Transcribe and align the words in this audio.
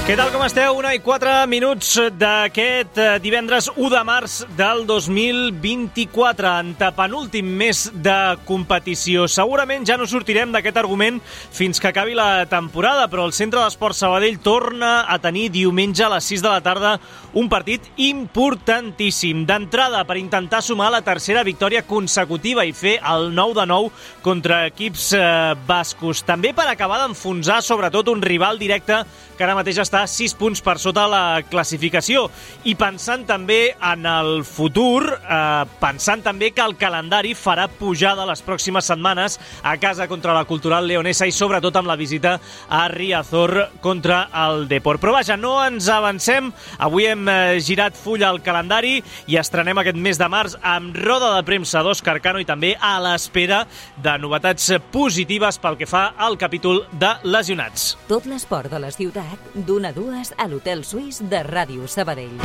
Què 0.00 0.14
tal, 0.16 0.30
com 0.32 0.40
esteu? 0.42 0.78
Una 0.78 0.90
i 0.96 1.00
quatre 1.04 1.30
minuts 1.46 1.90
d'aquest 2.18 2.96
eh, 2.98 3.08
divendres 3.22 3.68
1 3.74 3.90
de 3.92 4.00
març 4.08 4.36
del 4.56 4.82
2024, 4.88 6.52
en 6.64 6.72
penúltim 6.96 7.50
mes 7.60 7.82
de 7.92 8.16
competició. 8.48 9.26
Segurament 9.28 9.84
ja 9.86 9.98
no 10.00 10.08
sortirem 10.08 10.54
d'aquest 10.54 10.80
argument 10.80 11.20
fins 11.22 11.78
que 11.78 11.90
acabi 11.92 12.16
la 12.16 12.46
temporada, 12.50 13.06
però 13.12 13.28
el 13.28 13.36
Centre 13.36 13.60
d'Esport 13.60 13.98
Sabadell 13.98 14.40
torna 14.42 15.04
a 15.04 15.18
tenir 15.20 15.50
diumenge 15.52 16.06
a 16.06 16.10
les 16.16 16.32
6 16.32 16.46
de 16.46 16.48
la 16.48 16.64
tarda 16.64 16.96
un 17.36 17.50
partit 17.52 17.84
importantíssim. 18.00 19.44
D'entrada, 19.46 20.02
per 20.08 20.18
intentar 20.18 20.62
sumar 20.64 20.88
la 20.90 21.04
tercera 21.06 21.44
victòria 21.46 21.84
consecutiva 21.86 22.64
i 22.64 22.72
fer 22.74 22.96
el 23.04 23.34
9 23.36 23.60
de 23.60 23.68
9 23.70 23.92
contra 24.24 24.64
equips 24.72 25.12
eh, 25.14 25.22
bascos. 25.68 26.24
També 26.26 26.54
per 26.56 26.66
acabar 26.72 27.02
d'enfonsar, 27.04 27.60
sobretot, 27.62 28.08
un 28.10 28.24
rival 28.24 28.58
directe 28.58 29.04
que 29.36 29.46
ara 29.46 29.54
mateix 29.56 29.78
està 29.80 29.89
6 29.90 30.34
punts 30.38 30.62
per 30.62 30.76
sota 30.78 31.06
la 31.10 31.42
classificació. 31.48 32.26
I 32.64 32.74
pensant 32.78 33.24
també 33.28 33.74
en 33.74 34.06
el 34.06 34.44
futur, 34.44 35.02
eh, 35.06 35.64
pensant 35.80 36.22
també 36.22 36.50
que 36.54 36.64
el 36.64 36.76
calendari 36.76 37.34
farà 37.34 37.66
pujada 37.68 38.26
les 38.28 38.42
pròximes 38.44 38.86
setmanes 38.86 39.38
a 39.62 39.76
casa 39.78 40.08
contra 40.08 40.34
la 40.34 40.44
Cultural 40.44 40.86
Leonesa 40.86 41.26
i 41.26 41.32
sobretot 41.32 41.76
amb 41.76 41.88
la 41.88 41.96
visita 41.96 42.38
a 42.68 42.88
Riazor 42.88 43.80
contra 43.80 44.28
el 44.46 44.66
Deport. 44.68 45.00
Però 45.00 45.12
vaja, 45.12 45.36
no 45.36 45.56
ens 45.64 45.88
avancem. 45.88 46.52
Avui 46.78 47.06
hem 47.06 47.28
eh, 47.28 47.60
girat 47.64 47.96
full 47.96 48.22
al 48.22 48.42
calendari 48.42 48.98
i 49.26 49.38
estrenem 49.40 49.78
aquest 49.80 49.96
mes 49.96 50.18
de 50.20 50.28
març 50.28 50.56
amb 50.60 50.96
roda 50.96 51.32
de 51.36 51.44
premsa 51.46 51.82
d'Òscar 51.82 52.20
Cano 52.20 52.40
i 52.42 52.48
també 52.48 52.74
a 52.76 52.98
l'espera 53.00 53.64
de 53.96 54.18
novetats 54.20 54.72
positives 54.92 55.58
pel 55.58 55.78
que 55.80 55.88
fa 55.88 56.10
al 56.18 56.36
capítol 56.36 56.84
de 56.92 57.14
lesionats. 57.24 57.94
Tot 58.08 58.26
l'esport 58.28 58.70
de 58.70 58.78
la 58.82 58.90
ciutat, 58.92 59.50
d'una 59.54 59.79
a 59.84 59.92
dues 59.92 60.34
a 60.36 60.46
l'Hotel 60.48 60.84
Suís 60.84 61.20
de 61.30 61.42
Ràdio 61.46 61.88
Sabadell. 61.88 62.36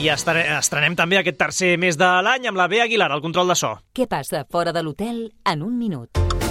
I 0.00 0.10
estrenem 0.12 0.96
també 0.98 1.16
aquest 1.20 1.38
tercer 1.40 1.74
mes 1.80 1.96
de 1.96 2.10
l'any 2.26 2.50
amb 2.50 2.60
la 2.60 2.68
B. 2.68 2.82
Aguilar, 2.84 3.08
al 3.12 3.24
control 3.24 3.48
de 3.48 3.56
so. 3.56 3.76
Què 3.96 4.08
passa 4.10 4.44
fora 4.50 4.74
de 4.76 4.82
l'hotel 4.84 5.30
en 5.48 5.64
un 5.64 5.78
minut? 5.78 6.43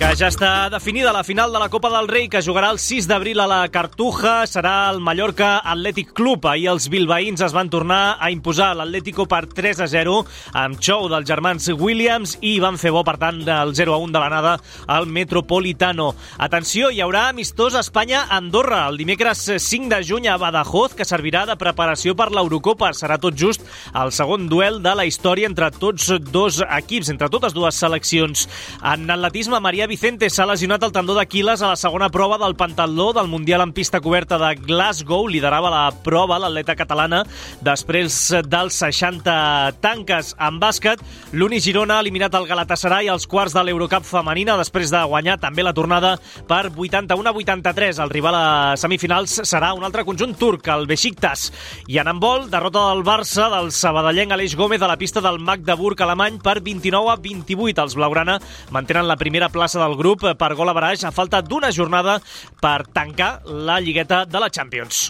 Que 0.00 0.14
ja 0.16 0.30
està 0.30 0.70
definida 0.72 1.10
la 1.12 1.20
final 1.20 1.52
de 1.52 1.60
la 1.60 1.68
Copa 1.68 1.90
del 1.92 2.06
Rei, 2.08 2.30
que 2.32 2.40
jugarà 2.40 2.70
el 2.72 2.78
6 2.80 3.04
d'abril 3.04 3.42
a 3.42 3.44
la 3.44 3.58
Cartuja. 3.68 4.46
Serà 4.48 4.88
el 4.88 4.96
Mallorca 5.04 5.58
Atlètic 5.60 6.14
Club. 6.16 6.46
Ahir 6.48 6.70
els 6.72 6.86
bilbaïns 6.88 7.42
es 7.44 7.52
van 7.52 7.68
tornar 7.68 8.16
a 8.16 8.30
imposar 8.32 8.70
l'Atlético 8.78 9.26
per 9.28 9.42
3 9.52 9.82
a 9.84 9.88
0 9.92 10.14
amb 10.56 10.80
xou 10.80 11.04
dels 11.12 11.28
germans 11.28 11.68
Williams 11.76 12.38
i 12.40 12.54
van 12.64 12.78
fer 12.80 12.94
bo, 12.96 13.02
per 13.04 13.18
tant, 13.20 13.42
el 13.44 13.74
0 13.76 13.92
a 13.92 13.98
1 14.00 14.14
de 14.14 14.22
l'anada 14.22 14.54
al 14.88 15.04
Metropolitano. 15.04 16.14
Atenció, 16.40 16.88
hi 16.88 17.04
haurà 17.04 17.26
amistós 17.34 17.76
Espanya-Andorra 17.82 18.86
el 18.88 18.96
dimecres 19.02 19.44
5 19.66 19.92
de 19.92 20.00
juny 20.00 20.30
a 20.32 20.38
Badajoz, 20.40 20.96
que 20.96 21.04
servirà 21.04 21.44
de 21.44 21.58
preparació 21.60 22.16
per 22.16 22.30
l'Eurocopa. 22.32 22.94
Serà 22.96 23.20
tot 23.20 23.36
just 23.36 23.68
el 23.92 24.16
segon 24.16 24.48
duel 24.48 24.80
de 24.80 24.96
la 24.96 25.04
història 25.04 25.52
entre 25.52 25.68
tots 25.76 26.08
dos 26.32 26.64
equips, 26.64 27.12
entre 27.12 27.28
totes 27.28 27.52
dues 27.52 27.84
seleccions. 27.84 28.48
En 28.80 29.04
atletisme, 29.04 29.60
Maria 29.60 29.89
Vicente 29.90 30.28
s'ha 30.30 30.44
lesionat 30.46 30.84
el 30.86 30.92
tendó 30.94 31.16
d'Aquiles 31.16 31.64
a 31.64 31.72
la 31.72 31.78
segona 31.78 32.06
prova 32.14 32.36
del 32.38 32.54
pentatló 32.54 33.08
del 33.12 33.26
Mundial 33.26 33.64
en 33.64 33.72
pista 33.74 33.98
coberta 34.00 34.36
de 34.38 34.52
Glasgow. 34.54 35.24
Liderava 35.26 35.72
la 35.72 35.80
prova 36.04 36.36
l'atleta 36.38 36.76
catalana 36.78 37.24
després 37.66 38.14
dels 38.46 38.76
60 38.78 39.34
tanques 39.82 40.30
en 40.38 40.60
bàsquet. 40.62 41.02
L'Uni 41.34 41.58
Girona 41.58 41.96
ha 41.96 42.04
eliminat 42.04 42.36
el 42.38 42.46
Galatasaray 42.46 43.10
als 43.10 43.26
quarts 43.26 43.56
de 43.56 43.64
l'Eurocup 43.66 44.06
femenina 44.06 44.54
després 44.60 44.92
de 44.94 45.00
guanyar 45.10 45.40
també 45.42 45.66
la 45.66 45.74
tornada 45.74 46.14
per 46.46 46.68
81 46.70 47.26
a 47.26 47.34
83. 47.34 47.98
El 47.98 48.14
rival 48.14 48.38
a 48.38 48.46
semifinals 48.78 49.40
serà 49.42 49.72
un 49.74 49.82
altre 49.82 50.06
conjunt 50.06 50.36
turc, 50.38 50.70
el 50.70 50.86
Besiktas. 50.86 51.48
I 51.90 51.98
en 51.98 52.12
handbol, 52.14 52.46
derrota 52.54 52.86
del 52.92 53.02
Barça 53.02 53.50
del 53.56 53.72
sabadellenc 53.74 54.38
Aleix 54.38 54.54
Gómez 54.54 54.86
a 54.86 54.92
la 54.92 55.00
pista 55.02 55.18
del 55.24 55.42
Magdeburg 55.42 56.06
alemany 56.06 56.38
per 56.38 56.60
29 56.62 57.10
a 57.10 57.18
28. 57.18 57.82
Els 57.88 57.98
blaugrana 57.98 58.38
mantenen 58.70 59.10
la 59.10 59.18
primera 59.18 59.50
plaça 59.50 59.79
del 59.80 59.96
grup 59.98 60.26
per 60.38 60.52
gol 60.58 60.70
a 60.70 60.76
baraix 60.76 61.04
a 61.04 61.14
falta 61.14 61.42
d'una 61.42 61.72
jornada 61.72 62.18
per 62.60 62.84
tancar 62.92 63.40
la 63.46 63.80
lligueta 63.80 64.24
de 64.26 64.42
la 64.42 64.50
Champions. 64.50 65.08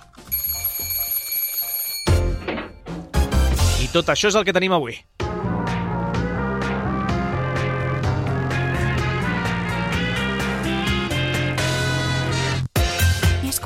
I 3.80 3.88
tot 3.92 4.12
això 4.12 4.28
és 4.30 4.36
el 4.36 4.46
que 4.46 4.54
tenim 4.56 4.76
avui. 4.76 5.00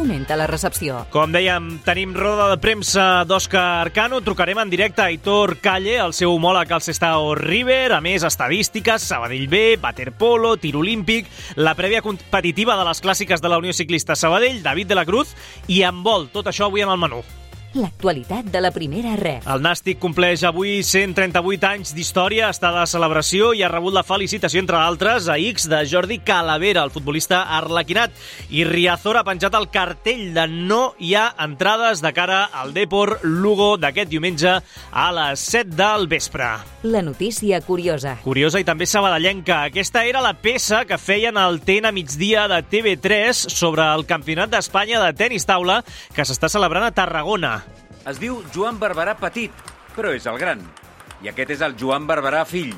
Comenta 0.05 0.37
la 0.37 0.47
recepció. 0.47 0.99
Com 1.09 1.33
dèiem, 1.33 1.79
tenim 1.87 2.11
roda 2.13 2.51
de 2.51 2.59
premsa 2.61 3.25
d'Òscar 3.25 3.89
Cano. 3.97 4.19
Trucarem 4.21 4.59
en 4.61 4.69
directe 4.69 5.01
a 5.01 5.07
Aitor 5.09 5.55
Calle, 5.65 5.95
el 5.97 6.13
seu 6.13 6.35
homòleg 6.35 6.75
al 6.77 6.83
Sestao 6.85 7.31
River. 7.39 7.95
A 7.97 8.03
més, 8.05 8.27
estadístiques, 8.29 9.07
Sabadell 9.09 9.49
B, 9.49 9.63
waterpolo, 9.81 10.59
tir 10.61 10.75
olímpic, 10.77 11.31
la 11.57 11.73
prèvia 11.79 12.03
competitiva 12.05 12.77
de 12.77 12.85
les 12.85 13.01
clàssiques 13.01 13.41
de 13.41 13.49
la 13.49 13.63
Unió 13.63 13.73
Ciclista 13.73 14.13
Sabadell, 14.13 14.61
David 14.63 14.93
de 14.93 15.01
la 15.01 15.07
Cruz, 15.09 15.33
i 15.73 15.81
en 15.89 16.05
vol. 16.05 16.29
Tot 16.37 16.53
això 16.53 16.69
avui 16.69 16.85
amb 16.85 16.93
el 16.93 17.01
menú 17.07 17.25
l'actualitat 17.75 18.47
de 18.53 18.61
la 18.63 18.71
primera 18.75 19.15
ref. 19.19 19.47
El 19.51 19.63
Nàstic 19.65 19.99
compleix 20.03 20.45
avui 20.47 20.83
138 20.87 21.67
anys 21.69 21.95
d'història, 21.97 22.51
està 22.53 22.71
de 22.75 22.85
celebració 22.91 23.53
i 23.55 23.65
ha 23.65 23.71
rebut 23.73 23.95
la 23.95 24.05
felicitació, 24.07 24.63
entre 24.63 24.79
altres, 24.79 25.29
a 25.29 25.37
X 25.39 25.69
de 25.71 25.83
Jordi 25.91 26.21
Calavera, 26.25 26.85
el 26.87 26.93
futbolista 26.95 27.43
arlequinat. 27.59 28.15
I 28.55 28.65
Riazor 28.69 29.19
ha 29.19 29.27
penjat 29.27 29.57
el 29.59 29.69
cartell 29.75 30.31
de 30.37 30.47
no 30.49 30.95
hi 30.99 31.15
ha 31.19 31.27
entrades 31.45 32.03
de 32.05 32.15
cara 32.15 32.45
al 32.53 32.75
Depor 32.77 33.19
Lugo 33.23 33.75
d'aquest 33.81 34.11
diumenge 34.13 34.55
a 34.55 35.07
les 35.19 35.41
7 35.41 35.75
del 35.75 36.09
vespre. 36.09 36.49
La 36.85 37.03
notícia 37.03 37.61
curiosa. 37.65 38.17
Curiosa 38.23 38.61
i 38.61 38.69
també 38.69 38.87
sabadellenca. 38.87 39.63
Aquesta 39.71 40.05
era 40.05 40.23
la 40.25 40.35
peça 40.39 40.85
que 40.89 41.01
feien 41.01 41.39
al 41.41 41.61
TEN 41.65 41.89
a 41.89 41.93
migdia 41.93 42.47
de 42.49 42.63
TV3 42.63 43.33
sobre 43.33 43.87
el 43.95 44.07
Campionat 44.07 44.53
d'Espanya 44.53 45.03
de 45.03 45.13
tenis 45.17 45.49
taula 45.49 45.83
que 46.15 46.27
s'està 46.29 46.53
celebrant 46.53 46.87
a 46.87 46.95
Tarragona. 46.95 47.64
Es 48.05 48.19
diu 48.21 48.43
Joan 48.53 48.77
Barberà 48.77 49.15
Petit, 49.17 49.53
però 49.97 50.11
és 50.13 50.27
el 50.29 50.37
gran. 50.37 50.61
I 51.25 51.31
aquest 51.31 51.55
és 51.55 51.63
el 51.65 51.73
Joan 51.81 52.05
Barberà 52.05 52.43
fill, 52.45 52.75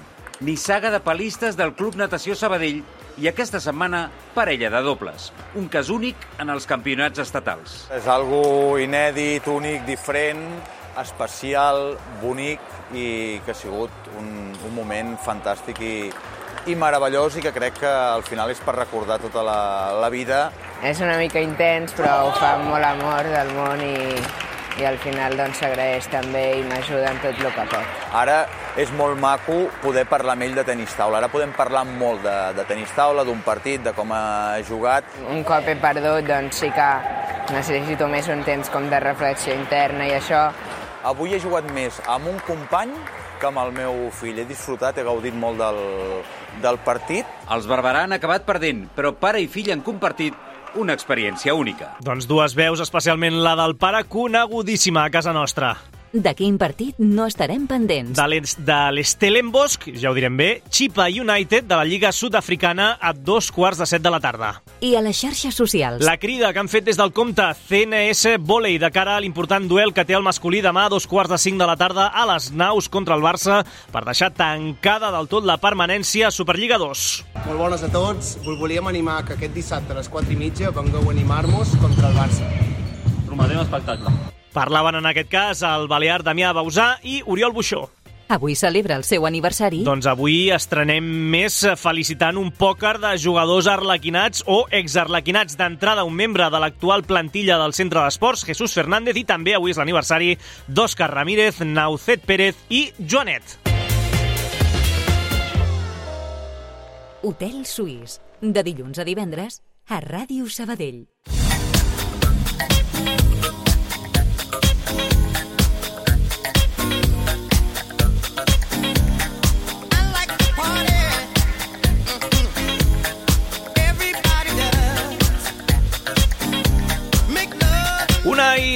nissaga 0.47 0.92
de 0.94 1.00
palistes 1.03 1.59
del 1.59 1.72
Club 1.75 1.98
Natació 1.98 2.37
Sabadell 2.38 2.78
i 3.19 3.26
aquesta 3.26 3.59
setmana 3.59 4.04
parella 4.37 4.70
de 4.70 4.84
dobles. 4.87 5.32
Un 5.59 5.66
cas 5.66 5.91
únic 5.91 6.22
en 6.38 6.54
els 6.54 6.70
campionats 6.70 7.19
estatals. 7.19 7.75
És 7.91 8.06
algo 8.06 8.78
inèdit, 8.78 9.50
únic, 9.50 9.82
diferent, 9.91 10.47
especial, 11.03 11.97
bonic 12.22 12.62
i 12.94 13.43
que 13.43 13.50
ha 13.50 13.58
sigut 13.58 14.14
un, 14.20 14.32
un 14.55 14.75
moment 14.78 15.17
fantàstic 15.26 15.82
i, 15.82 15.94
i 16.70 16.78
meravellós 16.78 17.34
i 17.34 17.43
que 17.43 17.56
crec 17.56 17.82
que 17.82 17.90
al 17.90 18.23
final 18.23 18.55
és 18.55 18.62
per 18.62 18.78
recordar 18.78 19.19
tota 19.26 19.43
la, 19.43 19.61
la 19.99 20.08
vida. 20.08 20.52
És 20.87 21.02
una 21.02 21.19
mica 21.19 21.43
intens, 21.43 21.99
però 21.99 22.28
ho 22.28 22.34
fa 22.38 22.61
amb 22.61 22.70
molt 22.70 22.94
amor 22.94 23.34
del 23.34 23.56
món 23.58 23.82
i, 23.82 23.96
i 24.81 24.84
al 24.84 24.99
final 25.00 25.37
doncs 25.38 25.61
s'agraeix 25.62 26.08
també 26.12 26.44
i 26.58 26.64
m'ajuda 26.67 27.11
en 27.11 27.20
tot 27.23 27.40
el 27.40 27.52
que 27.55 27.67
pot. 27.73 28.00
Ara 28.12 28.38
és 28.76 28.93
molt 28.96 29.19
maco 29.20 29.56
poder 29.82 30.05
parlar 30.08 30.37
amb 30.37 30.46
ell 30.46 30.56
de 30.58 30.64
tenis 30.69 30.94
taula. 30.96 31.20
Ara 31.23 31.31
podem 31.32 31.52
parlar 31.56 31.87
molt 31.88 32.23
de, 32.26 32.37
de 32.58 32.64
tenis 32.69 32.93
taula, 32.96 33.25
d'un 33.25 33.40
partit, 33.46 33.82
de 33.84 33.94
com 33.96 34.12
ha 34.12 34.58
jugat. 34.69 35.08
Un 35.32 35.44
cop 35.49 35.69
he 35.69 35.76
perdut, 35.81 36.26
doncs 36.28 36.61
sí 36.64 36.73
que 36.76 36.90
necessito 37.55 38.08
més 38.12 38.28
un 38.32 38.43
temps 38.44 38.69
com 38.75 38.90
de 38.93 39.00
reflexió 39.00 39.55
interna 39.56 40.08
i 40.11 40.17
això. 40.19 40.49
Avui 41.06 41.37
he 41.37 41.40
jugat 41.40 41.69
més 41.73 42.00
amb 42.11 42.28
un 42.32 42.40
company 42.46 42.93
que 43.40 43.49
amb 43.49 43.61
el 43.62 43.73
meu 43.76 44.08
fill. 44.17 44.40
He 44.40 44.49
disfrutat, 44.49 44.99
he 44.99 45.05
gaudit 45.06 45.37
molt 45.37 45.61
del, 45.61 45.81
del 46.64 46.81
partit. 46.84 47.28
Els 47.52 47.69
Barberà 47.70 48.05
han 48.06 48.17
acabat 48.17 48.46
perdent, 48.49 48.87
però 48.96 49.12
pare 49.17 49.40
i 49.40 49.49
fill 49.52 49.70
han 49.73 49.84
compartit 49.87 50.45
una 50.76 50.94
experiència 50.96 51.55
única. 51.56 51.94
Doncs 52.05 52.28
dues 52.31 52.55
veus, 52.56 52.82
especialment 52.84 53.40
la 53.43 53.56
del 53.58 53.76
pare, 53.81 54.05
conegudíssima 54.08 55.06
a 55.06 55.12
casa 55.12 55.34
nostra. 55.37 55.75
De 56.12 56.32
quin 56.38 56.55
partit 56.56 56.97
no 57.03 57.26
estarem 57.26 57.67
pendents? 57.67 58.17
De 58.17 58.76
l'Stellenbosch, 58.94 59.88
ja 59.99 60.11
ho 60.11 60.14
direm 60.17 60.37
bé, 60.38 60.62
Chipa 60.70 61.08
United 61.11 61.67
de 61.67 61.76
la 61.76 61.85
Lliga 61.85 62.12
Sud-africana 62.14 62.97
a 63.00 63.12
dos 63.12 63.50
quarts 63.53 63.82
de 63.82 63.88
set 63.91 64.05
de 64.05 64.12
la 64.12 64.20
tarda. 64.23 64.53
I 64.81 64.94
a 64.97 65.03
les 65.05 65.19
xarxes 65.19 65.56
socials. 65.58 66.05
La 66.06 66.17
crida 66.23 66.53
que 66.53 66.62
han 66.62 66.70
fet 66.73 66.87
des 66.87 66.97
del 66.97 67.12
compte 67.17 67.44
CNS 67.67 68.37
Volley 68.38 68.79
de 68.79 68.91
cara 68.94 69.17
a 69.17 69.20
l'important 69.20 69.67
duel 69.69 69.93
que 69.97 70.06
té 70.06 70.14
el 70.17 70.25
masculí 70.26 70.62
demà 70.64 70.87
a 70.87 70.93
dos 70.93 71.08
quarts 71.11 71.35
de 71.35 71.41
cinc 71.43 71.58
de 71.61 71.67
la 71.69 71.76
tarda 71.76 72.06
a 72.09 72.26
les 72.32 72.52
naus 72.52 72.88
contra 72.88 73.19
el 73.19 73.25
Barça 73.25 73.62
per 73.93 74.05
deixar 74.06 74.31
tancada 74.37 75.11
del 75.14 75.29
tot 75.29 75.44
la 75.44 75.59
permanència 75.59 76.31
a 76.31 76.35
Superliga 76.35 76.79
2. 76.79 77.05
Molt 77.47 77.59
bones 77.59 77.82
a 77.82 77.91
tots. 77.93 78.37
Volíem 78.47 78.87
animar 78.88 79.25
que 79.26 79.35
aquest 79.37 79.55
dissabte 79.55 79.93
a 79.93 80.00
les 80.00 80.09
4 80.09 80.32
i 80.32 80.41
mitja 80.41 80.73
vengueu 80.73 81.02
a 81.02 81.12
animar-nos 81.12 81.76
contra 81.82 82.09
el 82.09 82.17
Barça. 82.17 82.49
Prometem 83.26 83.61
espectacle. 83.67 84.36
Parlaven 84.56 84.97
en 84.97 85.05
aquest 85.05 85.29
cas 85.29 85.61
el 85.69 85.85
balear 85.85 86.23
Damià 86.25 86.55
Bausà 86.56 86.94
i 87.05 87.19
Oriol 87.29 87.53
Buixó. 87.53 87.82
Avui 88.32 88.56
celebra 88.56 88.97
el 88.97 89.05
seu 89.05 89.26
aniversari. 89.29 89.82
Doncs 89.85 90.08
avui 90.08 90.49
estrenem 90.55 91.05
més 91.31 91.58
felicitant 91.79 92.41
un 92.41 92.49
pòquer 92.56 92.94
de 93.03 93.12
jugadors 93.20 93.69
arlequinats 93.69 94.47
o 94.49 94.62
exarlequinats. 94.73 95.58
D'entrada, 95.61 96.06
un 96.08 96.17
membre 96.17 96.49
de 96.50 96.62
l'actual 96.62 97.05
plantilla 97.05 97.61
del 97.61 97.76
Centre 97.76 98.00
d'Esports, 98.00 98.47
Jesús 98.49 98.75
Fernández, 98.75 99.20
i 99.20 99.26
també 99.29 99.55
avui 99.55 99.76
és 99.76 99.79
l'aniversari 99.79 100.32
d'Òscar 100.67 101.12
Ramírez, 101.12 101.61
Naucet 101.61 102.25
Pérez 102.26 102.56
i 102.73 102.88
Joanet. 102.99 103.59
Hotel 107.23 107.67
Suís, 107.69 108.23
de 108.41 108.64
dilluns 108.64 108.99
a 108.99 109.05
divendres, 109.05 109.61
a 109.87 110.00
Ràdio 110.00 110.49
Sabadell. 110.49 111.05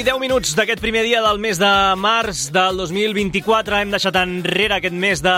I 0.00 0.04
10 0.06 0.16
minuts 0.16 0.54
d'aquest 0.56 0.80
primer 0.80 1.02
dia 1.04 1.18
del 1.20 1.36
mes 1.42 1.58
de 1.60 1.68
març 2.00 2.46
del 2.54 2.78
2024. 2.78 3.76
Hem 3.82 3.90
deixat 3.92 4.16
enrere 4.16 4.78
aquest 4.78 4.94
mes 4.96 5.20
de 5.20 5.32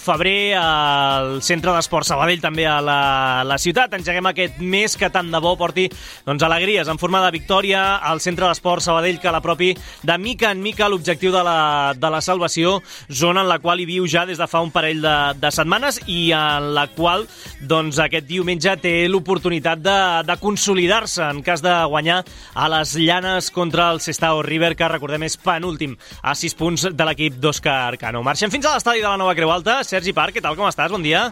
febrer 0.00 0.54
al 0.56 1.42
Centre 1.44 1.74
d'Esport 1.74 2.08
Sabadell, 2.08 2.40
també 2.40 2.64
a 2.64 2.78
la, 2.80 3.00
la 3.44 3.58
ciutat. 3.60 3.92
Engeguem 3.98 4.30
aquest 4.30 4.62
mes 4.64 4.94
que 4.96 5.10
tant 5.12 5.28
de 5.28 5.40
bo 5.44 5.52
porti 5.60 5.84
doncs, 6.24 6.44
alegries 6.46 6.88
en 6.88 7.00
forma 7.00 7.20
de 7.26 7.34
victòria 7.34 7.82
al 7.98 8.22
Centre 8.24 8.46
d'Esport 8.48 8.86
Sabadell 8.86 9.18
que 9.20 9.34
l'apropi 9.34 9.74
de 9.76 10.16
mica 10.16 10.54
en 10.56 10.62
mica 10.64 10.88
l'objectiu 10.88 11.34
de, 11.34 11.44
la, 11.44 11.92
de 11.92 12.12
la 12.14 12.22
salvació, 12.24 12.78
zona 13.12 13.44
en 13.44 13.52
la 13.52 13.60
qual 13.60 13.82
hi 13.82 13.88
viu 13.90 14.08
ja 14.08 14.24
des 14.24 14.40
de 14.40 14.48
fa 14.48 14.64
un 14.64 14.72
parell 14.72 15.04
de, 15.04 15.16
de 15.36 15.52
setmanes 15.52 16.00
i 16.06 16.30
en 16.38 16.70
la 16.78 16.86
qual 16.94 17.26
doncs, 17.60 18.00
aquest 18.00 18.30
diumenge 18.30 18.78
té 18.80 18.94
l'oportunitat 19.10 19.84
de, 19.84 20.00
de 20.32 20.40
consolidar-se 20.40 21.28
en 21.28 21.44
cas 21.44 21.60
de 21.66 21.76
guanyar 21.92 22.22
a 22.54 22.72
les 22.78 22.96
llanes 22.96 23.52
contra 23.52 23.90
el 23.92 23.97
Sestao 24.04 24.42
River, 24.46 24.74
que 24.76 24.88
recordem 24.90 25.26
és 25.26 25.38
penúltim 25.40 25.96
a 26.22 26.34
6 26.38 26.56
punts 26.58 26.86
de 26.92 27.08
l'equip 27.08 27.40
d'Òscar 27.42 27.96
Cano. 28.00 28.22
Marxem 28.26 28.52
fins 28.52 28.68
a 28.68 28.76
l'estadi 28.76 29.02
de 29.02 29.08
la 29.08 29.18
Nova 29.20 29.34
Creu 29.38 29.50
Alta. 29.54 29.80
Sergi 29.86 30.14
Parc, 30.16 30.36
què 30.36 30.44
tal, 30.44 30.56
com 30.58 30.68
estàs? 30.68 30.92
Bon 30.94 31.02
dia. 31.02 31.28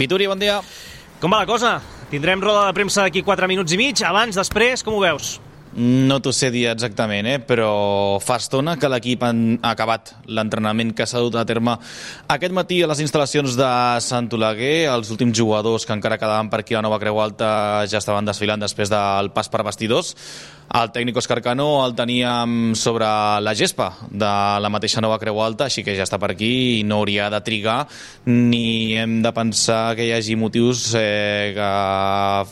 Vituri, 0.00 0.30
bon 0.30 0.40
dia. 0.40 0.60
Com 1.20 1.32
va 1.32 1.42
la 1.44 1.50
cosa? 1.50 1.76
Tindrem 2.10 2.42
roda 2.42 2.66
de 2.66 2.74
premsa 2.74 3.04
d'aquí 3.04 3.22
4 3.26 3.48
minuts 3.50 3.76
i 3.76 3.78
mig, 3.80 4.02
abans, 4.06 4.38
després, 4.38 4.82
com 4.86 4.96
ho 4.96 5.04
veus? 5.04 5.38
No 5.76 6.18
t'ho 6.18 6.32
sé 6.34 6.48
dir 6.50 6.64
exactament, 6.66 7.28
eh? 7.30 7.38
però 7.38 8.18
fa 8.18 8.40
estona 8.40 8.74
que 8.80 8.88
l'equip 8.90 9.22
ha 9.22 9.30
acabat 9.70 10.14
l'entrenament 10.26 10.90
que 10.98 11.06
s'ha 11.06 11.22
dut 11.22 11.36
a 11.38 11.44
terme 11.46 11.76
aquest 12.26 12.54
matí 12.56 12.80
a 12.82 12.88
les 12.90 13.02
instal·lacions 13.04 13.54
de 13.58 13.72
Sant 14.02 14.30
Oleguer. 14.34 14.88
Els 14.90 15.12
últims 15.14 15.36
jugadors 15.38 15.86
que 15.86 15.94
encara 15.94 16.18
quedaven 16.18 16.50
per 16.50 16.64
aquí 16.64 16.74
a 16.74 16.80
la 16.80 16.88
Nova 16.88 16.98
Creu 16.98 17.20
Alta 17.22 17.50
ja 17.86 18.02
estaven 18.02 18.26
desfilant 18.26 18.66
després 18.66 18.90
del 18.90 19.30
pas 19.30 19.48
per 19.52 19.62
vestidors. 19.66 20.16
El 20.70 20.92
tècnic 20.94 21.16
Òscar 21.18 21.40
Cano 21.42 21.64
el 21.82 21.96
teníem 21.98 22.76
sobre 22.78 23.06
la 23.42 23.54
gespa 23.58 23.88
de 24.06 24.28
la 24.62 24.70
mateixa 24.70 25.02
Nova 25.02 25.16
Creu 25.18 25.40
Alta, 25.42 25.66
així 25.66 25.82
que 25.82 25.96
ja 25.98 26.04
està 26.06 26.20
per 26.22 26.30
aquí 26.30 26.50
i 26.76 26.84
no 26.86 27.00
hauria 27.00 27.26
de 27.32 27.40
trigar 27.42 27.80
ni 28.30 28.94
hem 28.94 29.16
de 29.24 29.32
pensar 29.34 29.96
que 29.98 30.06
hi 30.06 30.12
hagi 30.14 30.36
motius 30.38 30.84
eh, 30.94 31.50
que 31.56 31.70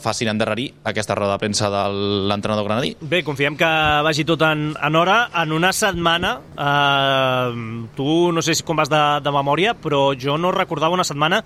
facin 0.03 0.33
endarrerir 0.35 0.73
aquesta 0.91 1.15
roda 1.15 1.37
de 1.37 1.45
premsa 1.45 1.71
de 1.71 1.85
l'entrenador 2.27 2.67
granadí. 2.67 2.97
Bé, 3.09 3.23
confiem 3.25 3.55
que 3.57 3.69
vagi 4.05 4.21
tot 4.29 4.43
en, 4.45 4.75
en 4.85 4.97
hora. 5.01 5.31
En 5.41 5.55
una 5.57 5.71
setmana, 5.73 6.35
eh, 6.61 7.53
tu 7.97 8.33
no 8.37 8.43
sé 8.45 8.53
si 8.59 8.67
com 8.69 8.77
vas 8.77 8.91
de, 8.93 9.01
de 9.25 9.33
memòria, 9.33 9.73
però 9.73 10.11
jo 10.13 10.37
no 10.37 10.51
recordava 10.53 10.93
una 10.93 11.07
setmana 11.09 11.39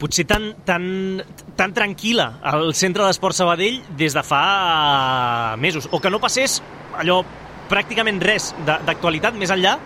potser 0.00 0.24
tan, 0.26 0.48
tan, 0.66 1.22
tan 1.56 1.74
tranquil·la 1.76 2.26
al 2.50 2.74
centre 2.74 3.06
d'esport 3.06 3.38
Sabadell 3.38 3.78
des 3.96 4.16
de 4.18 4.24
fa 4.26 5.54
mesos, 5.62 5.86
o 5.94 6.00
que 6.02 6.10
no 6.10 6.18
passés 6.20 6.58
allò 6.98 7.20
pràcticament 7.70 8.18
res 8.26 8.50
d'actualitat 8.66 9.38
més 9.38 9.54
enllà 9.54 9.76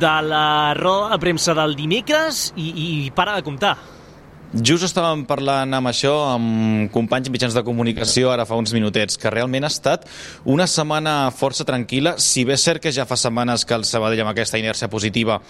de 0.00 0.14
la 0.24 0.72
roda 0.80 1.12
de 1.12 1.20
premsa 1.20 1.54
del 1.54 1.76
dimecres 1.76 2.48
i, 2.56 2.72
i 2.72 2.88
para 3.14 3.36
de 3.36 3.44
comptar. 3.44 3.76
Just 4.56 4.86
estàvem 4.86 5.26
parlant 5.28 5.74
amb 5.76 5.90
això 5.90 6.14
amb 6.30 6.88
companys 6.94 7.28
mitjans 7.28 7.52
de 7.52 7.62
comunicació 7.66 8.30
ara 8.32 8.46
fa 8.48 8.56
uns 8.56 8.72
minutets, 8.72 9.18
que 9.20 9.28
realment 9.28 9.66
ha 9.66 9.68
estat 9.68 10.06
una 10.48 10.64
setmana 10.70 11.28
força 11.36 11.66
tranquil·la, 11.68 12.14
si 12.16 12.46
bé 12.48 12.54
és 12.56 12.64
cert 12.64 12.80
que 12.80 12.92
ja 12.94 13.04
fa 13.04 13.18
setmanes 13.20 13.66
que 13.68 13.76
el 13.76 13.84
Sabadell 13.84 14.22
amb 14.24 14.32
aquesta 14.32 14.56
inèrcia 14.56 14.88
positiva 14.88 15.42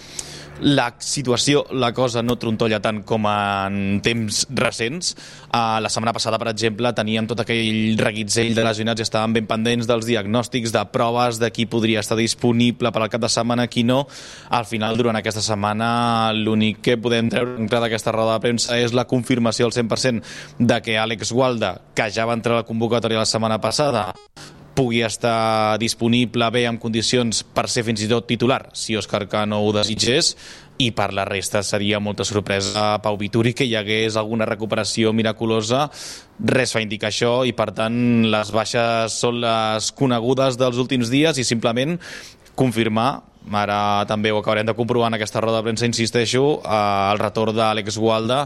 la 0.61 0.87
situació, 0.99 1.63
la 1.71 1.91
cosa 1.93 2.23
no 2.25 2.37
trontolla 2.39 2.79
tant 2.81 3.03
com 3.07 3.27
en 3.29 3.99
temps 4.05 4.43
recents. 4.57 5.13
Uh, 5.47 5.77
la 5.83 5.91
setmana 5.93 6.13
passada, 6.15 6.39
per 6.41 6.49
exemple, 6.51 6.91
teníem 6.97 7.27
tot 7.29 7.43
aquell 7.43 7.97
reguitzell 8.01 8.55
de 8.57 8.65
lesionats 8.65 9.03
i 9.03 9.05
estàvem 9.05 9.37
ben 9.37 9.49
pendents 9.49 9.89
dels 9.89 10.07
diagnòstics, 10.09 10.73
de 10.73 10.83
proves, 10.93 11.41
de 11.41 11.51
qui 11.53 11.67
podria 11.69 12.01
estar 12.01 12.17
disponible 12.17 12.91
per 12.91 13.03
al 13.03 13.13
cap 13.13 13.21
de 13.23 13.31
setmana, 13.31 13.67
qui 13.69 13.85
no. 13.87 14.03
Al 14.49 14.65
final, 14.65 14.97
durant 14.97 15.19
aquesta 15.19 15.45
setmana, 15.45 16.33
l'únic 16.33 16.81
que 16.85 16.97
podem 16.97 17.29
treure 17.33 17.83
d'aquesta 17.83 18.15
roda 18.15 18.37
de 18.37 18.45
premsa 18.47 18.79
és 18.81 18.95
la 18.97 19.07
confirmació 19.09 19.69
al 19.69 19.75
100% 19.75 20.57
de 20.59 20.81
que 20.81 20.97
Àlex 20.97 21.33
Gualda, 21.33 21.77
que 21.93 22.09
ja 22.13 22.25
va 22.25 22.37
entrar 22.37 22.57
a 22.57 22.63
la 22.63 22.69
convocatòria 22.69 23.21
la 23.21 23.29
setmana 23.29 23.61
passada, 23.61 24.09
pugui 24.77 25.01
estar 25.01 25.79
disponible 25.81 26.45
bé 26.53 26.67
en 26.69 26.77
condicions 26.77 27.41
per 27.41 27.65
ser 27.71 27.81
fins 27.87 28.03
i 28.05 28.09
tot 28.11 28.27
titular, 28.29 28.67
si 28.77 28.93
Òscar 28.97 29.25
Cano 29.31 29.63
ho 29.65 29.71
desitgés, 29.73 30.35
i 30.77 30.91
per 30.93 31.09
la 31.17 31.25
resta 31.25 31.63
seria 31.65 31.97
molta 31.97 32.25
sorpresa 32.27 32.93
a 32.93 32.99
Pau 33.01 33.17
Vituri 33.17 33.55
que 33.57 33.65
hi 33.65 33.73
hagués 33.79 34.15
alguna 34.19 34.45
recuperació 34.45 35.09
miraculosa. 35.17 35.87
Res 36.37 36.75
fa 36.75 36.83
indicar 36.85 37.09
això 37.09 37.39
i 37.49 37.55
per 37.57 37.71
tant 37.73 37.97
les 38.29 38.51
baixes 38.53 39.17
són 39.17 39.41
les 39.41 39.89
conegudes 39.97 40.59
dels 40.61 40.77
últims 40.77 41.09
dies 41.09 41.41
i 41.41 41.47
simplement 41.47 41.97
confirmar 42.57 43.09
ara 43.47 44.03
també 44.05 44.29
ho 44.29 44.41
acabarem 44.41 44.67
de 44.67 44.75
comprovar 44.75 45.07
en 45.07 45.15
aquesta 45.15 45.39
roda 45.39 45.61
de 45.61 45.69
premsa, 45.69 45.87
insisteixo, 45.87 46.59
eh, 46.59 47.11
el 47.13 47.21
retorn 47.21 47.55
d'Àlex 47.55 47.97
Gualda 47.97 48.43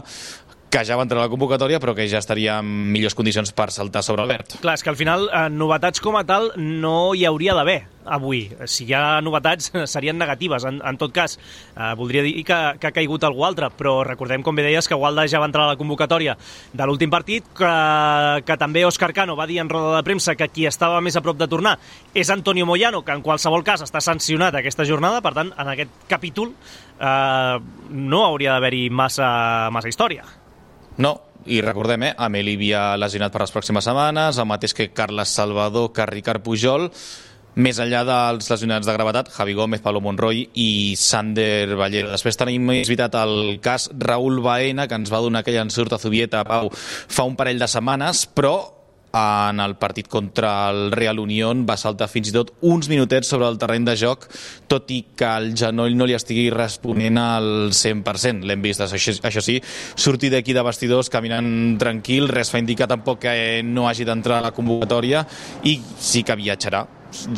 que 0.72 0.80
ja 0.88 0.96
va 0.96 1.04
entrar 1.04 1.20
a 1.20 1.26
la 1.26 1.32
convocatòria 1.32 1.76
però 1.82 1.92
que 1.92 2.06
ja 2.08 2.20
estaria 2.22 2.56
en 2.62 2.68
millors 2.94 3.16
condicions 3.16 3.52
per 3.52 3.68
saltar 3.74 4.00
sobre 4.02 4.24
el 4.24 4.30
verd. 4.32 4.56
Clar, 4.62 4.78
és 4.78 4.84
que 4.84 4.88
al 4.88 4.96
final 4.96 5.26
eh, 5.28 5.48
novetats 5.52 6.00
com 6.00 6.16
a 6.16 6.24
tal 6.24 6.48
no 6.56 7.12
hi 7.12 7.26
hauria 7.28 7.52
d'haver 7.58 7.82
avui. 8.08 8.46
Si 8.66 8.86
hi 8.88 8.94
ha 8.96 9.20
novetats 9.22 9.68
serien 9.92 10.18
negatives, 10.18 10.64
en, 10.64 10.80
en 10.84 10.98
tot 10.98 11.12
cas. 11.14 11.36
Eh, 11.76 11.92
voldria 11.98 12.24
dir 12.24 12.34
que, 12.48 12.58
que 12.80 12.88
ha 12.88 12.94
caigut 12.96 13.28
algú 13.28 13.44
altre, 13.46 13.68
però 13.76 14.00
recordem, 14.08 14.42
com 14.42 14.56
bé 14.56 14.64
deies, 14.66 14.88
que 14.88 14.98
Walda 14.98 15.28
ja 15.28 15.42
va 15.42 15.50
entrar 15.50 15.68
a 15.68 15.74
la 15.74 15.78
convocatòria 15.78 16.38
de 16.72 16.88
l'últim 16.88 17.12
partit, 17.12 17.46
que, 17.58 17.72
que 18.48 18.58
també 18.58 18.86
Òscar 18.88 19.12
Cano 19.12 19.36
va 19.38 19.46
dir 19.50 19.60
en 19.62 19.70
roda 19.70 19.98
de 19.98 20.04
premsa 20.08 20.34
que 20.40 20.48
qui 20.52 20.66
estava 20.66 21.04
més 21.04 21.20
a 21.20 21.22
prop 21.24 21.38
de 21.38 21.50
tornar 21.52 21.76
és 22.14 22.30
Antonio 22.32 22.66
Moyano, 22.66 23.04
que 23.04 23.12
en 23.12 23.22
qualsevol 23.24 23.64
cas 23.64 23.84
està 23.84 24.00
sancionat 24.00 24.56
aquesta 24.56 24.88
jornada, 24.88 25.20
per 25.20 25.36
tant, 25.36 25.52
en 25.52 25.74
aquest 25.76 26.06
capítol 26.08 26.54
eh, 26.98 27.56
no 27.92 28.24
hauria 28.24 28.56
d'haver-hi 28.56 28.88
massa, 28.90 29.28
massa 29.70 29.92
història. 29.92 30.41
No, 30.98 31.16
i 31.46 31.60
recordem, 31.64 32.02
eh, 32.08 32.14
Ameli 32.18 32.54
havia 32.58 32.96
lesionat 33.00 33.32
per 33.32 33.42
les 33.42 33.52
pròximes 33.54 33.84
setmanes, 33.84 34.38
el 34.38 34.46
mateix 34.46 34.74
que 34.74 34.90
Carles 34.92 35.32
Salvador, 35.32 35.92
que 35.92 36.06
Ricard 36.06 36.42
Pujol, 36.44 36.90
més 37.54 37.78
enllà 37.82 38.02
dels 38.08 38.48
lesionats 38.48 38.86
de 38.88 38.92
gravetat, 38.96 39.28
Javi 39.32 39.54
Gómez, 39.54 39.82
Pablo 39.84 40.00
Monroy 40.00 40.46
i 40.54 40.94
Sander 40.96 41.74
Ballero. 41.76 42.12
Després 42.12 42.38
tenim, 42.40 42.70
és 42.78 42.88
veritat, 42.88 43.16
el 43.20 43.58
cas 43.64 43.90
Raúl 43.92 44.40
Baena, 44.44 44.86
que 44.88 44.96
ens 44.96 45.12
va 45.12 45.20
donar 45.20 45.42
aquell 45.42 45.60
ensurt 45.60 45.92
a 45.92 46.00
Zubieta, 46.00 46.44
Pau, 46.48 46.70
fa 46.72 47.26
un 47.28 47.36
parell 47.36 47.60
de 47.60 47.68
setmanes, 47.68 48.24
però 48.32 48.56
en 49.12 49.60
el 49.60 49.76
partit 49.76 50.08
contra 50.08 50.70
el 50.70 50.92
Real 50.92 51.20
Unión. 51.20 51.66
Va 51.68 51.76
saltar 51.80 52.08
fins 52.12 52.30
i 52.30 52.34
tot 52.34 52.54
uns 52.60 52.88
minutets 52.92 53.28
sobre 53.28 53.48
el 53.48 53.58
terreny 53.60 53.86
de 53.88 53.96
joc, 53.98 54.28
tot 54.68 54.90
i 54.94 55.02
que 55.16 55.28
el 55.28 55.52
genoll 55.58 55.96
no 55.98 56.08
li 56.08 56.16
estigui 56.16 56.48
responent 56.54 57.20
al 57.20 57.50
100%. 57.76 58.46
L'hem 58.48 58.64
vist, 58.64 58.84
això, 58.84 59.16
això 59.28 59.44
sí, 59.44 59.58
sortir 59.94 60.32
d'aquí 60.32 60.56
de 60.56 60.64
vestidors 60.64 61.12
caminant 61.12 61.78
tranquil, 61.80 62.30
res 62.32 62.50
fa 62.52 62.62
indicar 62.62 62.88
tampoc 62.90 63.22
que 63.26 63.36
no 63.66 63.88
hagi 63.88 64.08
d'entrar 64.08 64.40
a 64.40 64.48
la 64.48 64.56
convocatòria 64.56 65.26
i 65.68 65.78
sí 66.00 66.24
que 66.26 66.38
viatjarà 66.38 66.86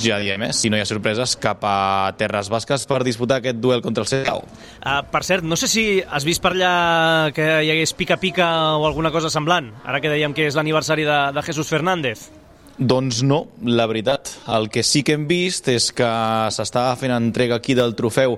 ja 0.00 0.18
diem, 0.22 0.46
eh, 0.48 0.52
si 0.52 0.70
no 0.70 0.78
hi 0.78 0.84
ha 0.84 0.88
sorpreses, 0.88 1.36
cap 1.40 1.64
a 1.66 2.12
Terres 2.18 2.48
Basques 2.52 2.86
per 2.90 3.02
disputar 3.06 3.40
aquest 3.40 3.58
duel 3.62 3.82
contra 3.82 4.04
el 4.04 4.10
Cetau. 4.10 4.44
Uh, 4.80 5.00
per 5.10 5.24
cert, 5.26 5.44
no 5.46 5.58
sé 5.60 5.68
si 5.70 5.84
has 6.02 6.26
vist 6.26 6.42
per 6.44 6.54
allà 6.54 7.32
que 7.34 7.48
hi 7.64 7.72
hagués 7.74 7.94
pica-pica 7.98 8.48
o 8.78 8.86
alguna 8.86 9.12
cosa 9.14 9.32
semblant, 9.32 9.72
ara 9.84 10.00
que 10.00 10.12
dèiem 10.12 10.34
que 10.36 10.48
és 10.48 10.56
l'aniversari 10.58 11.06
de, 11.08 11.20
de 11.34 11.46
Jesús 11.46 11.70
Fernández. 11.70 12.28
Doncs 12.74 13.22
no, 13.22 13.44
la 13.62 13.86
veritat. 13.86 14.32
El 14.50 14.66
que 14.70 14.82
sí 14.82 15.04
que 15.06 15.14
hem 15.14 15.28
vist 15.30 15.68
és 15.70 15.92
que 15.94 16.08
s'està 16.50 16.88
fent 16.98 17.14
entrega 17.14 17.60
aquí 17.60 17.76
del 17.78 17.94
trofeu 17.94 18.34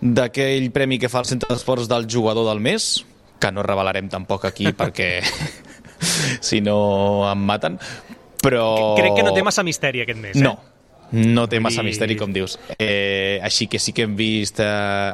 d'aquell 0.00 0.68
premi 0.74 0.98
que 1.00 1.08
fa 1.08 1.22
el 1.24 1.30
Centre 1.30 1.48
d'Esports 1.48 1.88
del 1.88 2.04
jugador 2.10 2.48
del 2.50 2.60
mes, 2.60 2.92
que 3.40 3.52
no 3.52 3.64
revelarem 3.64 4.10
tampoc 4.12 4.44
aquí 4.44 4.72
perquè 4.80 5.10
si 6.48 6.60
no 6.60 7.24
em 7.30 7.46
maten, 7.48 7.80
però... 8.42 8.94
Crec 8.98 9.16
que 9.18 9.24
no 9.26 9.32
té 9.36 9.42
massa 9.46 9.64
misteri 9.66 10.02
aquest 10.04 10.20
mes, 10.20 10.36
eh? 10.36 10.44
No, 10.44 10.56
no 11.12 11.46
té 11.50 11.58
massa 11.60 11.82
I- 11.82 11.88
misteri, 11.88 12.16
com 12.16 12.32
dius. 12.32 12.56
Eh, 12.78 13.40
així 13.42 13.66
que 13.66 13.80
sí 13.82 13.92
que 13.92 14.04
hem 14.06 14.14
vist 14.18 14.60
eh, 14.62 14.68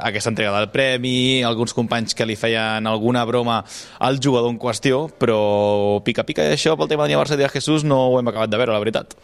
aquesta 0.05 0.31
entrega 0.35 0.55
del 0.59 0.69
premi, 0.75 1.43
alguns 1.47 1.75
companys 1.77 2.15
que 2.15 2.27
li 2.29 2.37
feien 2.37 2.87
alguna 2.87 3.25
broma 3.25 3.63
al 3.99 4.21
jugador 4.23 4.51
en 4.53 4.59
qüestió, 4.61 5.07
però 5.19 6.01
pica-pica 6.05 6.45
i 6.47 6.55
això 6.57 6.77
pel 6.77 6.89
tema 6.93 7.05
d'aniversari 7.07 7.43
de 7.43 7.53
Jesús 7.55 7.85
no 7.85 8.03
ho 8.11 8.19
hem 8.21 8.29
acabat 8.33 8.53
de 8.53 8.61
veure, 8.61 8.73
la 8.77 8.83
veritat. 8.83 9.17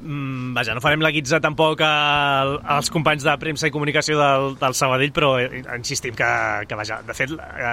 Mm, 0.00 0.54
vaja, 0.54 0.76
no 0.76 0.80
farem 0.80 1.02
la 1.02 1.10
guitza 1.10 1.40
tampoc 1.42 1.80
al, 1.82 2.52
als 2.76 2.86
companys 2.94 3.24
de 3.26 3.32
premsa 3.42 3.66
i 3.66 3.72
comunicació 3.74 4.18
del, 4.20 4.52
del 4.60 4.76
Sabadell, 4.78 5.10
però 5.14 5.32
eh, 5.42 5.62
insistim 5.74 6.14
que, 6.14 6.28
que 6.70 6.78
vaja, 6.78 7.00
de 7.02 7.16
fet, 7.18 7.32
eh, 7.34 7.64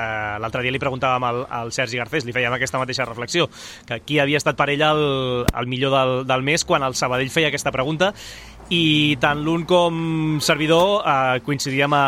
l'altre 0.42 0.64
dia 0.66 0.74
li 0.74 0.82
preguntàvem 0.82 1.28
al, 1.28 1.44
al 1.60 1.74
Sergi 1.76 2.02
Garcés, 2.02 2.26
li 2.26 2.34
fèiem 2.34 2.56
aquesta 2.58 2.82
mateixa 2.82 3.06
reflexió, 3.06 3.46
que 3.86 4.00
qui 4.02 4.18
havia 4.24 4.42
estat 4.42 4.58
per 4.58 4.72
ell 4.74 4.82
el, 4.88 5.04
el 5.46 5.70
millor 5.70 5.94
del, 5.94 6.16
del 6.26 6.48
mes 6.50 6.66
quan 6.66 6.88
el 6.88 6.98
Sabadell 6.98 7.30
feia 7.30 7.54
aquesta 7.54 7.74
pregunta, 7.76 8.10
i 8.74 9.16
tant 9.22 9.42
l'un 9.46 9.66
com 9.70 10.38
servidor 10.42 11.04
eh, 11.06 11.40
coincidíem 11.46 11.94
a, 11.94 12.06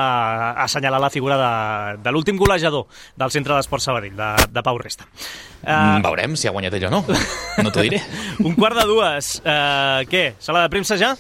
a 0.54 0.66
assenyalar 0.66 1.00
la 1.02 1.12
figura 1.14 1.38
de, 1.38 1.98
de 2.02 2.14
l'últim 2.14 2.38
golejador 2.38 2.88
del 3.16 3.34
Centre 3.34 3.58
d'Esport 3.58 3.84
Sabadell, 3.84 4.16
de, 4.18 4.30
de 4.52 4.64
Pau 4.66 4.80
Resta. 4.82 5.06
Mm, 5.62 6.06
veurem 6.06 6.38
si 6.40 6.50
ha 6.50 6.56
guanyat 6.56 6.78
ell 6.80 6.88
o 6.90 6.94
no. 6.98 7.04
No 7.62 7.74
t'ho 7.74 7.86
diré. 7.86 8.02
Un 8.48 8.56
quart 8.58 8.78
de 8.78 8.88
dues. 8.90 9.38
Uh, 9.44 10.06
què? 10.10 10.32
Sala 10.42 10.66
de 10.66 10.74
premsa 10.74 10.98
ja? 10.98 11.14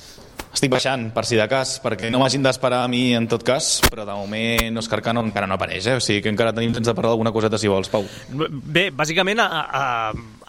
Estic 0.58 0.72
baixant, 0.74 1.10
per 1.13 1.22
si 1.27 1.38
de 1.38 1.46
cas, 1.51 1.75
perquè 1.84 2.10
no 2.10 2.17
m'hagin 2.17 2.41
d'esperar 2.41 2.79
a 2.82 2.89
mi 2.89 3.12
en 3.13 3.27
tot 3.29 3.44
cas, 3.46 3.75
però 3.91 4.08
de 4.08 4.15
moment 4.17 4.82
Òscar 4.82 5.03
Cano 5.06 5.22
encara 5.22 5.46
no 5.46 5.53
apareix, 5.53 5.86
eh? 5.86 5.98
o 6.00 6.01
sigui 6.01 6.24
que 6.25 6.32
encara 6.34 6.53
tenim 6.56 6.74
temps 6.74 6.88
de 6.88 6.96
parlar 6.98 7.12
d'alguna 7.12 7.34
coseta 7.36 7.60
si 7.62 7.70
vols, 7.70 7.91
Pau. 7.94 8.08
Bé, 8.50 8.88
bàsicament, 8.89 9.44
a, 9.44 9.62
a, 9.62 9.84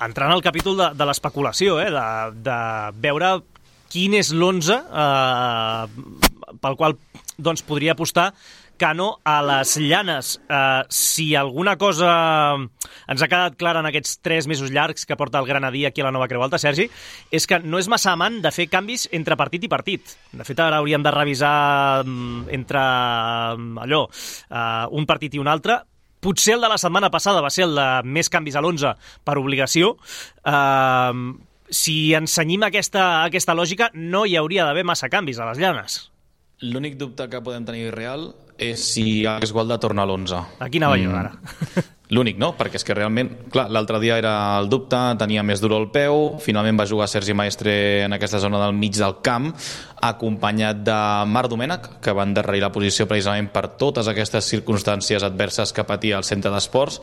entrant 0.07 0.33
al 0.33 0.45
capítol 0.45 0.79
de, 0.81 0.89
de 0.97 1.09
l'especulació, 1.11 1.77
eh? 1.83 1.91
de, 1.93 2.07
de 2.47 2.59
veure 3.05 3.35
quin 3.93 4.17
és 4.19 4.33
l'11 4.35 4.79
eh, 4.79 6.55
pel 6.63 6.79
qual 6.79 6.97
doncs, 7.39 7.63
podria 7.67 7.95
apostar 7.95 8.33
Cano 8.79 9.19
a 9.27 9.41
les 9.43 9.75
llanes. 9.83 10.41
Eh, 10.49 10.83
si 10.89 11.35
alguna 11.35 11.75
cosa 11.77 12.55
ens 13.11 13.23
ha 13.23 13.29
quedat 13.29 13.59
clara 13.59 13.83
en 13.83 13.89
aquests 13.91 14.21
tres 14.23 14.47
mesos 14.47 14.71
llargs 14.71 15.05
que 15.05 15.17
porta 15.19 15.41
el 15.43 15.49
Granadí 15.51 15.85
aquí 15.85 16.01
a 16.01 16.07
la 16.07 16.13
Nova 16.15 16.29
Creu 16.31 16.45
Alta, 16.47 16.61
Sergi, 16.63 16.87
és 17.35 17.47
que 17.51 17.59
no 17.59 17.83
és 17.83 17.91
massa 17.91 18.15
amant 18.15 18.39
de 18.45 18.55
fer 18.55 18.69
canvis 18.71 19.09
entre 19.13 19.37
partit 19.37 19.67
i 19.67 19.73
partit. 19.73 20.15
De 20.31 20.47
fet, 20.47 20.63
ara 20.63 20.79
hauríem 20.79 21.03
de 21.03 21.13
revisar 21.13 22.07
mm, 22.07 22.49
entre 22.55 22.87
mm, 23.59 23.83
allò, 23.83 24.05
eh, 24.07 24.87
un 24.95 25.11
partit 25.11 25.35
i 25.35 25.43
un 25.43 25.51
altre, 25.51 25.81
potser 26.23 26.55
el 26.55 26.63
de 26.63 26.71
la 26.71 26.79
setmana 26.79 27.11
passada 27.11 27.43
va 27.43 27.51
ser 27.51 27.67
el 27.67 27.75
de 27.79 27.89
més 28.07 28.31
canvis 28.31 28.57
a 28.59 28.63
l'11 28.63 28.95
per 29.27 29.37
obligació. 29.39 29.97
Uh, 30.43 31.35
si 31.71 32.15
ensenyim 32.17 32.67
aquesta, 32.69 33.25
aquesta 33.25 33.57
lògica, 33.57 33.91
no 33.95 34.25
hi 34.27 34.37
hauria 34.41 34.67
d'haver 34.69 34.87
massa 34.89 35.11
canvis 35.13 35.41
a 35.41 35.51
les 35.51 35.61
llanes. 35.63 36.01
L'únic 36.65 36.97
dubte 36.99 37.29
que 37.31 37.43
podem 37.45 37.67
tenir 37.69 37.93
real 37.95 38.33
és 38.59 38.83
si 38.83 39.23
Alex 39.27 39.53
Gualda 39.55 39.79
torna 39.79 40.03
a 40.03 40.09
l'11. 40.09 40.43
Aquí 40.65 40.81
anava 40.83 40.99
mm. 40.99 41.05
jo, 41.05 41.15
ara. 41.15 41.87
L'únic, 42.09 42.39
no? 42.41 42.55
Perquè 42.57 42.79
és 42.81 42.87
que 42.89 42.95
realment, 42.97 43.29
clar, 43.53 43.67
l'altre 43.69 43.99
dia 44.01 44.17
era 44.17 44.33
el 44.59 44.71
dubte, 44.73 44.97
tenia 45.21 45.43
més 45.45 45.61
duro 45.61 45.77
el 45.77 45.91
peu, 45.93 46.39
finalment 46.41 46.79
va 46.81 46.87
jugar 46.89 47.07
Sergi 47.13 47.37
Maestre 47.37 47.75
en 48.07 48.17
aquesta 48.17 48.41
zona 48.41 48.63
del 48.63 48.73
mig 48.73 48.97
del 48.97 49.19
camp, 49.25 49.51
acompanyat 50.09 50.81
de 50.87 50.97
Marc 51.29 51.53
Domènech, 51.53 51.91
que 52.01 52.15
va 52.17 52.25
endarrerir 52.25 52.65
la 52.65 52.73
posició 52.73 53.05
precisament 53.11 53.51
per 53.53 53.67
totes 53.77 54.09
aquestes 54.09 54.49
circumstàncies 54.49 55.27
adverses 55.27 55.75
que 55.77 55.85
patia 55.85 56.17
el 56.17 56.25
centre 56.25 56.55
d'esports, 56.55 57.03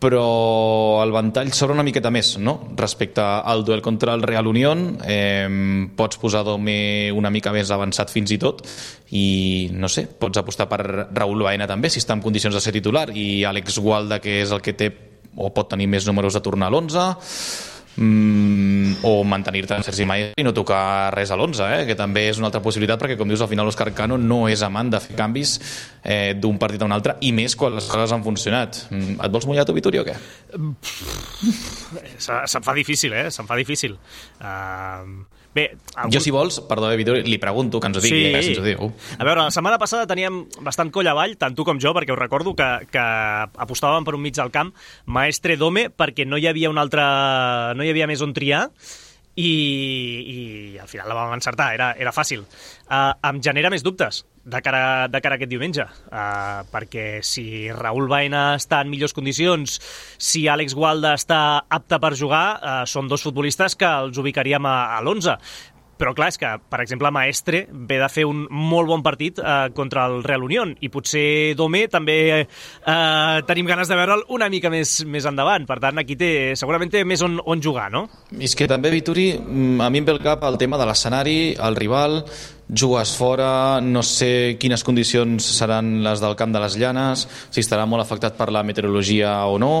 però 0.00 1.02
el 1.04 1.12
ventall 1.12 1.52
s'obre 1.52 1.76
una 1.76 1.84
miqueta 1.84 2.10
més 2.12 2.32
no? 2.40 2.56
respecte 2.78 3.20
al 3.20 3.64
duel 3.68 3.82
contra 3.84 4.14
el 4.16 4.24
Real 4.24 4.48
Unión 4.48 4.96
eh, 5.04 5.46
pots 5.96 6.18
posar 6.20 6.42
Dome 6.46 7.12
una 7.12 7.30
mica 7.30 7.52
més 7.52 7.70
avançat 7.70 8.10
fins 8.10 8.32
i 8.32 8.38
tot 8.40 8.64
i 9.12 9.68
no 9.76 9.90
sé, 9.92 10.06
pots 10.08 10.40
apostar 10.40 10.70
per 10.70 10.80
Raúl 11.12 11.44
Baena 11.44 11.68
també 11.68 11.92
si 11.92 12.00
està 12.00 12.16
en 12.16 12.24
condicions 12.24 12.56
de 12.56 12.64
ser 12.64 12.72
titular 12.72 13.10
i 13.12 13.44
Àlex 13.44 13.78
Gualda 13.84 14.22
que 14.24 14.40
és 14.40 14.54
el 14.56 14.64
que 14.64 14.74
té 14.74 14.90
o 15.36 15.52
pot 15.54 15.68
tenir 15.70 15.86
més 15.86 16.08
números 16.08 16.34
de 16.34 16.42
tornar 16.42 16.70
a 16.70 16.74
l'11 16.74 17.69
mm, 17.96 19.00
o 19.06 19.24
mantenir-te 19.24 19.78
en 19.78 19.86
Sergi 19.86 20.06
Maia 20.08 20.30
i 20.36 20.44
no 20.46 20.52
tocar 20.56 21.10
res 21.14 21.32
a 21.32 21.38
l'11, 21.38 21.66
eh? 21.76 21.80
que 21.88 21.96
també 21.98 22.28
és 22.30 22.40
una 22.40 22.50
altra 22.50 22.62
possibilitat 22.64 23.00
perquè, 23.00 23.16
com 23.18 23.30
dius, 23.30 23.42
al 23.44 23.50
final 23.50 23.68
l'Òscar 23.68 23.90
Cano 23.96 24.18
no 24.20 24.42
és 24.50 24.62
amant 24.66 24.92
de 24.92 25.00
fer 25.02 25.16
canvis 25.18 25.56
eh, 26.02 26.36
d'un 26.38 26.58
partit 26.60 26.82
a 26.82 26.88
un 26.88 26.96
altre 26.96 27.16
i 27.26 27.32
més 27.36 27.56
quan 27.56 27.74
les 27.76 27.88
coses 27.90 28.14
han 28.14 28.24
funcionat. 28.26 28.84
Mm, 28.90 29.18
et 29.24 29.34
vols 29.34 29.48
mullar 29.50 29.66
tu, 29.68 29.76
Vituri, 29.76 30.02
o 30.02 30.06
què? 30.06 30.16
Se, 32.20 32.40
se'm 32.46 32.64
fa 32.64 32.76
difícil, 32.76 33.14
eh? 33.16 33.28
Se'm 33.34 33.48
fa 33.48 33.58
difícil. 33.58 33.96
Uh, 34.40 35.39
bé, 35.54 35.64
algun... 35.96 36.12
Jo, 36.14 36.20
si 36.22 36.30
vols, 36.30 36.60
perdó, 36.68 36.90
eh, 36.92 36.96
Vituri, 37.00 37.22
li 37.26 37.38
pregunto 37.42 37.80
que 37.80 37.88
ens 37.90 37.98
ho 37.98 38.02
digui, 38.04 38.20
Sí. 38.28 38.34
eh, 38.34 38.42
si 38.42 38.52
ens 38.54 38.60
ho 38.62 38.66
diu. 38.66 38.92
A 39.18 39.24
veure, 39.26 39.42
la 39.42 39.50
setmana 39.50 39.78
passada 39.82 40.06
teníem 40.06 40.44
bastant 40.62 40.92
coll 40.94 41.08
avall, 41.10 41.36
tant 41.40 41.54
tu 41.58 41.64
com 41.66 41.78
jo, 41.82 41.92
perquè 41.96 42.12
us 42.14 42.18
recordo 42.20 42.54
que, 42.54 42.68
que 42.90 43.04
apostàvem 43.66 44.04
per 44.06 44.14
un 44.14 44.22
mig 44.22 44.34
del 44.38 44.50
camp 44.54 44.72
Maestre 45.06 45.56
Dome 45.56 45.88
perquè 45.90 46.26
no 46.26 46.38
hi 46.38 46.46
havia 46.46 46.70
un 46.70 46.78
altre... 46.78 47.02
no 47.74 47.82
hi 47.84 47.90
havia 47.90 48.06
més 48.06 48.22
on 48.22 48.32
triar 48.36 48.68
i, 49.40 50.74
i 50.74 50.78
al 50.80 50.90
final 50.90 51.08
la 51.10 51.16
vam 51.18 51.36
encertar, 51.36 51.72
era, 51.76 51.92
era 51.98 52.12
fàcil. 52.14 52.44
Uh, 52.90 53.12
em 53.30 53.40
genera 53.44 53.70
més 53.72 53.84
dubtes 53.86 54.24
de 54.50 54.60
cara, 54.64 55.08
de 55.08 55.20
cara 55.20 55.36
a 55.36 55.38
aquest 55.38 55.50
diumenge, 55.52 55.84
uh, 55.84 56.62
perquè 56.72 57.20
si 57.26 57.44
Raúl 57.76 58.08
Baena 58.10 58.56
està 58.58 58.80
en 58.82 58.90
millors 58.92 59.14
condicions, 59.16 59.76
si 60.18 60.46
Àlex 60.48 60.74
Gualda 60.76 61.14
està 61.18 61.40
apte 61.68 62.00
per 62.02 62.14
jugar, 62.18 62.44
uh, 62.56 62.82
són 62.88 63.10
dos 63.10 63.24
futbolistes 63.26 63.76
que 63.78 63.88
els 64.04 64.20
ubicaríem 64.20 64.66
a, 64.66 64.76
a 64.96 65.00
l'11 65.04 65.36
però 66.00 66.14
clar, 66.16 66.30
és 66.32 66.40
que, 66.40 66.50
per 66.72 66.80
exemple, 66.80 67.10
Maestre 67.12 67.66
ve 67.70 67.98
de 68.00 68.08
fer 68.08 68.24
un 68.28 68.46
molt 68.48 68.88
bon 68.88 69.02
partit 69.04 69.38
eh, 69.38 69.68
contra 69.76 70.06
el 70.08 70.22
Real 70.24 70.46
Unión 70.46 70.72
i 70.80 70.88
potser 70.92 71.54
Domé 71.58 71.84
també 71.92 72.18
eh, 72.40 73.40
tenim 73.48 73.68
ganes 73.68 73.90
de 73.90 73.98
veure'l 73.98 74.24
una 74.32 74.48
mica 74.52 74.72
més, 74.72 75.00
més 75.04 75.28
endavant. 75.28 75.66
Per 75.68 75.76
tant, 75.82 76.00
aquí 76.00 76.16
té, 76.16 76.30
segurament 76.56 76.92
té 76.92 77.04
més 77.04 77.20
on, 77.26 77.36
on 77.44 77.60
jugar, 77.60 77.90
no? 77.92 78.06
És 78.40 78.56
que 78.56 78.68
també, 78.70 78.92
Vituri, 78.94 79.34
mm, 79.36 79.84
a 79.84 79.90
mi 79.92 80.00
em 80.00 80.08
ve 80.08 80.16
el 80.16 80.24
cap 80.24 80.48
el 80.48 80.56
tema 80.60 80.80
de 80.80 80.88
l'escenari, 80.88 81.38
el 81.60 81.76
rival, 81.76 82.22
jugues 82.70 83.16
fora, 83.18 83.80
no 83.82 84.02
sé 84.06 84.56
quines 84.60 84.84
condicions 84.86 85.44
seran 85.58 85.98
les 86.04 86.22
del 86.22 86.36
camp 86.38 86.54
de 86.54 86.62
les 86.62 86.78
llanes, 86.80 87.26
si 87.50 87.64
estarà 87.64 87.86
molt 87.86 88.06
afectat 88.06 88.38
per 88.38 88.50
la 88.54 88.62
meteorologia 88.66 89.34
o 89.50 89.58
no, 89.60 89.74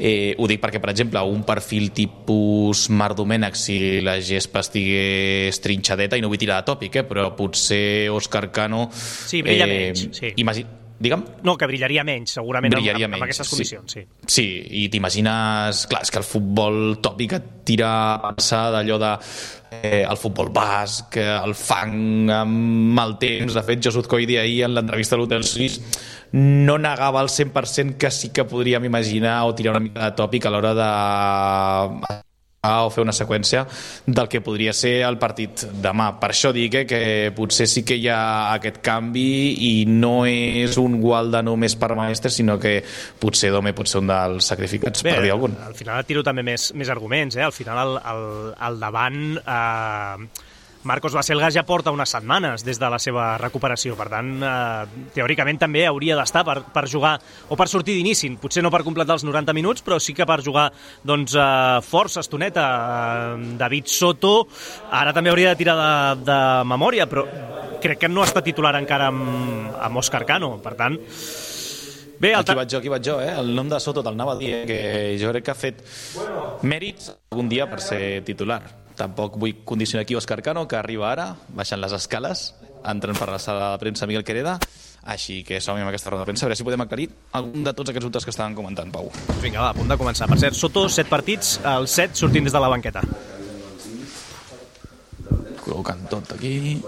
Eh, 0.00 0.34
ho 0.40 0.46
dic 0.48 0.62
perquè, 0.62 0.80
per 0.80 0.94
exemple, 0.94 1.20
un 1.28 1.42
perfil 1.44 1.90
tipus 1.92 2.86
Marc 2.88 3.18
Domènech, 3.18 3.58
si 3.58 4.00
la 4.00 4.16
gespa 4.24 4.62
estigués 4.64 5.60
trinxadeta, 5.60 6.16
i 6.16 6.24
no 6.24 6.32
vull 6.32 6.40
tirar 6.40 6.62
de 6.62 6.70
tòpic, 6.72 7.02
eh, 7.02 7.06
però 7.06 7.28
potser 7.36 8.08
Òscar 8.08 8.48
Cano... 8.54 8.86
Sí, 8.94 9.44
brilla 9.44 9.68
menys, 9.68 10.08
sí. 10.16 10.32
Imagi... 10.40 10.64
Digue'm? 11.00 11.22
No, 11.48 11.54
que 11.56 11.64
brillaria 11.64 12.02
menys, 12.04 12.34
segurament, 12.36 12.74
Brillaria 12.74 13.06
amb, 13.08 13.14
amb, 13.14 13.22
amb 13.22 13.24
menys, 13.24 13.38
aquestes 13.38 13.48
sí. 13.48 13.54
condicions. 13.56 13.94
Sí. 13.94 14.02
Sí, 14.36 14.44
i 14.82 14.88
t'imagines... 14.92 15.86
Clar, 15.88 16.02
és 16.04 16.12
que 16.12 16.20
el 16.20 16.26
futbol 16.28 16.98
tòpic 17.00 17.36
et 17.38 17.46
tira 17.70 17.92
a 18.18 18.34
pensar 18.34 18.66
d'allò 18.74 18.98
de 19.00 19.14
eh, 19.80 20.02
el 20.02 20.20
futbol 20.20 20.50
basc, 20.52 21.16
eh, 21.16 21.38
el 21.38 21.56
fang 21.56 22.28
amb 22.34 23.00
el 23.00 23.16
temps. 23.22 23.56
De 23.56 23.64
fet, 23.64 23.80
Josut 23.84 24.08
Coidi 24.12 24.36
ahir 24.40 24.66
en 24.68 24.76
l'entrevista 24.76 25.16
a 25.16 25.22
l'Hotel 25.22 25.46
Suís 25.48 25.80
no 26.32 26.78
negava 26.78 27.20
al 27.20 27.28
100% 27.28 27.96
que 27.98 28.10
sí 28.10 28.30
que 28.30 28.44
podríem 28.44 28.84
imaginar 28.84 29.44
o 29.44 29.54
tirar 29.54 29.76
una 29.76 29.86
mica 29.88 30.10
de 30.10 30.16
tòpic 30.16 30.46
a 30.46 30.50
l'hora 30.50 30.74
de 30.74 30.90
o 32.60 32.90
fer 32.92 33.00
una 33.00 33.14
seqüència 33.16 33.62
del 34.04 34.28
que 34.28 34.42
podria 34.44 34.74
ser 34.76 34.98
el 35.06 35.16
partit 35.20 35.62
demà. 35.80 36.10
Per 36.20 36.28
això 36.28 36.50
dic 36.52 36.74
eh, 36.82 36.84
que 36.84 37.00
potser 37.36 37.64
sí 37.70 37.82
que 37.88 37.96
hi 37.96 38.04
ha 38.12 38.52
aquest 38.52 38.82
canvi 38.84 39.56
i 39.64 39.72
no 39.88 40.26
és 40.28 40.76
un 40.80 40.98
Gualda 41.00 41.40
només 41.42 41.76
per 41.80 41.94
Maestre, 41.96 42.28
sinó 42.30 42.58
que 42.60 42.82
potser 43.18 43.48
Dome 43.50 43.72
pot 43.72 43.88
ser 43.88 44.02
un 44.02 44.12
dels 44.12 44.52
sacrificats, 44.52 45.02
Bé, 45.02 45.16
per 45.16 45.24
dir 45.24 45.32
algun. 45.32 45.56
al 45.64 45.74
final 45.74 46.04
tiro 46.04 46.22
també 46.22 46.44
més, 46.44 46.68
més 46.76 46.92
arguments, 46.92 47.40
eh? 47.40 47.46
Al 47.48 47.56
final, 47.56 47.80
al, 47.80 47.98
al, 48.12 48.54
al 48.68 48.80
davant... 48.80 49.20
Eh, 49.40 50.46
Marcos 50.82 51.12
Baselga 51.12 51.50
ja 51.52 51.66
porta 51.68 51.92
unes 51.92 52.08
setmanes 52.08 52.64
des 52.64 52.78
de 52.80 52.88
la 52.88 52.98
seva 53.02 53.34
recuperació, 53.40 53.96
per 53.98 54.06
tant, 54.08 54.30
eh, 54.40 55.04
teòricament 55.12 55.60
també 55.60 55.84
hauria 55.86 56.16
d'estar 56.16 56.40
per, 56.46 56.56
per 56.72 56.86
jugar 56.88 57.18
o 57.48 57.58
per 57.58 57.68
sortir 57.68 57.98
d'inici, 57.98 58.30
potser 58.40 58.64
no 58.64 58.72
per 58.72 58.80
completar 58.86 59.18
els 59.18 59.26
90 59.28 59.52
minuts, 59.52 59.84
però 59.84 59.98
sí 60.00 60.14
que 60.16 60.24
per 60.24 60.40
jugar 60.40 60.70
doncs, 61.04 61.36
eh, 61.36 61.82
força 61.84 62.24
estoneta. 62.24 62.64
Eh, 63.36 63.52
David 63.60 63.92
Soto 63.92 64.48
ara 64.90 65.12
també 65.12 65.30
hauria 65.30 65.52
de 65.52 65.60
tirar 65.60 65.76
de, 65.76 66.24
de 66.24 66.40
memòria, 66.64 67.06
però 67.10 67.26
crec 67.80 68.06
que 68.06 68.08
no 68.08 68.24
està 68.24 68.40
titular 68.40 68.72
encara 68.80 69.12
amb, 69.12 69.76
amb 69.76 70.00
Òscar 70.00 70.24
Cano, 70.24 70.56
per 70.64 70.76
tant, 70.80 70.96
Bé, 72.20 72.34
el... 72.34 72.42
Aquí 72.42 72.52
vaig 72.52 72.68
jo, 72.68 72.78
aquí 72.82 72.90
vaig 72.92 73.06
jo, 73.06 73.14
eh? 73.24 73.30
El 73.32 73.54
nom 73.56 73.68
de 73.70 73.78
Soto 73.80 74.02
te'l 74.04 74.12
anava 74.12 74.34
a 74.34 74.36
dir, 74.36 74.50
eh? 74.58 74.64
que 74.68 74.80
jo 75.16 75.32
crec 75.32 75.46
que 75.46 75.54
ha 75.54 75.56
fet 75.56 75.80
mèrits 76.68 77.08
algun 77.32 77.48
dia 77.48 77.64
per 77.70 77.80
ser 77.80 78.20
titular. 78.28 78.60
Tampoc 79.00 79.38
vull 79.40 79.62
condicionar 79.64 80.04
aquí 80.04 80.16
Òscar 80.18 80.42
Cano, 80.44 80.66
que 80.68 80.76
arriba 80.76 81.08
ara, 81.08 81.30
baixant 81.56 81.80
les 81.80 81.94
escales, 81.96 82.50
entrant 82.84 83.16
per 83.16 83.30
la 83.32 83.38
sala 83.40 83.72
de 83.72 83.80
premsa 83.80 84.08
Miguel 84.10 84.26
Quereda, 84.28 84.58
així 85.08 85.40
que 85.46 85.60
som 85.64 85.78
amb 85.80 85.88
aquesta 85.88 86.12
roda 86.12 86.26
de 86.26 86.28
premsa, 86.28 86.44
a 86.44 86.50
veure 86.50 86.58
si 86.58 86.66
podem 86.66 86.84
aclarir 86.84 87.08
algun 87.38 87.64
de 87.64 87.72
tots 87.72 87.92
aquests 87.92 88.04
dubtes 88.04 88.26
que 88.28 88.34
estaven 88.34 88.56
comentant, 88.58 88.92
Pau. 88.92 89.08
Vinga, 89.40 89.62
va, 89.62 89.70
a 89.72 89.78
punt 89.78 89.88
de 89.88 89.96
començar. 90.00 90.28
Per 90.28 90.36
cert, 90.42 90.58
Soto, 90.58 90.84
set 90.92 91.08
partits, 91.08 91.56
els 91.64 91.96
set 91.96 92.20
sortint 92.20 92.44
des 92.44 92.52
de 92.52 92.60
la 92.60 92.68
banqueta. 92.72 93.04
Col·locant 95.64 96.04
tot 96.12 96.36
aquí. 96.36 96.82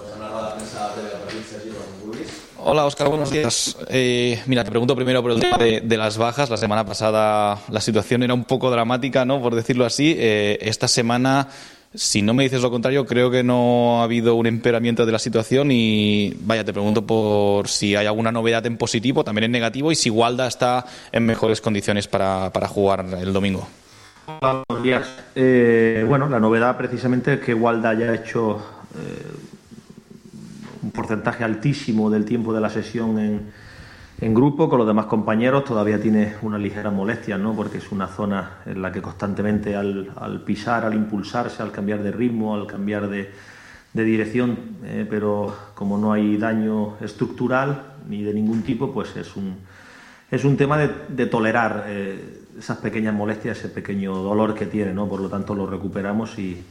Hola, 2.64 2.84
Oscar, 2.86 3.08
buenos 3.08 3.30
días. 3.30 3.76
Eh, 3.88 4.40
mira, 4.46 4.62
te 4.62 4.70
pregunto 4.70 4.94
primero 4.94 5.20
por 5.22 5.32
el 5.32 5.40
tema 5.40 5.56
de, 5.58 5.80
de, 5.80 5.96
las 5.96 6.16
bajas. 6.16 6.48
La 6.48 6.56
semana 6.56 6.84
pasada 6.84 7.58
la 7.68 7.80
situación 7.80 8.22
era 8.22 8.34
un 8.34 8.44
poco 8.44 8.70
dramática, 8.70 9.24
¿no? 9.24 9.42
Por 9.42 9.54
decirlo 9.54 9.84
así. 9.84 10.14
Eh, 10.16 10.58
esta 10.60 10.86
semana, 10.86 11.48
si 11.94 12.22
no 12.22 12.34
me 12.34 12.44
dices 12.44 12.62
lo 12.62 12.70
contrario, 12.70 13.04
creo 13.06 13.30
que 13.30 13.42
no 13.42 14.00
ha 14.00 14.04
habido 14.04 14.34
un 14.34 14.46
empeoramiento 14.46 15.04
de 15.04 15.12
la 15.12 15.18
situación 15.18 15.70
y, 15.70 16.34
vaya, 16.40 16.64
te 16.64 16.72
pregunto 16.72 17.06
por 17.06 17.68
si 17.68 17.94
hay 17.96 18.06
alguna 18.06 18.32
novedad 18.32 18.64
en 18.66 18.78
positivo, 18.78 19.24
también 19.24 19.44
en 19.44 19.52
negativo, 19.52 19.92
y 19.92 19.94
si 19.94 20.08
Walda 20.10 20.46
está 20.46 20.86
en 21.12 21.26
mejores 21.26 21.60
condiciones 21.60 22.08
para, 22.08 22.50
para 22.50 22.68
jugar 22.68 23.04
el 23.20 23.32
domingo. 23.32 23.68
Hola, 24.26 24.62
buenos 24.68 24.84
días. 24.84 25.06
Eh, 25.34 26.04
bueno, 26.08 26.28
la 26.28 26.40
novedad 26.40 26.76
precisamente 26.76 27.34
es 27.34 27.40
que 27.40 27.52
Walda 27.54 27.92
ya 27.94 28.06
ha 28.06 28.14
hecho 28.14 28.62
un 30.82 30.90
porcentaje 30.90 31.44
altísimo 31.44 32.10
del 32.10 32.24
tiempo 32.24 32.52
de 32.54 32.60
la 32.60 32.70
sesión 32.70 33.18
en, 33.18 33.52
en, 34.26 34.34
grupo, 34.34 34.68
con 34.68 34.78
los 34.78 34.86
demás 34.86 35.06
compañeros 35.06 35.64
todavía 35.64 36.00
tiene 36.00 36.34
una 36.42 36.58
ligera 36.58 36.90
molestia, 36.90 37.38
¿no? 37.38 37.54
porque 37.54 37.78
es 37.78 37.90
una 37.92 38.06
zona 38.06 38.58
en 38.66 38.80
la 38.80 38.92
que 38.92 39.02
constantemente 39.02 39.74
al, 39.74 40.42
pisar, 40.46 40.84
al 40.84 40.94
impulsarse, 40.94 41.62
al 41.62 41.72
cambiar 41.72 42.02
de 42.02 42.12
ritmo, 42.12 42.54
al 42.54 42.66
cambiar 42.66 43.08
de, 43.08 43.30
dirección, 43.92 44.56
eh, 44.84 45.06
pero 45.08 45.54
como 45.74 45.98
no 45.98 46.12
hay 46.12 46.36
daño 46.36 46.96
estructural 47.00 47.94
ni 48.08 48.22
de 48.22 48.32
ningún 48.32 48.62
tipo, 48.62 48.92
pues 48.92 49.16
es 49.16 49.36
un, 49.36 49.56
es 50.30 50.44
un 50.44 50.56
tema 50.56 50.78
de, 50.78 50.90
de 51.08 51.26
tolerar 51.26 51.84
eh, 51.88 52.44
esas 52.58 52.78
pequeñas 52.78 53.14
molestias, 53.14 53.58
ese 53.58 53.68
pequeño 53.68 54.14
dolor 54.14 54.54
que 54.54 54.66
tiene, 54.66 54.92
¿no? 54.92 55.08
por 55.08 55.20
lo 55.20 55.28
tanto 55.28 55.54
lo 55.54 55.66
recuperamos 55.66 56.38
y, 56.38 56.62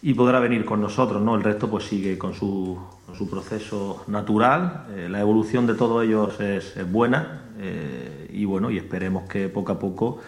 y 0.00 0.14
podrá 0.14 0.38
venir 0.38 0.64
con 0.64 0.80
nosotros, 0.80 1.20
¿no? 1.22 1.34
El 1.34 1.42
resto 1.42 1.68
pues 1.68 1.84
sigue 1.84 2.16
con 2.16 2.34
su, 2.34 2.78
con 3.04 3.16
su 3.16 3.28
proceso 3.28 4.04
natural, 4.06 4.86
eh, 4.90 5.08
la 5.10 5.20
evolución 5.20 5.66
de 5.66 5.74
todos 5.74 6.04
ellos 6.04 6.38
es, 6.40 6.76
es 6.76 6.90
buena 6.90 7.50
eh, 7.58 8.30
y 8.32 8.44
bueno, 8.44 8.70
y 8.70 8.78
esperemos 8.78 9.28
que 9.28 9.48
poco 9.48 9.72
a 9.72 9.78
poco 9.78 10.20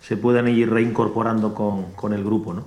se 0.00 0.16
puedan 0.16 0.48
ir 0.48 0.68
reincorporando 0.68 1.54
con, 1.54 1.92
con 1.92 2.12
el 2.12 2.24
grupo, 2.24 2.54
¿no? 2.54 2.64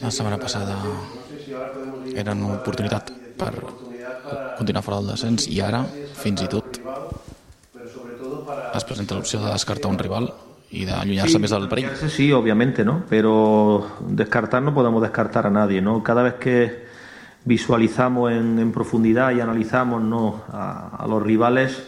La 0.00 0.10
setmana 0.10 0.36
passada 0.36 0.82
era 2.16 2.32
una 2.32 2.54
oportunitat 2.58 3.12
per 3.38 3.54
continuar 4.58 4.82
fora 4.82 4.98
del 4.98 5.12
descens 5.12 5.46
i 5.46 5.60
ara, 5.62 5.84
fins 6.18 6.42
i 6.42 6.48
tot, 6.50 6.80
es 8.74 8.88
presenta 8.88 9.14
l'opció 9.14 9.38
de 9.44 9.52
descartar 9.52 9.92
un 9.92 10.00
rival 10.02 10.26
y 10.72 10.86
de 10.86 10.92
alluñarse 10.92 11.38
sí, 11.38 11.54
del 11.54 11.68
perill. 11.68 11.88
Sí, 12.08 12.32
obviamente, 12.32 12.84
¿no? 12.84 13.04
Pero 13.08 13.98
descartar 14.08 14.62
no 14.62 14.72
podemos 14.74 15.02
descartar 15.02 15.46
a 15.46 15.50
nadie, 15.50 15.82
¿no? 15.82 16.02
Cada 16.02 16.22
vez 16.22 16.34
que 16.34 16.84
visualizamos 17.44 18.32
en, 18.32 18.58
en 18.58 18.72
profundidad 18.72 19.32
y 19.32 19.40
analizamos 19.40 20.02
¿no? 20.02 20.42
a, 20.48 20.96
a, 20.96 21.06
los 21.06 21.22
rivales, 21.22 21.86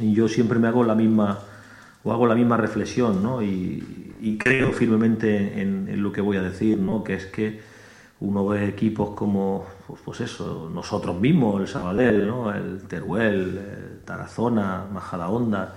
yo 0.00 0.28
siempre 0.28 0.58
me 0.58 0.66
hago 0.66 0.82
la 0.82 0.94
misma 0.94 1.38
o 2.02 2.12
hago 2.12 2.26
la 2.26 2.34
misma 2.34 2.56
reflexión, 2.56 3.22
¿no? 3.22 3.40
Y, 3.40 4.14
y 4.20 4.36
creo 4.36 4.72
firmemente 4.72 5.60
en, 5.60 5.88
en, 5.88 6.02
lo 6.02 6.10
que 6.10 6.20
voy 6.20 6.36
a 6.38 6.42
decir, 6.42 6.78
¿no? 6.78 7.04
Que 7.04 7.14
es 7.14 7.26
que 7.26 7.60
uno 8.18 8.44
ve 8.46 8.66
equipos 8.66 9.10
como, 9.10 9.66
pues, 9.86 10.00
pues 10.04 10.20
eso, 10.22 10.68
nosotros 10.72 11.20
mismos, 11.20 11.60
el 11.60 11.68
Sabadell, 11.68 12.26
¿no? 12.26 12.52
El 12.52 12.82
Teruel, 12.88 13.58
el 13.58 14.04
Tarazona, 14.04 14.86
Majadahonda, 14.92 15.74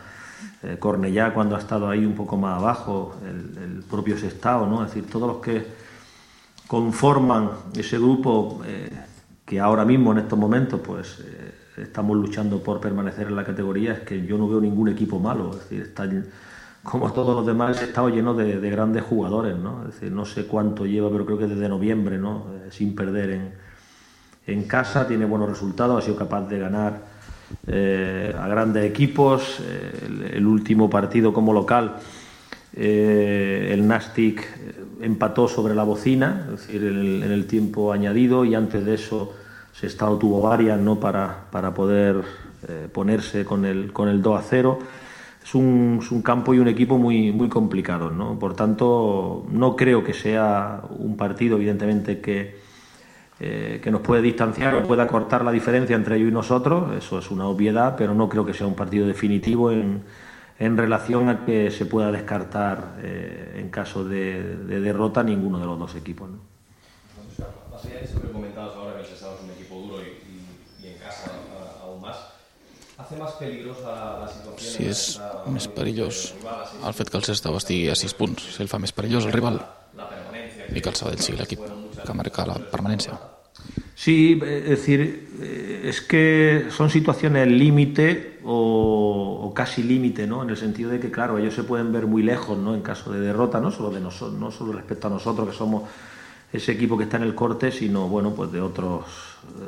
eh, 0.63 0.77
Cornellá 0.79 1.33
cuando 1.33 1.55
ha 1.55 1.59
estado 1.59 1.89
ahí 1.89 2.05
un 2.05 2.13
poco 2.13 2.37
más 2.37 2.59
abajo, 2.59 3.15
el, 3.25 3.83
propio 3.83 4.17
Sestao, 4.17 4.65
¿no? 4.67 4.83
Es 4.83 4.93
decir, 4.93 5.09
todos 5.09 5.27
los 5.27 5.37
que 5.37 5.65
conforman 6.67 7.49
ese 7.75 7.97
grupo 7.97 8.61
eh, 8.65 8.89
que 9.45 9.59
ahora 9.59 9.85
mismo 9.85 10.11
en 10.11 10.19
estos 10.19 10.39
momentos 10.39 10.79
pues 10.83 11.19
eh, 11.19 11.53
estamos 11.77 12.17
luchando 12.17 12.63
por 12.63 12.79
permanecer 12.79 13.27
en 13.27 13.35
la 13.35 13.43
categoría, 13.43 13.93
es 13.93 13.99
que 13.99 14.25
yo 14.25 14.37
no 14.37 14.47
veo 14.47 14.59
ningún 14.59 14.89
equipo 14.89 15.19
malo, 15.19 15.51
es 15.51 15.59
decir, 15.59 15.81
están 15.81 16.25
como 16.81 17.11
todos 17.11 17.35
los 17.35 17.45
demás, 17.45 17.81
el 17.81 17.89
estado 17.89 18.09
lleno 18.09 18.33
de, 18.33 18.59
de, 18.59 18.69
grandes 18.69 19.03
jugadores, 19.03 19.57
¿no? 19.57 19.85
Decir, 19.85 20.11
no 20.11 20.23
sé 20.23 20.45
cuánto 20.45 20.85
lleva, 20.85 21.09
pero 21.09 21.25
creo 21.25 21.37
que 21.37 21.47
desde 21.47 21.67
noviembre, 21.67 22.17
¿no? 22.19 22.45
Eh, 22.53 22.69
sin 22.71 22.95
perder 22.95 23.53
en 24.45 24.63
casa, 24.65 25.07
tiene 25.07 25.25
buenos 25.25 25.49
resultados, 25.49 26.03
ha 26.03 26.05
sido 26.05 26.17
capaz 26.17 26.47
de 26.47 26.59
ganar 26.59 27.14
eh, 27.67 28.33
a 28.37 28.47
grandes 28.47 28.85
equipos. 28.85 29.59
Eh, 29.61 30.33
el, 30.33 30.45
último 30.45 30.89
partido 30.89 31.33
como 31.33 31.53
local, 31.53 31.97
eh, 32.75 33.69
el 33.71 33.87
Nastic 33.87 34.47
empató 35.01 35.47
sobre 35.47 35.75
la 35.75 35.83
bocina, 35.83 36.45
es 36.45 36.67
decir, 36.67 36.83
en 36.83 37.31
el, 37.31 37.45
tiempo 37.47 37.91
añadido, 37.91 38.45
y 38.45 38.55
antes 38.55 38.85
de 38.85 38.95
eso 38.95 39.33
se 39.73 39.87
estado 39.87 40.17
tuvo 40.17 40.41
varias 40.41 40.79
¿no? 40.79 40.99
para, 40.99 41.45
para 41.51 41.73
poder 41.73 42.23
ponerse 42.91 43.45
con 43.45 43.63
el, 43.65 43.93
con 43.93 44.09
el 44.09 44.21
2 44.21 44.39
a 44.39 44.43
0. 44.43 44.79
Es 45.43 45.53
un, 45.53 45.99
es 46.01 46.11
un, 46.11 46.23
campo 46.23 46.55
y 46.55 46.59
un 46.59 46.67
equipo 46.67 46.97
muy, 46.97 47.31
muy 47.31 47.49
complicado, 47.49 48.09
¿no? 48.09 48.39
Por 48.39 48.55
tanto, 48.55 49.45
no 49.51 49.75
creo 49.75 50.03
que 50.03 50.13
sea 50.13 50.81
un 50.97 51.15
partido, 51.17 51.57
evidentemente, 51.57 52.19
que, 52.19 52.64
eh, 53.39 53.81
que 53.83 53.91
nos 53.91 54.01
puede 54.01 54.21
distanciar 54.21 54.75
o 54.75 54.83
pueda 54.83 55.07
cortar 55.07 55.43
la 55.43 55.51
diferencia 55.51 55.95
entre 55.95 56.15
ellos 56.15 56.29
y 56.29 56.31
nosotros, 56.31 56.95
eso 56.95 57.19
es 57.19 57.29
una 57.31 57.47
obviedad, 57.47 57.95
pero 57.97 58.13
no 58.13 58.29
creo 58.29 58.45
que 58.45 58.53
sea 58.53 58.65
un 58.65 58.75
partido 58.75 59.05
definitivo 59.07 59.71
en, 59.71 60.03
en 60.57 60.77
relación 60.77 61.27
a 61.27 61.45
que 61.45 61.69
se 61.69 61.85
pueda 61.85 62.11
descartar 62.11 62.95
eh, 62.99 63.57
en 63.59 63.69
caso 63.69 64.05
de, 64.05 64.55
de, 64.57 64.79
derrota 64.79 65.21
ninguno 65.21 65.59
de 65.59 65.65
los 65.65 65.77
dos 65.77 65.95
equipos. 65.95 66.29
¿no? 66.29 66.39
Siempre 67.81 68.31
comentabas 68.31 68.75
ahora 68.75 68.95
que 68.95 69.01
el 69.01 69.05
Sestao 69.05 69.35
es 69.35 69.43
un 69.43 69.49
equipo 69.51 69.75
duro 69.75 69.97
y, 70.01 70.83
y, 70.85 70.85
y 70.85 70.93
en 70.93 70.97
casa 70.99 71.31
aún 71.83 72.01
más. 72.01 72.15
¿Hace 72.97 73.17
más 73.17 73.33
peligrosa 73.33 74.19
la 74.21 74.27
situación? 74.29 74.71
Sí, 74.71 74.87
és 74.87 75.19
més 75.51 75.67
perillós 75.67 76.31
el 76.87 76.95
fet 76.95 77.11
que 77.11 77.19
el 77.19 77.27
Sestao 77.27 77.59
estigui 77.59 77.89
a 77.91 77.99
6 77.99 78.15
punts. 78.15 78.47
Si 78.55 78.63
el 78.63 78.71
fa 78.71 78.79
més 78.79 78.95
perillós 78.95 79.27
el 79.27 79.35
rival 79.35 79.59
i 80.71 80.79
que 80.79 80.89
el 80.89 80.95
Sabadell 80.95 81.21
sigui 81.21 81.43
l'equip 81.43 81.84
marca 82.13 82.45
la 82.45 82.55
permanencia. 82.55 83.19
Sí, 83.95 84.39
es 84.43 84.69
decir, 84.69 85.29
eh, 85.41 85.83
es 85.85 86.01
que 86.01 86.65
son 86.69 86.89
situaciones 86.89 87.47
límite 87.47 88.39
o, 88.43 89.39
o, 89.43 89.53
casi 89.53 89.83
límite, 89.83 90.27
¿no? 90.27 90.43
En 90.43 90.49
el 90.49 90.57
sentido 90.57 90.91
de 90.91 90.99
que, 90.99 91.09
claro, 91.09 91.37
ellos 91.37 91.53
se 91.53 91.63
pueden 91.63 91.93
ver 91.93 92.05
muy 92.05 92.21
lejos, 92.21 92.57
¿no? 92.57 92.75
En 92.75 92.81
caso 92.81 93.11
de 93.13 93.21
derrota, 93.21 93.59
no 93.61 93.71
solo 93.71 93.91
de 93.91 94.01
no 94.01 94.11
solo 94.11 94.73
respecto 94.73 95.07
a 95.07 95.09
nosotros 95.09 95.49
que 95.49 95.55
somos 95.55 95.83
ese 96.51 96.73
equipo 96.73 96.97
que 96.97 97.05
está 97.05 97.17
en 97.17 97.23
el 97.23 97.35
corte, 97.35 97.71
sino 97.71 98.07
bueno, 98.07 98.33
pues 98.33 98.51
de 98.51 98.61
otros 98.61 99.05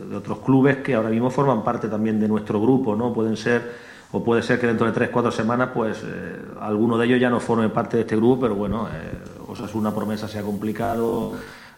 de 0.10 0.16
otros 0.16 0.40
clubes 0.40 0.78
que 0.78 0.96
ahora 0.96 1.10
mismo 1.10 1.30
forman 1.30 1.64
parte 1.64 1.88
también 1.88 2.20
de 2.20 2.28
nuestro 2.28 2.62
grupo, 2.62 2.96
¿no? 2.96 3.14
Pueden 3.14 3.38
ser 3.38 3.88
o 4.12 4.24
puede 4.24 4.42
ser 4.42 4.60
que 4.60 4.68
dentro 4.68 4.88
de 4.88 4.94
tres, 4.94 5.10
cuatro 5.10 5.32
semanas, 5.32 5.70
pues 5.74 6.02
eh, 6.04 6.42
alguno 6.62 6.98
de 6.98 7.06
ellos 7.06 7.20
ya 7.20 7.30
no 7.30 7.40
forme 7.40 7.70
parte 7.70 7.98
de 7.98 8.02
este 8.04 8.16
grupo, 8.16 8.42
pero 8.42 8.56
bueno, 8.56 8.88
eh, 8.88 9.18
Osasuna 9.48 9.94
promesa 9.94 10.28
se 10.28 10.40
ha 10.40 10.44
complicado, 10.44 11.34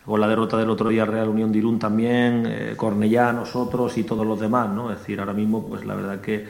con 0.10 0.19
la 0.19 0.28
derrota 0.28 0.58
del 0.58 0.69
otro 0.72 0.89
día 0.89 1.06
Real 1.06 1.30
Unión 1.30 1.52
de 1.52 1.78
también, 1.80 2.43
eh, 2.48 2.74
Cornellá, 2.76 3.32
nosotros 3.32 3.95
y 3.98 4.04
todos 4.04 4.26
los 4.26 4.39
demás, 4.39 4.69
¿no? 4.69 4.91
Es 4.91 5.00
decir, 5.00 5.19
ahora 5.19 5.34
mismo, 5.34 5.67
pues 5.67 5.86
la 5.86 5.93
verdad 5.93 6.19
que, 6.19 6.48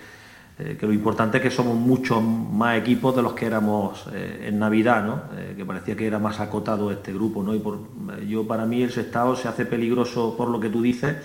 eh, 0.60 0.78
que 0.80 0.86
lo 0.86 0.94
importante 0.94 1.38
es 1.38 1.44
que 1.44 1.52
somos 1.52 1.76
muchos 1.76 2.22
más 2.24 2.78
equipos 2.78 3.16
de 3.16 3.22
los 3.22 3.34
que 3.34 3.46
éramos 3.46 4.06
eh, 4.14 4.48
en 4.48 4.60
Navidad, 4.60 5.06
¿no? 5.06 5.22
Eh, 5.38 5.56
que 5.58 5.66
parecía 5.66 5.96
que 5.96 6.08
era 6.08 6.20
más 6.20 6.40
acotado 6.40 6.92
este 6.92 7.14
grupo, 7.14 7.44
¿no? 7.44 7.54
Y 7.54 7.60
por, 7.60 7.80
yo, 8.28 8.48
para 8.48 8.66
mí, 8.66 8.82
el 8.82 8.92
Sestao 8.92 9.36
se 9.36 9.48
hace 9.50 9.66
peligroso 9.66 10.36
por 10.38 10.50
lo 10.50 10.60
que 10.60 10.70
tú 10.70 10.82
dices, 10.82 11.16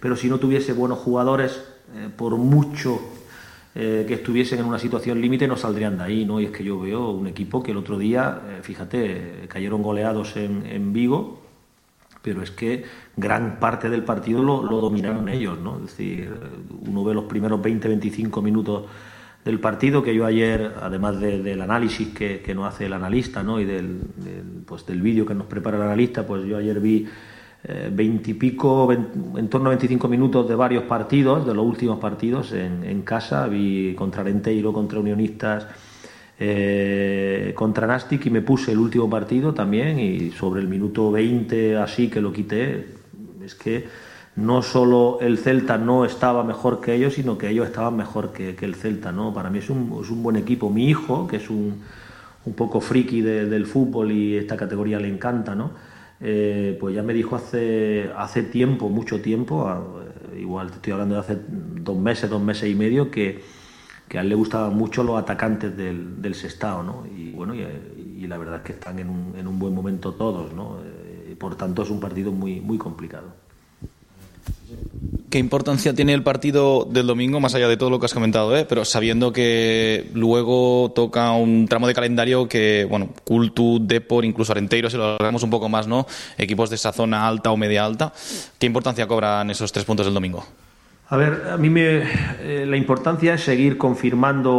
pero 0.00 0.16
si 0.16 0.28
no 0.28 0.38
tuviese 0.38 0.72
buenos 0.72 0.98
jugadores, 0.98 1.60
por 2.16 2.36
mucho 2.36 3.00
que 3.74 4.14
estuviesen 4.14 4.60
en 4.60 4.64
una 4.64 4.78
situación 4.78 5.20
límite 5.20 5.46
no 5.46 5.56
saldrían 5.56 5.98
de 5.98 6.04
ahí, 6.04 6.24
¿no? 6.24 6.40
Y 6.40 6.46
es 6.46 6.50
que 6.50 6.64
yo 6.64 6.80
veo 6.80 7.10
un 7.10 7.26
equipo 7.26 7.62
que 7.62 7.70
el 7.72 7.76
otro 7.76 7.98
día, 7.98 8.40
fíjate, 8.62 9.46
cayeron 9.48 9.82
goleados 9.82 10.36
en, 10.36 10.66
en, 10.66 10.92
Vigo, 10.92 11.43
pero 12.24 12.42
es 12.42 12.50
que 12.50 12.84
gran 13.16 13.60
parte 13.60 13.90
del 13.90 14.02
partido 14.02 14.42
lo, 14.42 14.62
lo, 14.62 14.80
dominaron 14.80 15.28
ellos, 15.28 15.60
¿no? 15.60 15.76
Es 15.76 15.82
decir, 15.82 16.34
uno 16.88 17.04
ve 17.04 17.12
los 17.12 17.24
primeros 17.24 17.60
20-25 17.60 18.42
minutos 18.42 18.84
del 19.44 19.60
partido 19.60 20.02
que 20.02 20.14
yo 20.14 20.24
ayer, 20.24 20.72
además 20.80 21.20
de, 21.20 21.42
del 21.42 21.60
análisis 21.60 22.08
que, 22.08 22.40
que, 22.40 22.54
nos 22.54 22.66
hace 22.66 22.86
el 22.86 22.94
analista, 22.94 23.42
¿no? 23.42 23.60
Y 23.60 23.66
del, 23.66 24.00
pues 24.64 24.86
del 24.86 25.02
vídeo 25.02 25.26
que 25.26 25.34
nos 25.34 25.46
prepara 25.46 25.76
el 25.76 25.82
analista, 25.82 26.26
pues 26.26 26.46
yo 26.46 26.56
ayer 26.56 26.80
vi 26.80 27.06
eh, 27.64 27.90
veintipico, 27.92 28.90
en 28.90 29.48
torno 29.50 29.66
a 29.66 29.70
25 29.76 30.08
minutos 30.08 30.48
de 30.48 30.54
varios 30.54 30.84
partidos, 30.84 31.46
de 31.46 31.52
los 31.52 31.66
últimos 31.66 31.98
partidos 31.98 32.52
en, 32.52 32.84
en 32.84 33.02
casa. 33.02 33.46
Vi 33.48 33.94
contra 33.94 34.22
Renteiro, 34.22 34.72
contra 34.72 34.98
Unionistas, 34.98 35.66
eh, 36.46 37.52
contra 37.54 37.86
Nastic 37.86 38.26
y 38.26 38.30
me 38.30 38.42
puse 38.42 38.72
el 38.72 38.78
último 38.78 39.08
partido 39.08 39.54
también 39.54 39.98
y 39.98 40.30
sobre 40.32 40.60
el 40.60 40.68
minuto 40.68 41.10
20 41.10 41.76
así 41.78 42.08
que 42.08 42.20
lo 42.20 42.32
quité. 42.32 42.86
Es 43.42 43.54
que 43.54 43.86
no 44.36 44.60
solo 44.62 45.18
el 45.20 45.38
Celta 45.38 45.78
no 45.78 46.04
estaba 46.04 46.44
mejor 46.44 46.80
que 46.80 46.94
ellos, 46.94 47.14
sino 47.14 47.38
que 47.38 47.48
ellos 47.48 47.66
estaban 47.66 47.96
mejor 47.96 48.32
que, 48.32 48.56
el 48.60 48.74
Celta. 48.74 49.10
¿no? 49.10 49.32
Para 49.32 49.48
mí 49.48 49.58
es 49.58 49.70
un, 49.70 50.00
es 50.02 50.10
un 50.10 50.22
buen 50.22 50.36
equipo. 50.36 50.68
Mi 50.68 50.88
hijo, 50.88 51.26
que 51.26 51.36
es 51.36 51.48
un, 51.48 51.80
un 52.44 52.52
poco 52.54 52.80
friki 52.80 53.22
de, 53.22 53.46
del 53.46 53.66
fútbol 53.66 54.12
y 54.12 54.36
esta 54.36 54.56
categoría 54.56 55.00
le 55.00 55.08
encanta, 55.08 55.54
¿no? 55.54 55.70
Eh, 56.20 56.76
pues 56.80 56.94
ya 56.94 57.02
me 57.02 57.12
dijo 57.12 57.36
hace, 57.36 58.10
hace 58.16 58.42
tiempo, 58.42 58.88
mucho 58.88 59.20
tiempo, 59.20 59.66
igual 60.38 60.68
te 60.68 60.76
estoy 60.76 60.92
hablando 60.92 61.16
de 61.16 61.20
hace 61.20 61.38
dos 61.48 61.98
meses, 61.98 62.30
dos 62.30 62.42
meses 62.42 62.70
y 62.70 62.74
medio, 62.74 63.10
que, 63.10 63.42
que 64.08 64.18
a 64.18 64.20
él 64.20 64.28
le 64.28 64.34
gustaban 64.34 64.76
mucho 64.76 65.02
los 65.02 65.18
atacantes 65.18 65.76
del, 65.76 66.20
del 66.20 66.34
Sestao, 66.34 66.82
¿no? 66.82 67.04
Y 67.06 67.30
bueno, 67.30 67.54
y, 67.54 67.62
y, 68.18 68.26
la 68.26 68.38
verdad 68.38 68.56
es 68.56 68.62
que 68.62 68.72
están 68.72 68.98
en 68.98 69.08
un, 69.08 69.34
en 69.36 69.46
un 69.46 69.58
buen 69.58 69.74
momento 69.74 70.12
todos, 70.12 70.52
¿no? 70.52 70.78
Eh, 70.84 71.34
por 71.38 71.56
tanto 71.56 71.82
es 71.82 71.90
un 71.90 72.00
partido 72.00 72.32
muy, 72.32 72.60
muy 72.60 72.78
complicado. 72.78 73.44
¿Qué 75.30 75.38
importancia 75.38 75.94
tiene 75.94 76.14
el 76.14 76.22
partido 76.22 76.86
del 76.88 77.08
domingo, 77.08 77.40
más 77.40 77.56
allá 77.56 77.66
de 77.66 77.76
todo 77.76 77.90
lo 77.90 77.98
que 77.98 78.06
has 78.06 78.14
comentado, 78.14 78.56
eh? 78.56 78.64
pero 78.68 78.84
sabiendo 78.84 79.32
que 79.32 80.08
luego 80.14 80.92
toca 80.94 81.32
un 81.32 81.66
tramo 81.66 81.88
de 81.88 81.94
calendario 81.94 82.48
que, 82.48 82.86
bueno, 82.88 83.08
Cultu, 83.24 83.80
Depor, 83.84 84.24
incluso 84.24 84.52
Arenteiro, 84.52 84.88
si 84.88 84.96
lo 84.96 85.04
alargamos 85.04 85.42
un 85.42 85.50
poco 85.50 85.68
más, 85.68 85.88
¿no? 85.88 86.06
Equipos 86.38 86.70
de 86.70 86.76
esa 86.76 86.92
zona 86.92 87.26
alta 87.26 87.50
o 87.50 87.56
media 87.56 87.84
alta. 87.84 88.12
¿Qué 88.60 88.66
importancia 88.66 89.08
cobran 89.08 89.50
esos 89.50 89.72
tres 89.72 89.84
puntos 89.84 90.06
del 90.06 90.14
domingo? 90.14 90.46
A 91.06 91.18
ver, 91.18 91.48
a 91.50 91.58
mí 91.58 91.68
me, 91.68 92.02
eh, 92.40 92.64
la 92.66 92.78
importancia 92.78 93.34
es 93.34 93.44
seguir 93.44 93.76
confirmando 93.76 94.54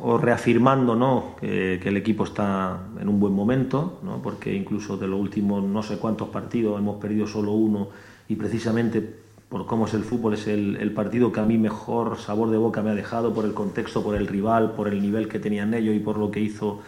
o 0.00 0.16
reafirmando 0.16 0.94
¿no? 0.94 1.34
que, 1.40 1.74
el 1.74 1.96
equipo 1.96 2.22
está 2.22 2.78
en 3.00 3.08
un 3.08 3.18
buen 3.18 3.32
momento, 3.32 3.98
¿no? 4.04 4.22
porque 4.22 4.54
incluso 4.54 4.96
de 4.96 5.08
los 5.08 5.18
últimos 5.18 5.64
no 5.64 5.82
sé 5.82 5.98
cuántos 5.98 6.28
partidos 6.28 6.78
hemos 6.78 7.00
perdido 7.00 7.26
solo 7.26 7.50
uno 7.50 7.88
y 8.28 8.36
precisamente 8.36 9.02
por 9.48 9.66
cómo 9.66 9.86
es 9.86 9.94
el 9.94 10.04
fútbol, 10.04 10.34
es 10.34 10.46
el, 10.46 10.92
partido 10.92 11.32
que 11.32 11.40
a 11.40 11.44
mí 11.44 11.58
mejor 11.58 12.16
sabor 12.18 12.50
de 12.50 12.58
boca 12.58 12.80
me 12.80 12.90
ha 12.90 12.94
dejado 12.94 13.34
por 13.34 13.44
el 13.44 13.52
contexto, 13.52 14.04
por 14.04 14.14
el 14.14 14.28
rival, 14.28 14.74
por 14.76 14.86
el 14.86 15.02
nivel 15.02 15.26
que 15.26 15.40
tenían 15.40 15.74
ellos 15.74 15.96
y 15.96 15.98
por 15.98 16.16
lo 16.16 16.30
que 16.30 16.38
hizo 16.38 16.80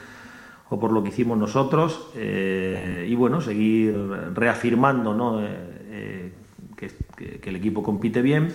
o 0.68 0.78
por 0.78 0.92
lo 0.92 1.02
que 1.02 1.08
hicimos 1.08 1.36
nosotros. 1.36 2.10
Eh, 2.14 3.08
y 3.10 3.14
bueno, 3.16 3.40
seguir 3.40 3.96
reafirmando 4.34 5.14
¿no? 5.14 5.40
eh, 5.42 6.30
que, 6.76 7.40
el 7.42 7.56
equipo 7.56 7.82
compite 7.82 8.22
bien. 8.22 8.52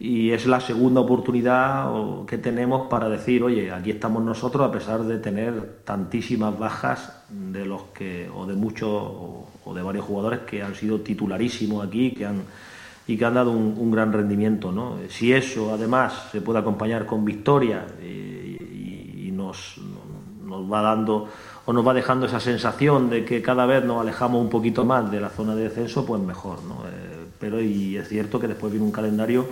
Y 0.00 0.30
es 0.30 0.46
la 0.46 0.60
segunda 0.60 1.00
oportunidad 1.00 1.90
que 2.26 2.38
tenemos 2.38 2.86
para 2.86 3.08
decir, 3.08 3.42
oye, 3.42 3.72
aquí 3.72 3.90
estamos 3.90 4.22
nosotros 4.22 4.68
a 4.68 4.70
pesar 4.70 5.02
de 5.02 5.18
tener 5.18 5.80
tantísimas 5.84 6.56
bajas 6.56 7.24
de 7.28 7.66
los 7.66 7.82
que, 7.94 8.30
o 8.32 8.46
de 8.46 8.54
muchos, 8.54 8.88
o, 8.90 9.74
de 9.74 9.82
varios 9.82 10.04
jugadores 10.04 10.40
que 10.40 10.62
han 10.62 10.76
sido 10.76 11.00
titularísimos 11.00 11.86
aquí, 11.86 12.12
que 12.12 12.26
han 12.26 12.42
y 13.08 13.16
que 13.16 13.24
han 13.24 13.34
dado 13.34 13.52
un, 13.52 13.90
gran 13.90 14.12
rendimiento. 14.12 14.70
¿no? 14.70 14.98
Si 15.08 15.32
eso 15.32 15.72
además 15.72 16.28
se 16.30 16.42
puede 16.42 16.58
acompañar 16.58 17.06
con 17.06 17.24
victoria 17.24 17.86
y, 18.02 18.06
y, 18.06 19.24
y 19.28 19.30
nos, 19.32 19.80
nos, 20.44 20.70
va 20.70 20.82
dando 20.82 21.26
o 21.64 21.72
nos 21.72 21.86
va 21.86 21.94
dejando 21.94 22.26
esa 22.26 22.38
sensación 22.38 23.08
de 23.08 23.24
que 23.24 23.40
cada 23.40 23.64
vez 23.64 23.82
nos 23.82 24.00
alejamos 24.00 24.42
un 24.42 24.50
poquito 24.50 24.84
más 24.84 25.10
de 25.10 25.20
la 25.20 25.30
zona 25.30 25.54
de 25.54 25.64
descenso, 25.64 26.04
pues 26.04 26.20
mejor. 26.20 26.62
¿no? 26.64 26.86
Eh, 26.86 27.26
pero 27.40 27.60
y 27.62 27.96
es 27.96 28.08
cierto 28.08 28.38
que 28.38 28.46
después 28.46 28.70
viene 28.70 28.86
un 28.86 28.92
calendario 28.92 29.46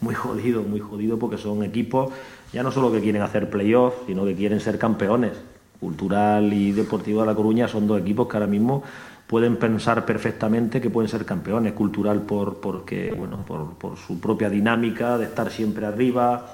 muy 0.00 0.14
jodido, 0.14 0.62
muy 0.62 0.80
jodido 0.80 1.18
porque 1.18 1.38
son 1.38 1.62
equipos 1.62 2.12
ya 2.52 2.62
no 2.62 2.70
solo 2.70 2.90
que 2.90 3.00
quieren 3.00 3.22
hacer 3.22 3.50
playoffs, 3.50 3.98
sino 4.06 4.24
que 4.24 4.34
quieren 4.34 4.60
ser 4.60 4.78
campeones. 4.78 5.32
Cultural 5.80 6.52
y 6.52 6.72
Deportivo 6.72 7.20
de 7.20 7.26
La 7.26 7.34
Coruña 7.34 7.68
son 7.68 7.86
dos 7.86 8.00
equipos 8.00 8.26
que 8.26 8.36
ahora 8.36 8.46
mismo 8.46 8.82
pueden 9.26 9.56
pensar 9.56 10.06
perfectamente 10.06 10.80
que 10.80 10.88
pueden 10.88 11.08
ser 11.08 11.24
campeones, 11.26 11.74
cultural 11.74 12.22
por, 12.22 12.60
porque, 12.60 13.12
bueno, 13.12 13.44
por, 13.44 13.96
su 13.96 14.18
propia 14.18 14.48
dinámica 14.48 15.18
de 15.18 15.26
estar 15.26 15.50
siempre 15.50 15.84
arriba, 15.84 16.46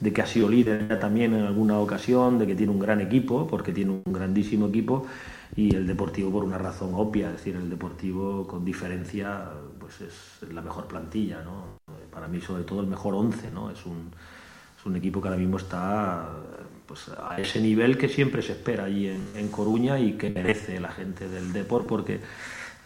de 0.00 0.12
que 0.12 0.20
ha 0.20 0.26
sido 0.26 0.48
líder 0.48 0.98
también 0.98 1.32
en 1.34 1.44
alguna 1.44 1.78
ocasión, 1.78 2.38
de 2.38 2.46
que 2.46 2.56
tiene 2.56 2.72
un 2.72 2.80
gran 2.80 3.00
equipo, 3.00 3.46
porque 3.46 3.72
tiene 3.72 3.92
un 4.04 4.12
grandísimo 4.12 4.66
equipo, 4.66 5.06
y 5.54 5.74
el 5.74 5.86
Deportivo 5.86 6.32
por 6.32 6.44
una 6.44 6.58
razón 6.58 6.90
obvia, 6.94 7.28
es 7.28 7.36
decir, 7.36 7.54
el 7.54 7.70
Deportivo 7.70 8.46
con 8.46 8.64
diferencia 8.64 9.44
pues 9.78 10.00
es 10.00 10.52
la 10.52 10.60
mejor 10.60 10.86
plantilla, 10.86 11.42
¿no? 11.42 11.78
Para 12.16 12.28
mí 12.28 12.40
sobre 12.40 12.64
todo 12.64 12.80
el 12.80 12.86
mejor 12.86 13.14
once, 13.14 13.50
¿no? 13.50 13.70
es, 13.70 13.84
un, 13.84 14.10
es 14.78 14.86
un 14.86 14.96
equipo 14.96 15.20
que 15.20 15.28
ahora 15.28 15.38
mismo 15.38 15.58
está 15.58 16.30
pues, 16.86 17.10
a 17.10 17.38
ese 17.38 17.60
nivel 17.60 17.98
que 17.98 18.08
siempre 18.08 18.40
se 18.40 18.52
espera 18.52 18.84
allí 18.84 19.08
en, 19.08 19.22
en 19.34 19.48
Coruña 19.48 19.98
y 19.98 20.14
que 20.14 20.30
merece 20.30 20.80
la 20.80 20.88
gente 20.88 21.28
del 21.28 21.52
Deport, 21.52 21.86
porque 21.86 22.20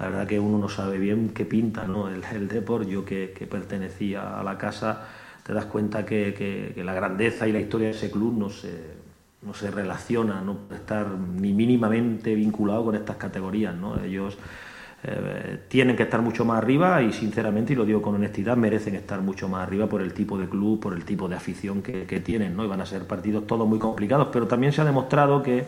la 0.00 0.08
verdad 0.08 0.26
que 0.26 0.40
uno 0.40 0.58
no 0.58 0.68
sabe 0.68 0.98
bien 0.98 1.28
qué 1.28 1.44
pinta 1.44 1.86
¿no? 1.86 2.08
el, 2.08 2.24
el 2.24 2.48
Deport. 2.48 2.88
Yo 2.88 3.04
que, 3.04 3.32
que, 3.32 3.46
pertenecía 3.46 4.40
a 4.40 4.42
la 4.42 4.58
casa, 4.58 5.06
te 5.46 5.52
das 5.52 5.66
cuenta 5.66 6.04
que, 6.04 6.74
la 6.84 6.92
grandeza 6.92 7.46
y 7.46 7.52
la 7.52 7.60
historia 7.60 7.86
de 7.86 7.94
ese 7.94 8.10
club 8.10 8.36
no 8.36 8.50
se, 8.50 8.80
no 9.42 9.54
se 9.54 9.70
relaciona, 9.70 10.40
no 10.40 10.56
puede 10.56 10.80
estar 10.80 11.06
ni 11.08 11.52
mínimamente 11.52 12.34
vinculado 12.34 12.86
con 12.86 12.96
estas 12.96 13.14
categorías. 13.14 13.76
¿no? 13.76 14.02
Ellos 14.02 14.36
eh, 15.02 15.60
tienen 15.68 15.96
que 15.96 16.02
estar 16.02 16.20
mucho 16.20 16.44
más 16.44 16.58
arriba 16.58 17.00
y 17.00 17.12
sinceramente, 17.12 17.72
y 17.72 17.76
lo 17.76 17.86
digo 17.86 18.02
con 18.02 18.16
honestidad, 18.16 18.54
merecen 18.56 18.94
estar 18.96 19.22
mucho 19.22 19.48
más 19.48 19.66
arriba 19.66 19.86
por 19.86 20.02
el 20.02 20.12
tipo 20.12 20.36
de 20.36 20.46
club, 20.46 20.78
por 20.78 20.92
el 20.92 21.06
tipo 21.06 21.26
de 21.26 21.36
afición 21.36 21.80
que, 21.80 22.20
tienen, 22.20 22.54
¿no? 22.54 22.64
Y 22.64 22.68
van 22.68 22.82
a 22.82 22.86
ser 22.86 23.06
partidos 23.06 23.46
todos 23.46 23.66
muy 23.66 23.78
complicados, 23.78 24.28
pero 24.30 24.46
también 24.46 24.74
se 24.74 24.82
ha 24.82 24.84
demostrado 24.84 25.42
que 25.42 25.64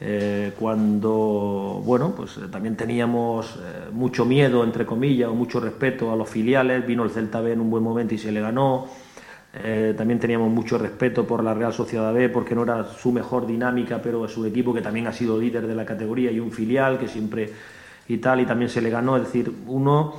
eh, 0.00 0.52
cuando, 0.58 1.80
bueno, 1.84 2.14
pues 2.16 2.36
eh, 2.38 2.48
también 2.50 2.76
teníamos 2.76 3.60
mucho 3.92 4.24
miedo, 4.24 4.64
entre 4.64 4.84
comillas, 4.84 5.28
o 5.28 5.34
mucho 5.34 5.60
respeto 5.60 6.12
a 6.12 6.16
los 6.16 6.28
filiales, 6.28 6.84
vino 6.84 7.04
el 7.04 7.10
Celta 7.10 7.40
B 7.40 7.52
en 7.52 7.60
un 7.60 7.70
buen 7.70 7.84
momento 7.84 8.14
y 8.14 8.18
se 8.18 8.32
le 8.32 8.40
ganó. 8.40 8.86
También 9.96 10.20
teníamos 10.20 10.52
mucho 10.52 10.78
respeto 10.78 11.26
por 11.26 11.42
la 11.42 11.52
Real 11.52 11.72
Sociedad 11.72 12.12
B 12.12 12.28
porque 12.28 12.54
no 12.54 12.62
era 12.62 12.84
su 12.84 13.10
mejor 13.10 13.46
dinámica, 13.46 14.00
pero 14.00 14.24
es 14.24 14.36
un 14.36 14.46
equipo 14.46 14.72
que 14.72 14.82
también 14.82 15.06
ha 15.08 15.12
sido 15.12 15.40
líder 15.40 15.66
de 15.66 15.74
la 15.74 15.84
categoría 15.84 16.30
y 16.30 16.38
un 16.38 16.52
filial 16.52 16.98
que 16.98 17.08
siempre 17.08 17.50
y 18.08 18.18
tal, 18.18 18.40
y 18.40 18.46
también 18.46 18.70
se 18.70 18.80
le 18.80 18.90
ganó. 18.90 19.16
Es 19.16 19.24
decir, 19.24 19.52
uno 19.66 20.14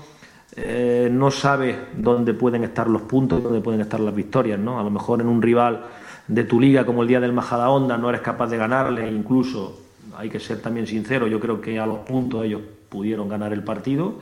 eh, 0.56 1.10
no 1.12 1.32
sabe 1.32 1.88
dónde 1.95 2.34
pueden 2.34 2.63
estar 2.63 2.88
los 2.88 3.04
puntos, 3.04 3.43
dónde 3.43 3.62
pueden 3.62 3.82
estar 3.82 3.99
las 3.99 4.15
victorias, 4.15 4.60
¿no? 4.60 4.80
A 4.80 4.84
lo 4.84 4.89
mejor 4.89 5.21
en 5.21 5.28
un 5.28 5.41
rival 5.41 5.86
de 6.28 6.43
tu 6.43 6.60
liga 6.60 6.86
como 6.86 7.02
el 7.02 7.08
día 7.08 7.19
del 7.19 7.34
Majadahonda 7.34 7.97
no 7.97 8.10
eres 8.10 8.21
capaz 8.21 8.47
de 8.47 8.58
ganarle, 8.58 9.10
incluso 9.10 9.82
hay 10.15 10.30
que 10.30 10.39
ser 10.39 10.62
también 10.62 10.86
sincero, 10.86 11.28
yo 11.28 11.39
creo 11.39 11.62
que 11.62 11.80
a 11.80 11.86
los 11.86 11.99
puntos 11.99 12.45
ellos 12.45 12.62
pudieron 12.89 13.28
ganar 13.30 13.54
el 13.54 13.63
partido. 13.63 14.15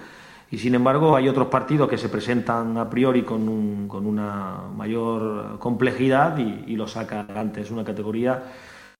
Y 0.49 0.59
sin 0.59 0.75
embargo 0.75 1.15
hay 1.15 1.27
otros 1.27 1.47
partidos 1.47 1.89
que 1.89 1.97
se 1.97 2.07
presentan 2.07 2.77
a 2.77 2.89
priori 2.89 3.23
con, 3.23 3.49
un, 3.49 3.87
con 3.89 4.05
una 4.05 4.59
mayor 4.75 5.59
complejidad 5.59 6.37
y, 6.37 6.63
y 6.67 6.75
lo 6.77 6.87
saca 6.87 7.21
adelante. 7.21 7.59
Es 7.59 7.71
una 7.71 7.83
categoría 7.83 8.43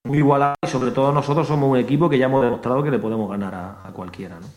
muy 0.07 0.19
igualada 0.19 0.55
y 0.63 0.67
sobre 0.67 0.91
todo 0.91 1.11
nosotros 1.11 1.47
somos 1.47 1.69
un 1.69 1.77
equipo 1.77 2.09
que 2.09 2.17
ya 2.17 2.25
hemos 2.25 2.43
demostrado 2.43 2.81
que 2.81 2.91
le 2.91 2.99
podemos 2.99 3.29
ganar 3.29 3.53
a, 3.53 3.87
a 3.87 3.91
cualquiera. 3.91 4.39
¿no? 4.39 4.47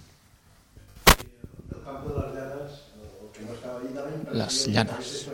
Les 4.32 4.66
llanes. 4.68 5.28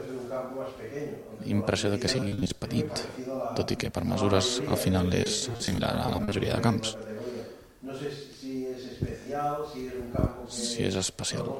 Impressió 1.47 1.93
que 2.01 2.09
sigui 2.11 2.33
més 2.41 2.55
petit, 2.59 3.03
tot 3.55 3.71
i 3.71 3.77
que 3.79 3.91
per 3.95 4.03
mesures 4.09 4.57
al 4.67 4.79
final 4.81 5.13
és 5.15 5.45
similar 5.63 5.93
a 6.03 6.09
la 6.15 6.21
majoria 6.23 6.57
de 6.57 6.65
camps. 6.65 6.97
Si 10.49 10.87
és 10.89 10.97
especial. 10.99 11.53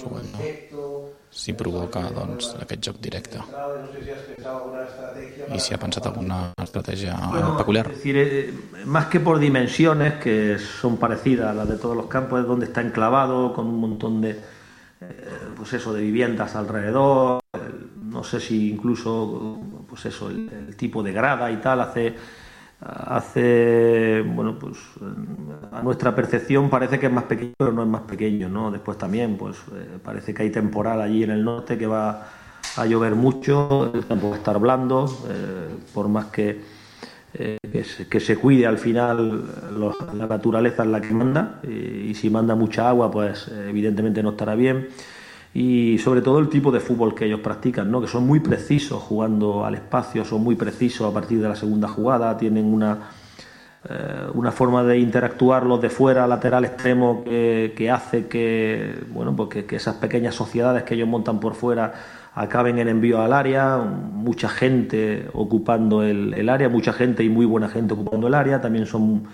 Jugant, 0.00 0.32
no? 0.32 1.21
Si 1.32 1.54
provoca 1.56 2.02
doncs, 2.12 2.50
aquest 2.60 2.84
joc 2.84 2.98
directe. 3.00 3.40
I 5.48 5.58
si 5.58 5.72
ha 5.72 5.78
pensat 5.80 6.04
alguna 6.10 6.52
estrategia 6.60 7.16
bueno, 7.30 7.56
peculiar. 7.56 7.86
Es 7.88 7.96
decir, 7.96 8.16
eh, 8.18 8.52
más 8.84 9.06
que 9.06 9.18
por 9.18 9.38
dimensiones, 9.38 10.20
que 10.20 10.58
son 10.58 10.98
parecidas 10.98 11.48
a 11.48 11.54
las 11.54 11.68
de 11.68 11.78
todos 11.78 11.96
los 11.96 12.06
campos, 12.06 12.40
es 12.40 12.46
donde 12.46 12.66
está 12.66 12.82
enclavado 12.82 13.54
con 13.54 13.66
un 13.66 13.80
montón 13.80 14.20
de, 14.20 14.32
eh, 14.32 14.38
pues 15.56 15.72
eso, 15.72 15.94
de 15.94 16.02
viviendas 16.02 16.54
alrededor. 16.54 17.40
No 17.96 18.22
sé 18.22 18.38
si 18.38 18.70
incluso 18.70 19.58
pues 19.88 20.04
eso, 20.04 20.28
el, 20.28 20.50
el 20.68 20.76
tipo 20.76 21.02
de 21.02 21.12
grada 21.12 21.50
y 21.50 21.56
tal, 21.56 21.80
hace 21.80 22.14
hace, 22.84 24.22
bueno, 24.22 24.58
pues 24.58 24.76
a 25.70 25.82
nuestra 25.82 26.14
percepción 26.14 26.68
parece 26.68 26.98
que 26.98 27.06
es 27.06 27.12
más 27.12 27.24
pequeño, 27.24 27.52
pero 27.56 27.72
no 27.72 27.82
es 27.82 27.88
más 27.88 28.02
pequeño, 28.02 28.48
¿no? 28.48 28.70
Después 28.70 28.98
también, 28.98 29.36
pues 29.36 29.56
eh, 29.72 29.98
parece 30.02 30.34
que 30.34 30.42
hay 30.42 30.50
temporal 30.50 31.00
allí 31.00 31.22
en 31.22 31.30
el 31.30 31.44
norte 31.44 31.78
que 31.78 31.86
va 31.86 32.26
a 32.76 32.86
llover 32.86 33.14
mucho, 33.14 33.92
el 33.94 34.04
tiempo 34.04 34.30
va 34.30 34.36
a 34.36 34.38
estar 34.38 34.58
blando, 34.58 35.06
eh, 35.28 35.68
por 35.94 36.08
más 36.08 36.26
que, 36.26 36.60
eh, 37.34 37.58
que, 38.10 38.20
se, 38.20 38.36
cuide 38.36 38.66
al 38.66 38.78
final 38.78 39.44
la 40.18 40.26
naturaleza 40.26 40.82
es 40.82 40.88
la 40.88 41.00
que 41.00 41.14
manda, 41.14 41.60
y 41.62 42.14
si 42.14 42.30
manda 42.30 42.54
mucha 42.54 42.88
agua, 42.88 43.10
pues 43.10 43.48
evidentemente 43.48 44.22
no 44.22 44.30
estará 44.30 44.54
bien 44.54 44.88
y 45.54 45.98
sobre 45.98 46.22
todo 46.22 46.38
el 46.38 46.48
tipo 46.48 46.72
de 46.72 46.80
fútbol 46.80 47.14
que 47.14 47.26
ellos 47.26 47.40
practican, 47.40 47.90
¿no? 47.90 48.00
que 48.00 48.06
son 48.06 48.26
muy 48.26 48.40
precisos 48.40 49.02
jugando 49.02 49.64
al 49.64 49.74
espacio, 49.74 50.24
son 50.24 50.42
muy 50.42 50.56
precisos 50.56 51.10
a 51.10 51.12
partir 51.12 51.40
de 51.42 51.48
la 51.48 51.56
segunda 51.56 51.88
jugada, 51.88 52.36
tienen 52.38 52.72
una, 52.72 53.10
eh, 53.88 54.28
una 54.32 54.50
forma 54.50 54.82
de 54.82 54.98
interactuar 54.98 55.66
los 55.66 55.80
de 55.82 55.90
fuera, 55.90 56.26
lateral 56.26 56.64
extremo, 56.64 57.22
que, 57.24 57.90
hace 57.92 58.28
que, 58.28 59.04
bueno, 59.12 59.36
pues 59.36 59.64
que, 59.66 59.76
esas 59.76 59.96
pequeñas 59.96 60.34
sociedades 60.34 60.84
que 60.84 60.94
ellos 60.94 61.08
montan 61.08 61.38
por 61.38 61.54
fuera 61.54 61.92
acaben 62.34 62.78
en 62.78 62.88
envío 62.88 63.20
al 63.20 63.34
área, 63.34 63.76
mucha 63.76 64.48
gente 64.48 65.28
ocupando 65.34 66.02
el, 66.02 66.32
el 66.32 66.48
área, 66.48 66.70
mucha 66.70 66.94
gente 66.94 67.22
y 67.24 67.28
muy 67.28 67.44
buena 67.44 67.68
gente 67.68 67.92
ocupando 67.92 68.26
el 68.26 68.32
área, 68.32 68.58
también 68.62 68.86
son 68.86 69.24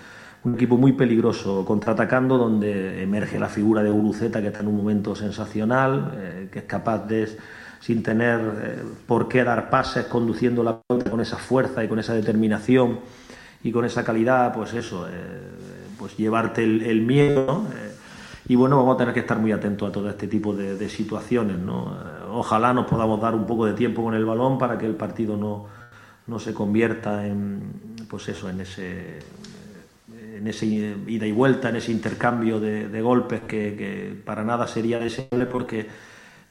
un 0.45 0.55
equipo 0.55 0.77
muy 0.77 0.93
peligroso 0.93 1.65
contraatacando 1.65 2.39
donde 2.39 3.03
emerge 3.03 3.39
la 3.39 3.49
figura 3.49 3.83
de 3.83 3.91
Uruceta 3.91 4.41
que 4.41 4.49
está 4.49 4.61
en 4.61 4.69
un 4.69 4.77
momento 4.77 5.15
sensacional, 5.15 6.13
eh, 6.17 6.49
que 6.53 6.61
es 6.61 6.65
capaz 6.65 7.07
de, 7.07 7.29
sin 7.81 8.03
tener 8.03 8.41
eh, 8.41 8.83
por 9.07 9.29
qué 9.29 9.43
dar 9.45 9.69
pases, 9.71 10.07
conduciendo 10.07 10.63
la 10.63 10.81
pelota 10.81 11.11
con 11.11 11.21
esa 11.21 11.37
fuerza 11.37 11.83
y 11.83 11.89
con 11.89 11.99
esa 11.99 12.15
determinación 12.15 13.01
y 13.63 13.73
con 13.73 13.85
esa 13.85 14.05
calidad, 14.05 14.53
pues 14.53 14.75
eso, 14.75 15.09
eh, 15.09 15.13
pues 15.99 16.17
llevarte 16.17 16.63
el, 16.63 17.03
miedo. 17.03 17.65
y 18.47 18.55
bueno, 18.55 18.77
vamos 18.77 18.95
a 18.95 18.99
tener 18.99 19.13
que 19.13 19.21
estar 19.21 19.39
muy 19.39 19.51
atentos 19.51 19.89
a 19.89 19.93
todo 19.93 20.09
este 20.09 20.29
tipo 20.29 20.55
de, 20.55 20.77
de 20.77 20.89
situaciones. 20.89 21.59
¿no? 21.59 21.93
ojalá 22.31 22.73
nos 22.73 22.87
podamos 22.87 23.21
dar 23.21 23.35
un 23.35 23.47
poco 23.47 23.67
de 23.67 23.73
tiempo 23.73 24.05
con 24.05 24.15
el 24.15 24.25
balón 24.25 24.59
para 24.59 24.79
que 24.79 24.87
el 24.87 24.95
partido 24.95 25.37
no, 25.37 25.67
no 26.29 26.39
se 26.39 26.55
convierta 26.55 27.27
en, 27.27 28.05
pues 28.09 28.29
eso, 28.29 28.49
en 28.49 28.61
ese 28.61 29.19
en 30.39 30.47
ese 30.47 30.67
ida 30.67 31.27
y 31.27 31.33
vuelta, 31.33 31.69
en 31.69 31.77
ese 31.77 31.93
intercambio 31.93 32.61
de, 32.61 32.89
de 32.89 33.03
golpes 33.03 33.41
que, 33.43 33.75
que, 33.77 34.17
para 34.25 34.45
nada 34.45 34.67
sería 34.67 34.99
deseable 34.99 35.47
porque 35.47 35.87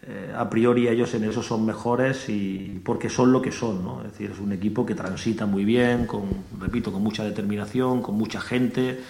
eh, 0.04 0.34
a 0.36 0.50
priori 0.50 0.88
ellos 0.88 1.14
en 1.14 1.24
eso 1.24 1.42
son 1.42 1.66
mejores 1.66 2.30
y 2.30 2.82
porque 2.84 3.10
son 3.10 3.32
lo 3.32 3.42
que 3.42 3.52
son, 3.52 3.84
¿no? 3.84 4.02
Es 4.04 4.12
decir, 4.12 4.32
es 4.32 4.40
un 4.40 4.52
equipo 4.52 4.86
que 4.86 4.94
transita 4.94 5.46
muy 5.46 5.66
bien, 5.66 6.06
con, 6.06 6.30
repito, 6.60 6.92
con 6.92 7.02
mucha 7.02 7.24
determinación, 7.24 8.02
con 8.02 8.16
mucha 8.16 8.42
gente 8.42 9.02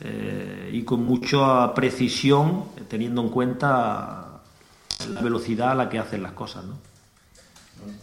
eh, 0.00 0.70
y 0.72 0.82
con 0.82 1.04
mucha 1.04 1.74
precisión, 1.74 2.64
teniendo 2.88 3.22
en 3.22 3.30
cuenta 3.30 4.40
la 5.12 5.20
velocidad 5.22 5.72
a 5.72 5.74
la 5.74 5.88
que 5.88 5.98
hacen 5.98 6.22
las 6.22 6.32
cosas, 6.32 6.64
¿no? 6.64 6.76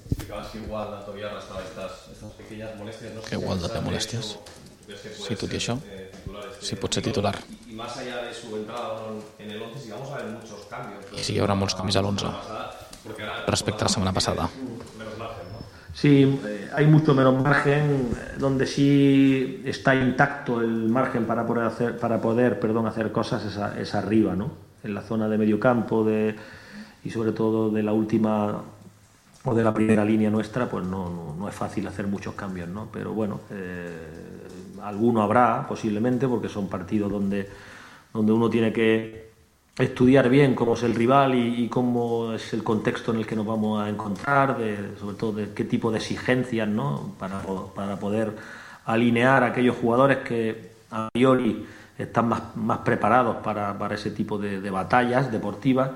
Explicabas 0.10 0.48
que 0.48 0.58
igual 0.60 0.88
todavía 1.06 1.28
arrastraba 1.28 1.62
estas, 1.62 2.08
estas 2.12 2.32
pequeñas 2.32 2.76
molestias. 2.78 3.14
No 3.14 3.22
sé 3.22 3.30
que 3.30 3.36
igual 3.36 3.60
de 3.60 3.82
molèsties. 3.82 4.40
Sí, 5.15 5.36
tot 5.36 5.54
i 5.54 5.58
això, 5.58 5.78
sí, 6.62 6.76
pot 6.76 6.93
ser 6.93 7.04
titular. 7.04 7.36
Y 7.69 7.74
más 7.74 7.98
allá 7.98 8.21
de 8.24 8.34
su 8.34 8.56
entrada 8.56 9.08
en 9.39 9.52
el 9.52 9.62
11, 9.62 9.80
sí 9.80 9.91
vamos 9.91 10.12
a 10.12 10.17
ver 10.17 10.28
muchos 10.28 10.65
cambios. 10.69 11.06
I 11.13 11.24
sí, 11.24 11.34
hi 11.34 11.41
haurà 11.41 11.56
molts 11.58 11.76
canvis 11.76 11.98
a 11.98 12.04
l'11 12.06 12.34
respecte 13.48 13.84
a 13.84 13.86
la 13.86 13.89
setmana 13.89 14.13
passada. 14.13 14.50
Sí, 15.93 16.39
eh, 16.45 16.69
hay 16.76 16.88
mucho 16.88 17.13
menos 17.13 17.41
margen, 17.41 18.10
donde 18.38 18.67
sí 18.67 19.62
está 19.65 19.95
intacto 19.95 20.60
el 20.62 20.89
margen 20.89 21.26
para 21.26 21.45
poder 21.45 21.63
hacer, 21.63 21.98
para 21.98 22.19
poder, 22.19 22.60
perdón, 22.60 22.86
hacer 22.86 23.12
cosas 23.12 23.45
es, 23.45 23.58
a, 23.58 23.80
es 23.80 23.95
arriba, 23.95 24.36
¿no? 24.36 24.52
En 24.84 24.93
la 24.93 25.02
zona 25.02 25.30
de 25.30 25.38
medio 25.38 25.60
campo 25.60 26.04
de, 26.04 26.36
y 27.04 27.10
sobre 27.10 27.32
todo 27.32 27.69
de 27.69 27.82
la 27.82 27.93
última 27.93 28.62
o 29.45 29.56
de 29.56 29.63
la 29.63 29.74
primera 29.74 30.04
línea 30.04 30.30
nuestra, 30.30 30.67
pues 30.67 30.86
no, 30.86 31.10
no, 31.10 31.36
no 31.38 31.48
es 31.48 31.56
fácil 31.56 31.88
hacer 31.88 32.08
muchos 32.08 32.34
cambios, 32.36 32.67
¿no? 32.67 32.89
Pero 32.91 33.13
bueno, 33.13 33.41
eh, 33.52 34.45
alguno 34.86 35.21
habrá 35.21 35.65
posiblemente, 35.67 36.28
porque 36.28 36.48
son 36.48 36.67
partidos 36.67 37.12
donde, 37.12 37.50
donde 38.13 38.32
uno 38.32 38.50
tiene 38.50 38.71
que 38.71 39.26
estudiar 39.78 40.30
bien 40.30 40.56
cómo 40.56 40.76
es 40.76 40.84
el 40.84 40.95
rival 40.95 41.36
y, 41.36 41.67
cómo 41.67 42.34
es 42.34 42.54
el 42.54 42.63
contexto 42.63 43.12
en 43.12 43.19
el 43.19 43.28
que 43.28 43.36
nos 43.36 43.45
vamos 43.45 43.84
a 43.84 43.89
encontrar, 43.89 44.58
de, 44.58 44.98
sobre 44.98 45.17
todo 45.17 45.34
de 45.34 45.54
qué 45.54 45.65
tipo 45.65 45.91
de 45.91 45.98
exigencias, 45.98 46.67
¿no? 46.67 47.13
Para, 47.19 47.41
para 47.76 48.00
poder 48.00 48.34
alinear 48.86 49.43
a 49.43 49.48
aquellos 49.48 49.76
jugadores 49.76 50.19
que 50.19 50.71
a 50.91 51.10
priori 51.12 51.65
están 51.98 52.30
más, 52.30 52.56
más 52.56 52.80
preparados 52.80 53.38
para, 53.38 53.78
para 53.78 53.95
ese 53.95 54.12
tipo 54.12 54.38
de, 54.38 54.62
de 54.62 54.69
batallas 54.69 55.32
deportivas. 55.32 55.91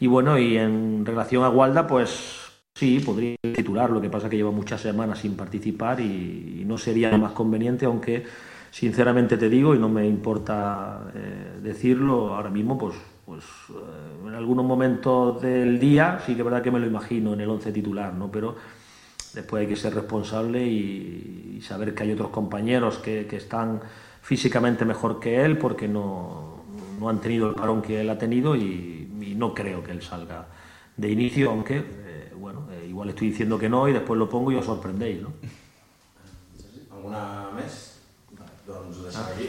Y 0.00 0.06
bueno, 0.06 0.38
y 0.38 0.56
en 0.56 1.04
relación 1.04 1.44
a 1.44 1.48
Gualda, 1.48 1.86
pues 1.86 2.49
Sí, 2.80 2.98
podría 2.98 3.36
titular, 3.54 3.90
lo 3.90 4.00
que 4.00 4.08
pasa 4.08 4.30
que 4.30 4.38
lleva 4.38 4.50
muchas 4.50 4.80
semanas 4.80 5.18
sin 5.18 5.36
participar 5.36 6.00
y, 6.00 6.60
y 6.62 6.64
no 6.64 6.78
sería 6.78 7.14
más 7.18 7.32
conveniente, 7.32 7.84
aunque 7.84 8.24
sinceramente 8.70 9.36
te 9.36 9.50
digo, 9.50 9.74
y 9.74 9.78
no 9.78 9.90
me 9.90 10.06
importa 10.06 11.12
eh, 11.14 11.58
decirlo 11.62 12.34
ahora 12.34 12.48
mismo, 12.48 12.78
pues, 12.78 12.94
pues 13.26 13.44
eh, 13.68 14.28
en 14.28 14.34
algunos 14.34 14.64
momentos 14.64 15.42
del 15.42 15.78
día 15.78 16.20
sí 16.24 16.32
que 16.32 16.40
es 16.40 16.44
verdad 16.46 16.62
que 16.62 16.70
me 16.70 16.80
lo 16.80 16.86
imagino 16.86 17.34
en 17.34 17.42
el 17.42 17.50
11 17.50 17.70
titular, 17.70 18.14
¿no? 18.14 18.30
pero 18.30 18.56
después 19.34 19.60
hay 19.60 19.66
que 19.66 19.76
ser 19.76 19.94
responsable 19.94 20.66
y, 20.66 21.56
y 21.58 21.60
saber 21.60 21.94
que 21.94 22.04
hay 22.04 22.12
otros 22.12 22.30
compañeros 22.30 22.96
que, 22.96 23.26
que, 23.26 23.36
están 23.36 23.82
físicamente 24.22 24.86
mejor 24.86 25.20
que 25.20 25.44
él 25.44 25.58
porque 25.58 25.86
no, 25.86 26.64
no 26.98 27.10
han 27.10 27.20
tenido 27.20 27.50
el 27.50 27.54
parón 27.56 27.82
que 27.82 28.00
él 28.00 28.08
ha 28.08 28.16
tenido 28.16 28.56
y, 28.56 29.06
y 29.20 29.34
no 29.34 29.52
creo 29.52 29.84
que 29.84 29.92
él 29.92 30.00
salga 30.00 30.46
de 30.96 31.10
inicio, 31.10 31.50
aunque 31.50 31.84
igual 33.00 33.10
estoy 33.10 33.30
diciendo 33.30 33.58
que 33.58 33.68
no 33.68 33.88
y 33.88 33.94
después 33.94 34.18
lo 34.18 34.28
pongo 34.28 34.52
y 34.52 34.56
os 34.56 34.66
sorprendéis, 34.66 35.22
no? 35.22 35.32
Alguna 36.92 37.48
més? 37.56 37.76
Doncs 38.66 38.98
ho 38.98 39.04
deixem 39.06 39.22
aquí. 39.24 39.46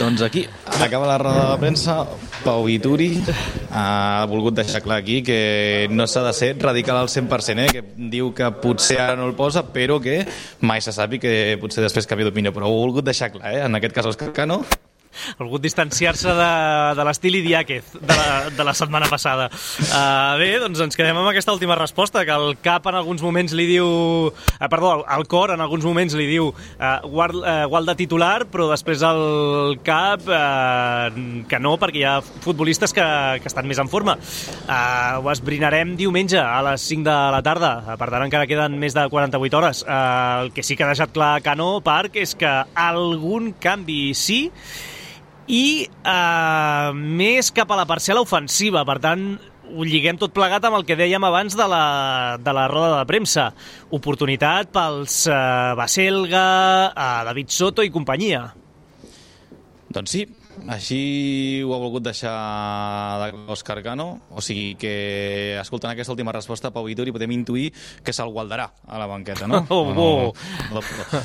Doncs 0.00 0.22
aquí 0.26 0.42
acaba 0.82 1.06
la 1.06 1.18
roda 1.22 1.52
de 1.52 1.60
premsa 1.62 1.94
Pau 2.42 2.64
Vituri 2.66 3.22
ha 3.70 4.26
volgut 4.26 4.56
deixar 4.58 4.82
clar 4.82 4.98
aquí 4.98 5.20
que 5.22 5.86
no 5.92 6.08
s'ha 6.10 6.24
de 6.26 6.32
ser 6.34 6.50
radical 6.58 6.98
al 6.98 7.06
100% 7.06 7.62
eh? 7.62 7.68
que 7.70 7.84
diu 8.10 8.32
que 8.34 8.50
potser 8.58 8.98
ara 9.04 9.14
no 9.14 9.28
el 9.30 9.36
posa 9.38 9.62
però 9.62 10.00
que 10.02 10.26
mai 10.66 10.82
se 10.82 10.90
sapi 10.90 11.22
que 11.22 11.54
potser 11.62 11.86
després 11.86 12.10
canvi 12.10 12.26
d'opinió 12.26 12.50
però 12.50 12.66
ho 12.66 12.74
ha 12.74 12.82
volgut 12.88 13.06
deixar 13.06 13.30
clar 13.30 13.54
eh? 13.54 13.62
en 13.62 13.78
aquest 13.78 13.94
cas 13.94 14.10
Òscar 14.10 14.32
Cano 14.34 14.64
volgut 15.38 15.64
distanciar-se 15.64 16.32
de, 16.36 16.50
de 16.98 17.06
l'estil 17.08 17.38
Idiáquez 17.40 17.92
de, 18.00 18.18
de 18.56 18.66
la 18.66 18.74
setmana 18.76 19.08
passada. 19.10 19.48
Uh, 19.50 20.36
bé, 20.40 20.50
doncs 20.62 20.82
ens 20.84 20.98
quedem 20.98 21.16
amb 21.16 21.30
aquesta 21.30 21.54
última 21.54 21.76
resposta, 21.78 22.24
que 22.26 22.34
el 22.34 22.56
cap 22.64 22.86
en 22.90 22.98
alguns 22.98 23.24
moments 23.24 23.54
li 23.56 23.68
diu... 23.68 23.86
Uh, 24.28 24.68
perdó, 24.70 24.92
el 25.16 25.26
cor 25.30 25.52
en 25.54 25.62
alguns 25.64 25.86
moments 25.86 26.16
li 26.18 26.28
diu 26.28 26.50
uh, 26.50 26.90
guard, 27.06 27.40
uh, 27.42 27.66
gual 27.70 27.88
de 27.88 27.96
titular, 27.98 28.46
però 28.50 28.68
després 28.72 29.04
el 29.06 29.78
cap 29.86 30.26
uh, 30.28 31.08
que 31.48 31.60
no, 31.62 31.76
perquè 31.80 32.02
hi 32.02 32.06
ha 32.08 32.16
futbolistes 32.22 32.94
que, 32.96 33.06
que 33.42 33.50
estan 33.50 33.68
més 33.68 33.80
en 33.82 33.90
forma. 33.92 34.16
Uh, 34.66 35.22
ho 35.22 35.30
esbrinarem 35.32 35.96
diumenge 35.98 36.40
a 36.40 36.60
les 36.70 36.88
5 36.90 37.06
de 37.06 37.16
la 37.36 37.42
tarda, 37.46 37.72
per 37.96 38.10
tant 38.12 38.26
encara 38.26 38.48
queden 38.50 38.78
més 38.80 38.96
de 38.96 39.06
48 39.12 39.60
hores. 39.60 39.84
Uh, 39.86 40.46
el 40.46 40.52
que 40.52 40.64
sí 40.66 40.76
que 40.76 40.84
ha 40.84 40.92
deixat 40.92 41.14
clar 41.14 41.40
Cano 41.44 41.80
Parc 41.84 42.18
és 42.20 42.34
que 42.38 42.52
algun 42.74 43.52
canvi 43.62 44.12
sí, 44.16 44.46
i 45.46 45.86
eh, 45.86 46.90
més 46.94 47.52
cap 47.54 47.70
a 47.70 47.78
la 47.78 47.86
parcel·la 47.88 48.22
ofensiva. 48.24 48.84
Per 48.86 48.98
tant, 49.02 49.26
ho 49.66 49.86
lliguem 49.86 50.18
tot 50.20 50.34
plegat 50.34 50.64
amb 50.66 50.78
el 50.78 50.86
que 50.86 50.98
dèiem 50.98 51.24
abans 51.26 51.56
de 51.58 51.66
la, 51.70 51.84
de 52.42 52.54
la 52.54 52.66
roda 52.70 53.00
de 53.00 53.06
premsa. 53.08 53.50
Oportunitat 53.96 54.72
pels 54.74 55.24
eh, 55.30 55.36
Baselga, 55.78 56.46
eh, 56.92 57.20
David 57.30 57.54
Soto 57.54 57.86
i 57.86 57.92
companyia. 57.94 58.46
Doncs 59.96 60.12
sí, 60.12 60.26
així 60.72 61.62
ho 61.64 61.72
ha 61.76 61.80
volgut 61.80 62.04
deixar 62.06 62.34
d'Òscar 63.46 63.78
Cano, 63.84 64.08
o 64.34 64.42
sigui 64.44 64.74
que, 64.80 65.56
escoltant 65.60 65.92
aquesta 65.92 66.14
última 66.14 66.34
resposta, 66.34 66.72
Pau 66.74 66.88
Vitori, 66.88 67.14
podem 67.14 67.36
intuir 67.36 67.70
que 68.04 68.14
se'l 68.16 68.32
gualdarà 68.34 68.70
a 68.86 69.00
la 69.00 69.08
banqueta, 69.10 69.48
no? 69.48 69.64
Oh, 69.70 69.84
oh. 69.96 70.32
no, 70.72 70.82
no. 70.82 71.24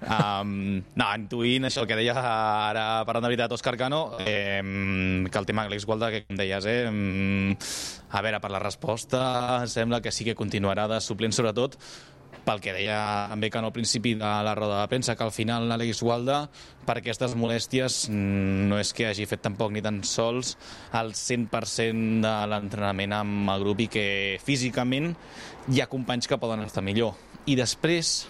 Um, 0.00 0.80
no, 0.96 1.06
intuint 1.12 1.68
això, 1.68 1.82
el 1.84 1.88
que 1.90 1.98
deia 1.98 2.14
ara 2.16 2.84
parlant 3.08 3.26
de 3.26 3.32
veritat 3.32 3.52
Òscar 3.52 3.76
Cano, 3.80 4.16
eh, 4.24 4.62
que 5.28 5.38
el 5.42 5.48
tema 5.48 5.66
Alex 5.68 5.84
Gualda, 5.84 6.10
que 6.10 6.22
com 6.24 6.40
deies, 6.40 6.64
eh, 6.66 6.86
a 8.10 8.22
veure, 8.24 8.40
per 8.40 8.50
la 8.50 8.62
resposta 8.62 9.66
sembla 9.68 10.00
que 10.00 10.12
sí 10.12 10.24
que 10.24 10.38
continuarà 10.38 10.88
de 10.88 11.00
suplent, 11.04 11.36
sobretot 11.36 11.76
pel 12.44 12.60
que 12.62 12.72
deia 12.74 13.28
també 13.30 13.50
Cano 13.52 13.68
al 13.68 13.74
principi 13.74 14.14
de 14.18 14.30
la 14.44 14.54
roda 14.56 14.80
de 14.80 14.88
premsa, 14.90 15.16
que 15.16 15.24
al 15.26 15.34
final 15.34 15.68
l'Àlex 15.68 16.02
Gualda, 16.02 16.40
per 16.86 16.96
aquestes 16.98 17.36
molèsties, 17.38 18.06
no 18.10 18.78
és 18.80 18.94
que 18.96 19.10
hagi 19.10 19.28
fet 19.28 19.44
tampoc 19.44 19.74
ni 19.74 19.82
tan 19.84 20.00
sols 20.08 20.56
el 20.96 21.12
100% 21.14 22.24
de 22.24 22.34
l'entrenament 22.50 23.14
amb 23.20 23.52
el 23.54 23.66
grup 23.66 23.84
i 23.84 23.90
que 23.92 24.06
físicament 24.42 25.12
hi 25.70 25.82
ha 25.82 25.90
companys 25.90 26.30
que 26.30 26.40
poden 26.40 26.64
estar 26.64 26.84
millor. 26.84 27.14
i 27.48 27.54
després, 27.56 28.28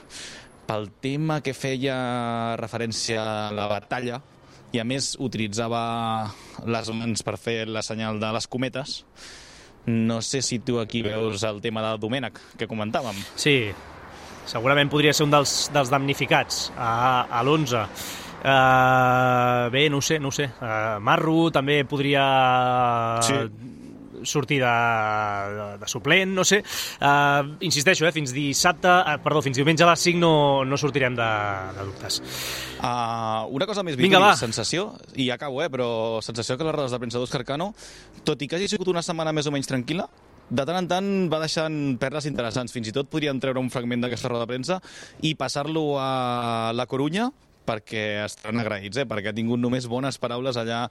pel 0.71 0.87
tema 1.03 1.41
que 1.43 1.55
feia 1.57 2.55
referència 2.61 3.23
a 3.23 3.51
la 3.55 3.67
batalla, 3.71 4.21
i 4.71 4.79
a 4.79 4.87
més 4.87 5.17
utilitzava 5.19 5.81
les 6.71 6.91
mans 6.95 7.25
per 7.27 7.35
fer 7.43 7.65
la 7.67 7.83
senyal 7.83 8.21
de 8.23 8.31
les 8.37 8.47
cometes, 8.47 9.01
no 9.91 10.21
sé 10.23 10.45
si 10.47 10.61
tu 10.63 10.79
aquí 10.79 11.03
veus 11.03 11.43
el 11.49 11.59
tema 11.65 11.83
del 11.83 11.99
Domènec, 11.99 12.39
que 12.61 12.69
comentàvem. 12.71 13.19
Sí, 13.35 13.73
segurament 14.47 14.93
podria 14.93 15.15
ser 15.17 15.27
un 15.27 15.35
dels, 15.35 15.55
dels 15.75 15.91
damnificats 15.91 16.69
a, 16.77 17.27
a 17.27 17.43
l'11. 17.43 17.83
Uh, 18.41 19.67
bé, 19.75 19.89
no 19.93 19.99
ho 19.99 20.05
sé, 20.05 20.21
no 20.23 20.31
ho 20.31 20.33
sé. 20.33 20.47
Uh, 20.61 21.01
Marro 21.03 21.51
també 21.53 21.83
podria 21.89 22.23
Sí. 23.27 23.43
Sortir 24.25 24.61
de, 24.63 24.75
de, 25.57 25.67
de 25.83 25.91
suplent, 25.91 26.33
no 26.37 26.45
sé. 26.47 26.61
Uh, 27.01 27.57
insisteixo, 27.67 28.07
eh, 28.07 28.13
fins 28.15 28.35
dissabte, 28.37 28.91
uh, 28.91 29.19
perdó, 29.25 29.43
fins 29.45 29.59
diumenge 29.59 29.85
a 29.87 29.91
les 29.91 30.07
5 30.09 30.21
no, 30.21 30.33
no 30.69 30.79
sortirem 30.81 31.17
de, 31.19 31.29
de 31.77 31.87
dubtes. 31.91 32.21
Uh, 32.81 33.47
una 33.57 33.69
cosa 33.69 33.85
més, 33.87 33.99
Vinga, 34.01 34.23
va. 34.23 34.33
sensació, 34.39 34.91
i 35.15 35.29
ja 35.31 35.39
acabo, 35.39 35.63
eh, 35.65 35.71
però 35.73 35.91
sensació 36.25 36.59
que 36.59 36.67
les 36.67 36.77
rodes 36.77 36.95
de 36.95 37.03
premsa 37.03 37.21
d'Òscar 37.23 37.45
Cano, 37.49 37.73
tot 38.25 38.43
i 38.43 38.49
que 38.49 38.59
hagi 38.59 38.71
sigut 38.71 38.91
una 38.93 39.05
setmana 39.05 39.35
més 39.37 39.49
o 39.49 39.55
menys 39.55 39.71
tranquil·la, 39.71 40.09
de 40.51 40.65
tant 40.67 40.81
en 40.81 40.89
tant 40.91 41.11
va 41.31 41.39
deixant 41.43 41.77
perles 42.03 42.27
interessants. 42.27 42.75
Fins 42.75 42.91
i 42.91 42.95
tot 42.95 43.11
podríem 43.11 43.39
treure 43.43 43.63
un 43.63 43.71
fragment 43.71 44.03
d'aquesta 44.03 44.33
roda 44.33 44.47
de 44.47 44.51
premsa 44.51 44.81
i 45.23 45.37
passar-lo 45.39 45.95
a 46.03 46.73
la 46.75 46.89
Corunya, 46.91 47.31
perquè 47.71 48.05
estan 48.27 48.61
agraïts, 48.61 49.01
eh? 49.01 49.07
perquè 49.09 49.31
ha 49.31 49.37
tingut 49.37 49.63
només 49.63 49.87
bones 49.91 50.19
paraules 50.21 50.59
allà 50.61 50.83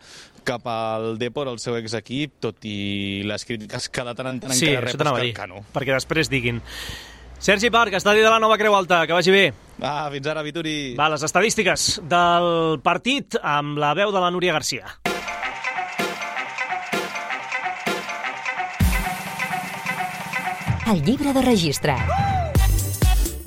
cap 0.47 0.65
al 0.71 1.17
Depor, 1.19 1.51
el 1.51 1.59
seu 1.59 1.75
exequip, 1.79 2.39
tot 2.47 2.65
i 2.67 3.21
les 3.27 3.45
crítiques 3.45 3.91
que 3.91 4.07
de 4.07 4.15
tant 4.15 4.33
en 4.33 4.43
tant 4.47 4.55
Sí, 4.55 4.71
encara 4.71 4.87
rep 4.87 5.05
Òscar 5.05 5.31
Cano. 5.43 5.63
perquè 5.75 5.95
després 5.95 6.31
diguin 6.31 6.63
Sergi 7.39 7.69
Parc, 7.71 7.93
estadi 7.95 8.19
de 8.19 8.27
la 8.27 8.39
Nova 8.39 8.57
Creu 8.59 8.73
Alta, 8.75 9.05
que 9.07 9.15
vagi 9.15 9.31
bé. 9.31 9.45
Ah, 9.79 10.09
fins 10.11 10.27
ara, 10.27 10.41
Vituri. 10.43 10.93
Va, 10.99 11.07
les 11.13 11.23
estadístiques 11.23 12.01
del 12.03 12.81
partit 12.83 13.37
amb 13.39 13.79
la 13.79 13.93
veu 13.95 14.11
de 14.11 14.19
la 14.19 14.31
Núria 14.35 14.57
Garcia. 14.57 14.91
El 20.91 21.03
llibre 21.05 21.31
de 21.31 21.41
registre. 21.43 21.95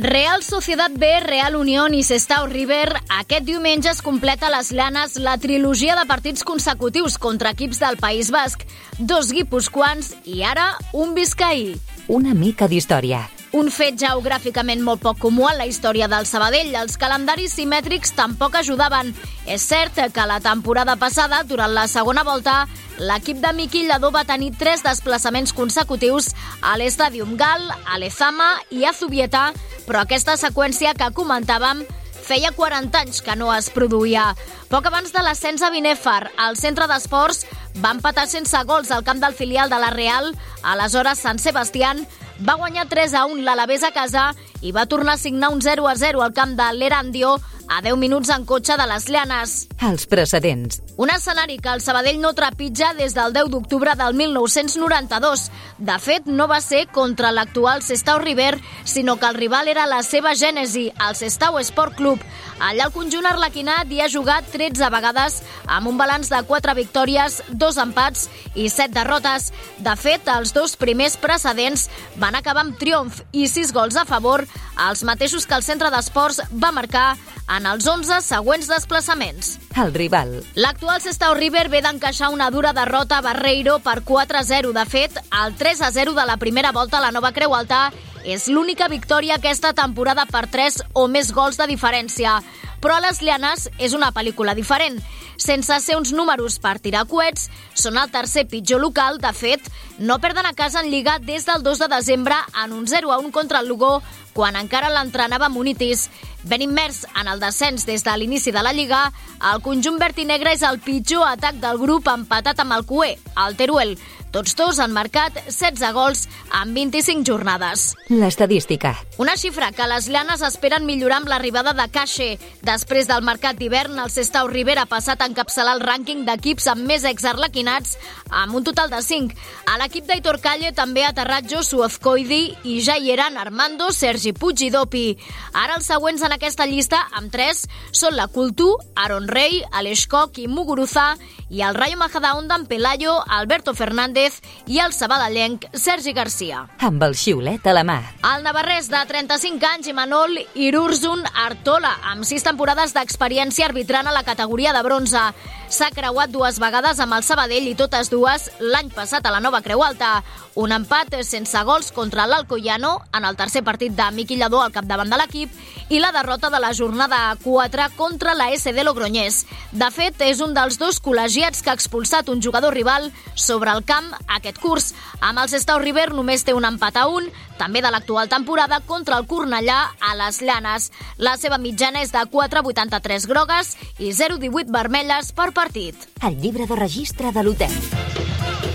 Real 0.03 0.43
Sociedad 0.43 0.91
B, 0.93 1.21
Real 1.21 1.55
Unión 1.55 1.95
i 1.95 2.03
Sestao 2.03 2.49
River, 2.51 2.89
aquest 3.21 3.45
diumenge 3.47 3.87
es 3.93 4.01
completa 4.03 4.49
a 4.49 4.51
les 4.51 4.73
llanes 4.75 5.15
la 5.23 5.37
trilogia 5.39 5.95
de 5.95 6.03
partits 6.11 6.43
consecutius 6.43 7.21
contra 7.23 7.53
equips 7.55 7.79
del 7.79 8.01
País 8.03 8.33
Basc, 8.35 8.65
dos 8.99 9.31
guipuscoans 9.31 10.17
i 10.27 10.43
ara 10.43 10.73
un 10.91 11.15
biscaí. 11.15 11.77
Una 12.11 12.35
mica 12.35 12.67
d'història. 12.67 13.23
Un 13.53 13.67
fet 13.69 13.99
geogràficament 14.01 14.81
molt 14.81 15.03
poc 15.05 15.19
comú 15.21 15.45
en 15.45 15.59
la 15.61 15.67
història 15.69 16.07
del 16.09 16.25
Sabadell. 16.25 16.71
Els 16.73 16.97
calendaris 16.97 17.53
simètrics 17.59 18.15
tampoc 18.17 18.55
ajudaven. 18.57 19.11
És 19.45 19.67
cert 19.69 19.99
que 20.15 20.25
la 20.25 20.39
temporada 20.41 20.95
passada, 20.97 21.43
durant 21.45 21.75
la 21.77 21.85
segona 21.85 22.25
volta, 22.25 22.63
l'equip 22.97 23.43
de 23.45 23.53
Miqui 23.53 23.83
Lladó 23.85 24.09
va 24.11 24.25
tenir 24.25 24.55
tres 24.57 24.81
desplaçaments 24.87 25.53
consecutius 25.53 26.31
a 26.63 26.79
l'Estadium 26.81 27.37
Gal, 27.37 27.69
a 27.85 28.01
l'Ezama 28.01 28.55
i 28.71 28.87
a 28.89 28.95
Zubieta, 28.97 29.51
però 29.85 30.01
aquesta 30.07 30.39
seqüència 30.41 30.97
que 30.97 31.13
comentàvem 31.13 31.85
feia 32.23 32.55
40 32.57 33.05
anys 33.05 33.21
que 33.21 33.37
no 33.37 33.53
es 33.53 33.69
produïa. 33.75 34.31
Poc 34.73 34.89
abans 34.89 35.13
de 35.13 35.21
l'ascens 35.21 35.61
a 35.61 35.69
Binèfar, 35.75 36.31
el 36.49 36.57
centre 36.57 36.89
d'esports 36.89 37.45
va 37.85 37.93
empatar 37.93 38.25
sense 38.31 38.57
gols 38.65 38.91
al 38.95 39.05
camp 39.05 39.21
del 39.21 39.37
filial 39.37 39.69
de 39.69 39.77
la 39.83 39.93
Real, 39.93 40.33
aleshores 40.63 41.21
Sant 41.21 41.43
Sebastián, 41.43 42.07
va 42.43 42.55
guanyar 42.59 42.89
3 42.91 43.15
a 43.15 43.25
1 43.31 43.45
l'Alavés 43.47 43.85
a 43.87 43.93
casa 43.95 44.33
i 44.63 44.73
va 44.75 44.87
tornar 44.87 45.15
a 45.15 45.21
signar 45.21 45.51
un 45.55 45.61
0 45.63 45.87
a 45.87 45.95
0 45.95 46.23
al 46.23 46.33
camp 46.35 46.57
de 46.59 46.67
l'Erandio 46.75 47.37
a 47.73 47.81
10 47.81 47.97
minuts 47.97 48.29
en 48.29 48.45
cotxe 48.45 48.77
de 48.77 48.85
les 48.85 49.07
Llanes. 49.09 49.53
Els 49.81 50.05
precedents. 50.07 50.83
Un 51.01 51.09
escenari 51.09 51.57
que 51.57 51.71
el 51.73 51.81
Sabadell 51.81 52.19
no 52.21 52.35
trepitja 52.37 52.91
des 52.99 53.15
del 53.17 53.33
10 53.33 53.49
d'octubre 53.49 53.95
del 53.97 54.13
1992. 54.19 55.47
De 55.79 55.97
fet, 55.99 56.29
no 56.29 56.47
va 56.51 56.61
ser 56.61 56.85
contra 56.93 57.33
l'actual 57.33 57.81
Sestao 57.83 58.21
River, 58.21 58.59
sinó 58.85 59.17
que 59.17 59.27
el 59.27 59.41
rival 59.41 59.73
era 59.73 59.87
la 59.89 60.03
seva 60.05 60.35
gènesi, 60.37 60.91
el 60.93 61.17
Sestao 61.17 61.59
Sport 61.65 61.97
Club. 61.97 62.21
Allà 62.61 62.91
el 62.91 62.93
conjunt 62.95 63.27
arlequinat 63.27 63.91
hi 63.91 64.03
ha 64.05 64.11
jugat 64.13 64.53
13 64.53 64.93
vegades 64.93 65.41
amb 65.65 65.89
un 65.89 65.97
balanç 65.99 66.29
de 66.31 66.43
4 66.47 66.77
victòries, 66.77 67.41
2 67.49 67.81
empats 67.83 68.29
i 68.55 68.69
7 68.69 68.93
derrotes. 68.93 69.49
De 69.81 69.97
fet, 69.97 70.29
els 70.29 70.53
dos 70.53 70.77
primers 70.77 71.17
precedents 71.17 71.89
van 72.21 72.37
acabar 72.37 72.67
amb 72.67 72.77
triomf 72.79 73.25
i 73.33 73.49
6 73.49 73.73
gols 73.73 73.97
a 73.97 74.05
favor, 74.05 74.45
els 74.89 75.03
mateixos 75.09 75.49
que 75.49 75.57
el 75.57 75.65
centre 75.65 75.91
d'esports 75.91 76.43
va 76.53 76.71
marcar 76.71 77.17
en 77.49 77.62
els 77.67 77.87
11 77.87 78.21
següents 78.25 78.69
desplaçaments. 78.71 79.57
El 79.77 79.93
rival. 79.95 80.35
L'actual 80.55 81.01
Sestao 81.01 81.35
River 81.35 81.69
ve 81.73 81.83
d'encaixar 81.85 82.31
una 82.35 82.51
dura 82.51 82.73
derrota 82.77 83.19
a 83.19 83.25
Barreiro 83.25 83.79
per 83.81 84.03
4-0. 84.05 84.73
De 84.73 84.87
fet, 84.87 85.19
el 85.45 85.57
3-0 85.59 86.15
de 86.15 86.27
la 86.27 86.37
primera 86.37 86.73
volta 86.73 86.99
a 86.99 87.05
la 87.05 87.13
Nova 87.13 87.33
Creu 87.33 87.55
Alta 87.55 87.91
és 88.25 88.49
l'única 88.49 88.89
victòria 88.89 89.37
aquesta 89.37 89.73
temporada 89.73 90.27
per 90.31 90.47
3 90.51 90.83
o 90.95 91.09
més 91.09 91.33
gols 91.33 91.59
de 91.61 91.67
diferència. 91.71 92.39
Però 92.83 92.97
a 92.99 93.03
les 93.05 93.21
Llanes 93.23 93.69
és 93.79 93.95
una 93.95 94.11
pel·lícula 94.15 94.57
diferent. 94.59 94.99
Sense 95.39 95.79
ser 95.81 95.97
uns 95.97 96.13
números 96.13 96.59
per 96.63 96.79
tirar 96.83 97.05
coets, 97.11 97.49
són 97.75 97.99
el 97.99 98.11
tercer 98.11 98.45
pitjor 98.51 98.83
local. 98.83 99.19
De 99.23 99.33
fet, 99.35 99.63
no 99.99 100.19
perden 100.23 100.47
a 100.47 100.55
casa 100.55 100.83
en 100.83 100.91
Lliga 100.91 101.19
des 101.19 101.47
del 101.47 101.63
2 101.63 101.85
de 101.85 101.89
desembre 101.95 102.37
en 102.65 102.73
un 102.73 102.87
0-1 102.87 103.31
contra 103.31 103.61
el 103.61 103.69
Lugo, 103.69 104.03
quan 104.33 104.57
encara 104.57 104.91
l'entrenava 104.91 105.49
Munitis. 105.49 106.09
Ben 106.43 106.63
immers 106.63 107.05
en 107.21 107.29
el 107.31 107.39
descens 107.39 107.87
des 107.87 108.03
de 108.03 108.17
l'inici 108.19 108.51
de 108.51 108.63
la 108.63 108.73
Lliga, 108.73 109.13
el 109.53 109.63
conjunt 109.63 109.99
verd 110.03 110.19
i 110.19 110.27
negre 110.27 110.55
és 110.55 110.63
el 110.67 110.81
pitjor 110.83 111.29
atac 111.29 111.61
del 111.63 111.79
grup 111.79 112.11
empatat 112.11 112.59
amb 112.63 112.75
el 112.79 112.87
Cué, 112.87 113.15
el 113.47 113.57
Teruel. 113.57 113.97
Tots 114.33 114.55
dos 114.57 114.79
han 114.81 114.95
marcat 114.97 115.37
16 115.45 115.93
gols 115.93 116.23
en 116.57 116.73
25 116.73 117.21
jornades. 117.29 117.91
L'estadística. 118.09 118.95
Una 119.21 119.35
xifra 119.37 119.69
que 119.77 119.85
les 119.91 120.07
llanes 120.09 120.41
esperen 120.47 120.87
millorar 120.89 121.19
amb 121.21 121.29
l'arribada 121.29 121.75
de 121.77 121.85
Caixe. 121.93 122.39
Després 122.65 123.11
del 123.11 123.21
mercat 123.27 123.59
d'hivern, 123.61 123.99
el 124.01 124.09
Sestao 124.09 124.49
Rivera 124.49 124.87
ha 124.87 124.89
passat 124.89 125.21
a 125.21 125.29
encapçalar 125.29 125.75
el 125.77 125.85
rànquing 125.85 126.25
d'equips 126.25 126.71
amb 126.73 126.89
més 126.89 127.05
exarlequinats, 127.05 127.99
amb 128.31 128.57
un 128.57 128.65
total 128.65 128.89
de 128.89 129.03
5. 129.05 129.37
A 129.69 129.77
l'equip 129.83 130.09
d'Aitor 130.09 130.41
Calle 130.41 130.73
també 130.73 131.05
ha 131.05 131.13
aterrat 131.13 131.53
Josu 131.53 131.83
Ozcoidi 131.85 132.57
i 132.65 132.79
ja 132.81 132.97
hi 132.97 133.13
eren 133.13 133.37
Armando, 133.37 133.91
Sergi 133.93 134.33
Puig 134.33 134.65
i 134.65 134.71
Dopi. 134.73 135.05
Ara 135.53 135.77
els 135.77 135.93
següents 135.93 136.25
en 136.25 136.33
aquesta 136.33 136.65
llista, 136.65 137.05
amb 137.13 137.29
3, 137.37 137.67
són 137.93 138.17
la 138.17 138.31
Cultú, 138.33 138.73
Aaron 138.97 139.29
Rey, 139.29 139.61
Aleix 139.77 140.07
Koch 140.09 140.41
i 140.41 140.49
Muguruza, 140.49 141.11
i 141.53 141.61
el 141.61 141.77
Rayo 141.77 141.99
Majadahonda 142.01 142.57
amb 142.57 142.69
Pelayo, 142.69 143.19
Alberto 143.29 143.75
Fernández 143.77 144.22
i 144.67 144.79
el 144.83 144.93
sabadellenc 144.95 145.65
Sergi 145.75 146.13
Garcia. 146.13 146.67
Amb 146.79 147.03
el 147.03 147.17
xiulet 147.19 147.67
a 147.67 147.75
la 147.75 147.83
mà. 147.87 147.99
El 148.33 148.45
navarrès 148.47 148.91
de 148.93 149.01
35 149.09 149.67
anys, 149.67 149.89
Imanol 149.91 150.39
Irurzun 150.55 151.25
Artola, 151.47 151.97
amb 152.13 152.29
6 152.29 152.47
temporades 152.47 152.95
d'experiència 152.95 153.67
arbitrant 153.67 154.07
a 154.07 154.15
la 154.15 154.23
categoria 154.23 154.75
de 154.77 154.85
bronze. 154.87 155.25
S'ha 155.73 155.89
creuat 155.89 156.29
dues 156.29 156.59
vegades 156.61 156.99
amb 157.01 157.17
el 157.17 157.25
Sabadell 157.25 157.67
i 157.71 157.75
totes 157.75 158.11
dues 158.13 158.51
l'any 158.61 158.91
passat 158.93 159.25
a 159.25 159.33
la 159.33 159.41
Nova 159.41 159.63
Creu 159.65 159.81
Alta. 159.83 160.19
Un 160.61 160.75
empat 160.77 161.15
sense 161.25 161.57
gols 161.65 161.89
contra 161.97 162.27
l'Alcoyano 162.29 162.99
en 163.17 163.25
el 163.25 163.39
tercer 163.41 163.63
partit 163.65 163.95
de 163.97 164.11
Miqui 164.13 164.37
Lladó 164.37 164.61
al 164.61 164.75
capdavant 164.75 165.09
de 165.09 165.17
l'equip 165.17 165.89
i 165.89 166.01
la 166.01 166.13
derrota 166.13 166.51
de 166.53 166.61
la 166.61 166.75
jornada 166.77 167.23
4 167.43 167.89
contra 167.97 168.35
la 168.37 168.51
SD 168.53 168.85
Logroñés. 168.85 169.47
De 169.73 169.89
fet, 169.91 170.21
és 170.21 170.45
un 170.45 170.53
dels 170.53 170.77
dos 170.77 171.01
col·legiats 171.01 171.65
que 171.65 171.73
ha 171.73 171.79
expulsat 171.79 172.29
un 172.29 172.43
jugador 172.45 172.77
rival 172.77 173.09
sobre 173.35 173.73
el 173.73 173.81
camp 173.89 174.12
aquest 174.27 174.59
curs. 174.63 174.93
Amb 175.21 175.43
el 175.43 175.51
Sestao 175.53 175.81
River 175.83 176.11
només 176.13 176.45
té 176.45 176.55
un 176.57 176.67
empat 176.69 176.99
a 177.01 177.07
un, 177.11 177.29
també 177.59 177.83
de 177.85 177.91
l'actual 177.95 178.29
temporada 178.33 178.81
contra 178.87 179.19
el 179.21 179.27
Cornellà 179.31 179.79
a 180.01 180.17
les 180.19 180.43
Llanes. 180.43 180.91
La 181.19 181.37
seva 181.37 181.59
mitjana 181.59 182.03
és 182.03 182.13
de 182.15 182.25
4,83 182.33 183.29
grogues 183.31 183.77
i 183.99 184.13
0,18 184.13 184.73
vermelles 184.73 185.33
per 185.33 185.53
partit. 185.53 186.09
El 186.23 186.41
llibre 186.41 186.67
de 186.67 186.79
registre 186.79 187.33
de 187.33 187.47
l'hotel. 187.47 188.72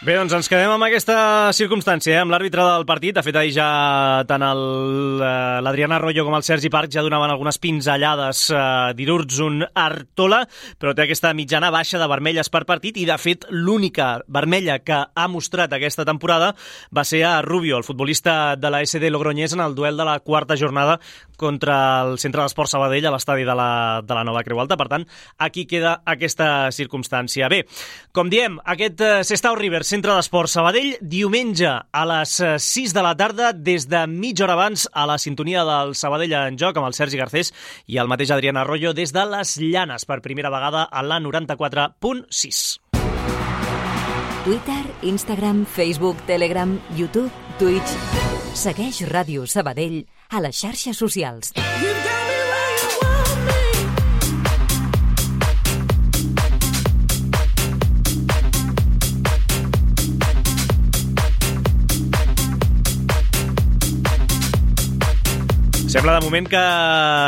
Bé, 0.00 0.14
doncs 0.16 0.32
ens 0.32 0.46
quedem 0.48 0.70
amb 0.72 0.86
aquesta 0.86 1.14
circumstància, 1.52 2.14
eh? 2.14 2.20
amb 2.22 2.32
l'àrbitre 2.32 2.62
del 2.64 2.86
partit. 2.88 3.12
De 3.12 3.20
fet, 3.20 3.36
ahir 3.36 3.50
ja 3.52 3.64
tant 4.24 4.40
eh, 4.46 4.52
l'Adriana 5.60 5.98
Arroyo 5.98 6.22
com 6.24 6.38
el 6.38 6.44
Sergi 6.46 6.70
Parc 6.72 6.94
ja 6.94 7.02
donaven 7.04 7.28
algunes 7.28 7.60
pinzellades 7.60 8.46
eh, 8.48 8.62
d'Irurzun 8.96 9.66
Artola, 9.76 10.38
però 10.80 10.94
té 10.96 11.04
aquesta 11.04 11.34
mitjana 11.36 11.68
baixa 11.74 12.00
de 12.00 12.08
vermelles 12.08 12.48
per 12.48 12.62
partit 12.64 12.96
i, 12.96 13.04
de 13.04 13.18
fet, 13.20 13.44
l'única 13.52 14.22
vermella 14.24 14.78
que 14.80 15.02
ha 15.04 15.26
mostrat 15.28 15.76
aquesta 15.76 16.08
temporada 16.08 16.54
va 16.96 17.04
ser 17.04 17.20
a 17.28 17.34
Rubio, 17.44 17.76
el 17.76 17.84
futbolista 17.84 18.56
de 18.56 18.72
la 18.72 18.80
SD 18.80 19.12
Logroñés, 19.12 19.52
en 19.52 19.60
el 19.60 19.76
duel 19.76 20.00
de 20.00 20.08
la 20.08 20.16
quarta 20.24 20.56
jornada 20.56 20.96
contra 21.36 21.76
el 22.06 22.16
Centre 22.20 22.40
d'Esport 22.40 22.72
Sabadell 22.72 23.04
a 23.08 23.12
l'estadi 23.12 23.44
de, 23.44 23.52
la, 23.56 24.00
de 24.00 24.16
la 24.16 24.24
Nova 24.24 24.40
Creu 24.48 24.64
Alta. 24.64 24.80
Per 24.80 24.88
tant, 24.92 25.04
aquí 25.36 25.68
queda 25.68 25.98
aquesta 26.08 26.70
circumstància. 26.72 27.52
Bé, 27.52 27.66
com 28.16 28.32
diem, 28.32 28.56
aquest 28.64 29.04
eh, 29.04 29.12
Sestao 29.28 29.60
River 29.60 29.84
Centre 29.90 30.12
d'Esports 30.14 30.52
Sabadell, 30.54 30.92
diumenge 31.02 31.66
a 31.66 32.02
les 32.06 32.36
6 32.62 32.92
de 32.94 33.02
la 33.02 33.16
tarda, 33.18 33.48
des 33.50 33.88
de 33.90 34.04
mitja 34.06 34.44
hora 34.44 34.54
abans, 34.54 34.84
a 34.94 35.02
la 35.10 35.16
sintonia 35.18 35.64
del 35.66 35.96
Sabadell 35.98 36.36
en 36.38 36.58
joc, 36.60 36.78
amb 36.78 36.86
el 36.86 36.94
Sergi 36.94 37.18
Garcés 37.18 37.50
i 37.90 37.98
el 37.98 38.06
mateix 38.06 38.30
Adrián 38.30 38.60
Arroyo, 38.60 38.92
des 38.94 39.10
de 39.10 39.24
les 39.26 39.56
Llanes, 39.58 40.06
per 40.06 40.20
primera 40.22 40.52
vegada 40.54 40.84
a 40.84 41.02
la 41.02 41.18
94.6. 41.18 42.78
Twitter, 44.44 44.84
Instagram, 45.02 45.66
Facebook, 45.66 46.22
Telegram, 46.30 46.78
YouTube, 46.94 47.30
Twitch... 47.58 47.98
Segueix 48.54 49.02
Ràdio 49.10 49.42
Sabadell 49.46 50.04
a 50.30 50.40
les 50.42 50.58
xarxes 50.58 50.98
socials. 51.02 51.52
Sembla 65.90 66.20
de 66.20 66.22
moment 66.22 66.46
que 66.46 66.60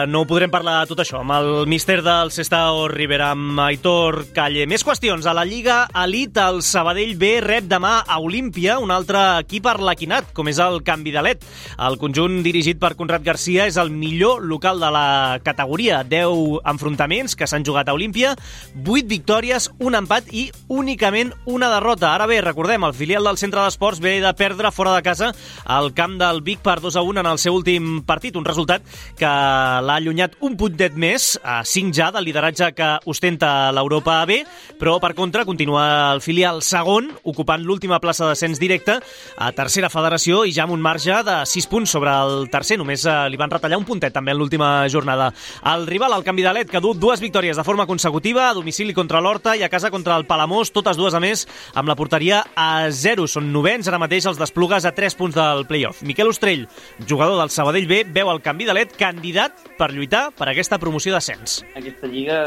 no 0.06 0.20
podrem 0.30 0.50
parlar 0.52 0.76
de 0.84 0.92
tot 0.92 1.00
això 1.02 1.18
amb 1.18 1.32
el 1.34 1.48
míster 1.66 1.96
del 2.06 2.28
Sestao 2.30 2.84
Rivera, 2.86 3.32
amb 3.34 3.58
Aitor 3.58 4.20
Calle. 4.36 4.68
Més 4.70 4.84
qüestions. 4.86 5.26
A 5.26 5.32
la 5.34 5.42
Lliga 5.42 5.80
Elite, 5.98 6.38
el 6.38 6.60
Sabadell 6.62 7.16
B 7.18 7.32
rep 7.42 7.66
demà 7.66 7.96
a 8.06 8.20
Olímpia, 8.22 8.76
un 8.78 8.92
altre 8.94 9.18
equip 9.42 9.66
arlequinat, 9.66 10.28
com 10.30 10.46
és 10.46 10.60
el 10.62 10.78
Canvi 10.86 11.10
de 11.10 11.24
Let. 11.26 11.42
El 11.74 11.98
conjunt 11.98 12.36
dirigit 12.46 12.78
per 12.78 12.92
Conrad 12.94 13.24
Garcia 13.26 13.66
és 13.66 13.80
el 13.82 13.90
millor 13.90 14.46
local 14.46 14.78
de 14.78 14.92
la 14.94 15.40
categoria. 15.42 16.04
10 16.06 16.62
enfrontaments 16.62 17.34
que 17.34 17.50
s'han 17.50 17.66
jugat 17.66 17.90
a 17.90 17.98
Olímpia, 17.98 18.36
8 18.78 19.10
victòries, 19.10 19.72
un 19.82 19.98
empat 19.98 20.30
i 20.30 20.46
únicament 20.70 21.34
una 21.50 21.72
derrota. 21.74 22.12
Ara 22.14 22.30
bé, 22.30 22.38
recordem, 22.46 22.86
el 22.86 22.94
filial 22.94 23.26
del 23.26 23.42
Centre 23.42 23.66
d'Esports 23.66 23.98
ve 23.98 24.20
de 24.22 24.34
perdre 24.38 24.70
fora 24.70 24.94
de 24.94 25.02
casa 25.02 25.34
al 25.66 25.90
camp 25.98 26.14
del 26.22 26.44
Vic 26.46 26.62
per 26.62 26.78
2 26.78 27.02
a 27.02 27.02
1 27.02 27.26
en 27.26 27.32
el 27.34 27.42
seu 27.42 27.58
últim 27.58 28.04
partit, 28.06 28.38
un 28.38 28.51
resultat 28.53 28.84
que 29.18 29.26
l'ha 29.26 29.96
allunyat 29.98 30.36
un 30.44 30.55
puntet 30.61 30.94
més, 30.94 31.32
a 31.42 31.62
5 31.66 31.96
ja, 31.96 32.11
del 32.14 32.28
lideratge 32.28 32.70
que 32.76 32.90
ostenta 33.11 33.72
l'Europa 33.74 34.20
B, 34.28 34.42
però 34.78 34.98
per 35.03 35.14
contra 35.18 35.46
continua 35.48 36.12
el 36.12 36.22
filial 36.22 36.62
segon, 36.62 37.11
ocupant 37.24 37.64
l'última 37.64 38.00
plaça 38.03 38.26
de 38.26 38.36
descens 38.36 38.61
directe 38.61 38.98
a 39.36 39.50
tercera 39.57 39.90
federació 39.92 40.42
i 40.44 40.53
ja 40.55 40.66
amb 40.66 40.76
un 40.76 40.84
marge 40.84 41.22
de 41.26 41.38
6 41.48 41.68
punts 41.72 41.96
sobre 41.96 42.12
el 42.12 42.48
tercer, 42.53 42.78
només 42.80 43.07
eh, 43.07 43.16
li 43.32 43.40
van 43.40 43.53
retallar 43.53 43.80
un 43.80 43.88
puntet 43.88 44.14
també 44.14 44.34
en 44.34 44.40
l'última 44.40 44.86
jornada. 44.92 45.30
El 45.72 45.86
rival, 45.88 46.14
el 46.16 46.26
canvi 46.26 46.44
d'alet, 46.44 46.70
que 46.70 46.82
dut 46.82 47.00
dues 47.00 47.22
victòries 47.22 47.57
de 47.57 47.64
forma 47.66 47.86
consecutiva, 47.88 48.48
a 48.50 48.57
domicili 48.59 48.94
contra 48.94 49.22
l'Horta 49.22 49.57
i 49.57 49.64
a 49.64 49.70
casa 49.72 49.90
contra 49.90 50.16
el 50.18 50.26
Palamós, 50.28 50.72
totes 50.74 50.98
dues 51.00 51.14
a 51.14 51.22
més 51.22 51.46
amb 51.74 51.88
la 51.88 51.96
porteria 51.98 52.42
a 52.55 52.90
0. 52.90 53.26
Són 53.30 53.53
novens 53.55 53.88
ara 53.88 54.00
mateix 54.03 54.26
els 54.28 54.40
desplugues 54.40 54.84
a 54.84 54.94
3 54.94 55.18
punts 55.18 55.38
del 55.38 55.64
playoff. 55.70 56.03
Miquel 56.03 56.28
Ostrell, 56.28 56.66
jugador 57.09 57.38
del 57.40 57.55
Sabadell 57.55 57.88
B, 57.88 58.03
veu 58.05 58.30
el 58.32 58.41
canvi 58.45 58.66
de 58.68 58.74
LED 58.76 58.95
candidat 58.99 59.59
per 59.78 59.93
lluitar 59.95 60.28
per 60.36 60.51
aquesta 60.51 60.78
promoció 60.82 61.14
d'ascens. 61.14 61.62
Aquesta 61.78 62.11
lliga 62.11 62.45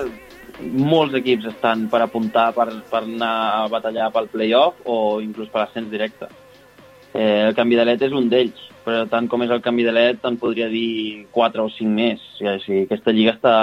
molts 0.62 1.16
equips 1.18 1.50
estan 1.50 1.88
per 1.91 2.02
apuntar 2.04 2.52
per, 2.56 2.70
per 2.91 3.04
anar 3.04 3.34
a 3.66 3.68
batallar 3.72 4.12
pel 4.14 4.30
playoff 4.32 4.80
o 4.86 5.20
inclús 5.24 5.50
per 5.52 5.66
ascens 5.66 5.89
directe. 5.91 6.30
Eh, 7.16 7.48
el 7.48 7.56
canvi 7.56 7.78
de 7.80 7.86
LED 7.88 8.08
és 8.10 8.16
un 8.16 8.28
d'ells, 8.32 8.60
però 8.86 9.06
tant 9.12 9.28
com 9.32 9.43
és 9.46 9.52
el 9.52 9.64
canvi 9.64 9.86
de 9.88 9.93
LED 9.96 10.22
te'n 10.24 10.39
podria 10.39 10.68
dir 10.72 11.26
4 11.36 11.64
o 11.64 11.72
5 11.72 11.91
més. 11.96 12.24
O 12.43 12.58
sigui, 12.64 12.84
aquesta 12.86 13.14
lliga 13.16 13.36
està, 13.36 13.56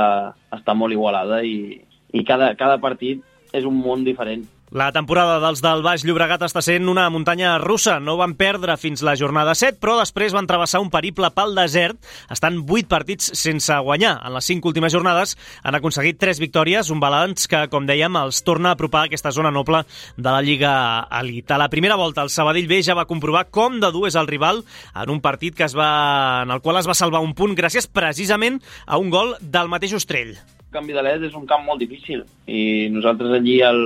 està 0.57 0.77
molt 0.77 0.97
igualada 0.97 1.43
i, 1.45 1.79
i 2.13 2.25
cada, 2.29 2.53
cada 2.59 2.81
partit 2.81 3.23
és 3.53 3.69
un 3.69 3.77
món 3.77 4.05
diferent. 4.09 4.47
La 4.73 4.87
temporada 4.89 5.35
dels 5.37 5.61
del 5.61 5.83
Baix 5.85 6.01
Llobregat 6.01 6.47
està 6.47 6.63
sent 6.65 6.87
una 6.89 7.03
muntanya 7.13 7.59
russa. 7.61 7.99
No 8.01 8.15
van 8.17 8.33
perdre 8.41 8.73
fins 8.81 9.03
la 9.05 9.13
jornada 9.21 9.53
7, 9.53 9.77
però 9.77 9.99
després 9.99 10.33
van 10.33 10.47
travessar 10.49 10.79
un 10.81 10.89
periple 10.89 11.29
pel 11.37 11.51
desert. 11.59 11.99
Estan 12.33 12.63
8 12.65 12.89
partits 12.89 13.35
sense 13.37 13.77
guanyar. 13.85 14.15
En 14.25 14.33
les 14.33 14.47
5 14.49 14.71
últimes 14.71 14.95
jornades 14.95 15.35
han 15.61 15.77
aconseguit 15.77 16.17
3 16.17 16.41
victòries, 16.41 16.89
un 16.89 17.03
balanç 17.05 17.45
que, 17.53 17.67
com 17.69 17.85
dèiem, 17.85 18.17
els 18.23 18.39
torna 18.47 18.71
a 18.71 18.79
apropar 18.79 19.03
a 19.03 19.11
aquesta 19.11 19.35
zona 19.37 19.51
noble 19.53 19.83
de 20.17 20.25
la 20.31 20.41
Lliga 20.41 20.73
Elite. 21.19 21.53
A 21.53 21.59
la 21.61 21.69
primera 21.69 21.99
volta, 22.01 22.25
el 22.25 22.33
Sabadell 22.33 22.71
B 22.71 22.79
ja 22.81 22.97
va 22.97 23.05
comprovar 23.11 23.51
com 23.53 23.77
de 23.77 23.91
dur 23.93 24.07
és 24.09 24.17
el 24.17 24.31
rival 24.31 24.63
en 24.95 25.13
un 25.13 25.21
partit 25.21 25.53
que 25.59 25.67
es 25.69 25.75
va, 25.77 26.47
en 26.47 26.55
el 26.55 26.63
qual 26.65 26.81
es 26.81 26.89
va 26.89 26.97
salvar 26.97 27.21
un 27.21 27.35
punt 27.37 27.53
gràcies 27.61 27.91
precisament 27.93 28.57
a 28.87 28.97
un 28.97 29.13
gol 29.13 29.35
del 29.43 29.69
mateix 29.69 29.93
Ostrell. 30.01 30.33
El 30.33 30.81
canvi 30.81 30.97
de 30.97 31.05
LED 31.05 31.29
és 31.29 31.37
un 31.37 31.45
camp 31.45 31.69
molt 31.69 31.85
difícil 31.85 32.25
i 32.49 32.89
nosaltres 32.89 33.37
allí 33.37 33.59
el, 33.69 33.83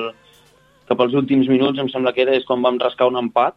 cap 0.89 1.01
als 1.01 1.15
últims 1.19 1.49
minuts 1.51 1.79
em 1.83 1.91
sembla 1.93 2.15
que 2.15 2.25
era 2.25 2.37
és 2.37 2.47
quan 2.49 2.65
vam 2.65 2.81
rascar 2.83 3.11
un 3.11 3.21
empat 3.21 3.57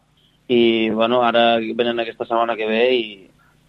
i 0.50 0.90
bueno, 0.90 1.22
ara 1.22 1.58
venen 1.60 2.02
aquesta 2.02 2.26
setmana 2.26 2.56
que 2.58 2.66
ve 2.66 2.84
i, 2.96 3.04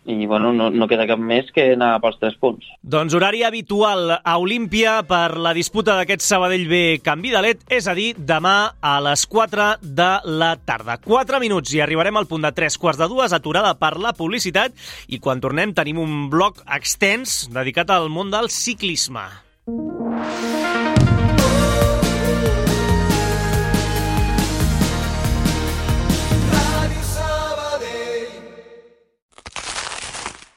i 0.06 0.26
bueno, 0.26 0.52
no, 0.54 0.70
no 0.74 0.88
queda 0.90 1.06
cap 1.06 1.20
més 1.22 1.52
que 1.54 1.68
anar 1.76 1.92
pels 2.02 2.18
tres 2.18 2.38
punts. 2.42 2.66
Doncs 2.82 3.14
horari 3.14 3.44
habitual 3.46 4.16
a 4.18 4.38
Olímpia 4.42 4.98
per 5.08 5.38
la 5.38 5.54
disputa 5.54 5.94
d'aquest 5.98 6.26
Sabadell 6.26 6.66
B 6.72 6.82
Canvi 7.06 7.34
de 7.34 7.44
LED, 7.46 7.66
és 7.78 7.86
a 7.88 7.96
dir, 7.98 8.10
demà 8.18 8.56
a 8.82 8.96
les 9.06 9.28
4 9.30 9.68
de 9.82 10.10
la 10.42 10.56
tarda. 10.58 10.98
4 11.06 11.42
minuts 11.44 11.76
i 11.78 11.84
arribarem 11.86 12.18
al 12.18 12.30
punt 12.32 12.50
de 12.50 12.54
3 12.58 12.80
quarts 12.82 13.02
de 13.02 13.10
dues, 13.12 13.36
aturada 13.38 13.76
per 13.78 13.94
la 14.02 14.16
publicitat, 14.18 14.74
i 15.08 15.22
quan 15.22 15.44
tornem 15.44 15.76
tenim 15.78 16.02
un 16.02 16.26
bloc 16.34 16.64
extens 16.66 17.44
dedicat 17.54 17.94
al 17.94 18.10
món 18.10 18.34
del 18.34 18.50
ciclisme. 18.50 19.30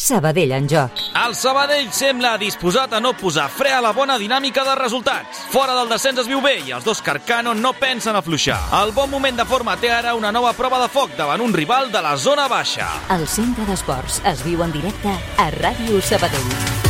Sabadell 0.00 0.52
en 0.56 0.66
joc. 0.68 0.96
El 1.26 1.34
Sabadell 1.36 1.90
sembla 1.92 2.32
disposat 2.40 2.94
a 2.96 3.00
no 3.04 3.12
posar 3.20 3.50
fre 3.52 3.74
a 3.76 3.82
la 3.84 3.92
bona 3.92 4.16
dinàmica 4.18 4.64
de 4.64 4.74
resultats. 4.78 5.44
Fora 5.52 5.76
del 5.76 5.92
descens 5.92 6.22
es 6.24 6.30
viu 6.30 6.40
bé 6.40 6.56
i 6.64 6.72
els 6.72 6.86
dos 6.88 7.02
Carcano 7.04 7.52
no 7.54 7.74
pensen 7.76 8.16
afluixar. 8.16 8.58
El 8.80 8.94
bon 8.96 9.12
moment 9.12 9.36
de 9.36 9.44
forma 9.44 9.76
té 9.76 9.92
ara 9.92 10.16
una 10.16 10.32
nova 10.32 10.54
prova 10.56 10.80
de 10.80 10.88
foc 10.88 11.12
davant 11.20 11.44
un 11.44 11.52
rival 11.52 11.92
de 11.92 12.00
la 12.00 12.16
zona 12.16 12.48
baixa. 12.48 12.88
El 13.12 13.28
centre 13.28 13.68
d'esports 13.68 14.22
es 14.24 14.46
viu 14.46 14.64
en 14.64 14.72
directe 14.72 15.12
a 15.36 15.50
Ràdio 15.60 16.00
Sabadell. 16.00 16.89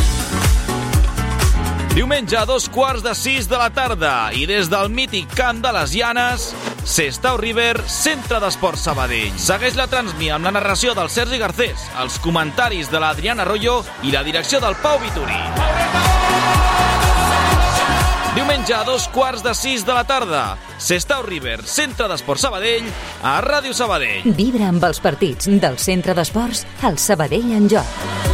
Diumenge 1.91 2.37
a 2.39 2.45
dos 2.47 2.69
quarts 2.71 3.03
de 3.03 3.11
sis 3.19 3.49
de 3.51 3.57
la 3.59 3.67
tarda 3.75 4.31
i 4.31 4.45
des 4.47 4.69
del 4.71 4.87
mític 4.95 5.33
Camp 5.35 5.59
de 5.59 5.73
les 5.75 5.91
Llanes, 5.91 6.45
Sestau 6.87 7.35
River, 7.35 7.81
Centre 7.83 8.39
d'Esport 8.39 8.79
Sabadell. 8.79 9.35
Segueix 9.35 9.75
la 9.75 9.89
transmi 9.91 10.29
amb 10.31 10.47
la 10.47 10.53
narració 10.55 10.95
del 10.95 11.11
Sergi 11.11 11.41
Garcés, 11.41 11.83
els 11.99 12.15
comentaris 12.23 12.87
de 12.87 13.03
l'Adriana 13.03 13.43
Arroyo 13.43 13.81
i 14.07 14.15
la 14.15 14.23
direcció 14.23 14.63
del 14.63 14.79
Pau 14.79 15.03
Vituri. 15.03 15.35
Diumenge 18.39 18.71
a 18.71 18.85
dos 18.87 19.09
quarts 19.11 19.43
de 19.43 19.51
sis 19.51 19.83
de 19.83 19.91
la 19.91 20.07
tarda, 20.07 20.45
Sestau 20.79 21.27
River, 21.27 21.59
Centre 21.67 22.07
d'Esport 22.07 22.39
Sabadell, 22.39 22.87
a 23.19 23.41
Ràdio 23.43 23.75
Sabadell. 23.75 24.31
Vibra 24.39 24.71
amb 24.71 24.87
els 24.87 25.03
partits 25.03 25.51
del 25.51 25.75
Centre 25.75 26.15
d'Esports 26.15 26.63
al 26.87 27.03
Sabadell 27.03 27.51
en 27.59 27.67
joc. 27.75 28.30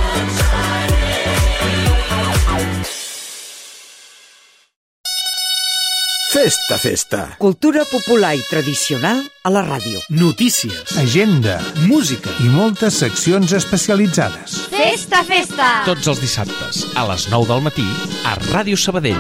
Festa, 6.38 6.78
festa. 6.78 7.36
Cultura 7.40 7.82
popular 7.90 8.36
i 8.38 8.44
tradicional 8.46 9.24
a 9.42 9.50
la 9.50 9.64
ràdio. 9.66 10.04
Notícies, 10.14 10.92
agenda, 11.02 11.56
música 11.90 12.30
i 12.46 12.52
moltes 12.54 13.00
seccions 13.02 13.56
especialitzades. 13.58 14.60
Festa, 14.70 15.24
festa! 15.26 15.70
Tots 15.90 16.12
els 16.14 16.22
dissabtes, 16.22 16.84
a 16.94 17.08
les 17.10 17.26
9 17.34 17.50
del 17.50 17.66
matí, 17.66 17.88
a 18.22 18.36
Ràdio 18.52 18.78
Sabadell. 18.78 19.18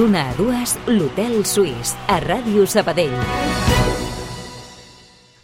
D'una 0.00 0.30
a 0.30 0.34
dues, 0.40 0.78
l'Hotel 0.88 1.42
Suís, 1.44 1.92
a 2.08 2.22
Ràdio 2.24 2.64
Sabadell. 2.64 3.20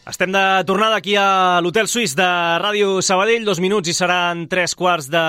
Estem 0.09 0.33
de 0.33 0.65
tornada 0.65 0.97
aquí 0.97 1.13
a 1.13 1.61
l'Hotel 1.61 1.85
Suís 1.85 2.15
de 2.17 2.25
Ràdio 2.25 3.03
Sabadell, 3.05 3.45
dos 3.45 3.59
minuts 3.61 3.91
i 3.91 3.93
seran 3.93 4.47
tres 4.49 4.73
quarts 4.73 5.11
de 5.13 5.21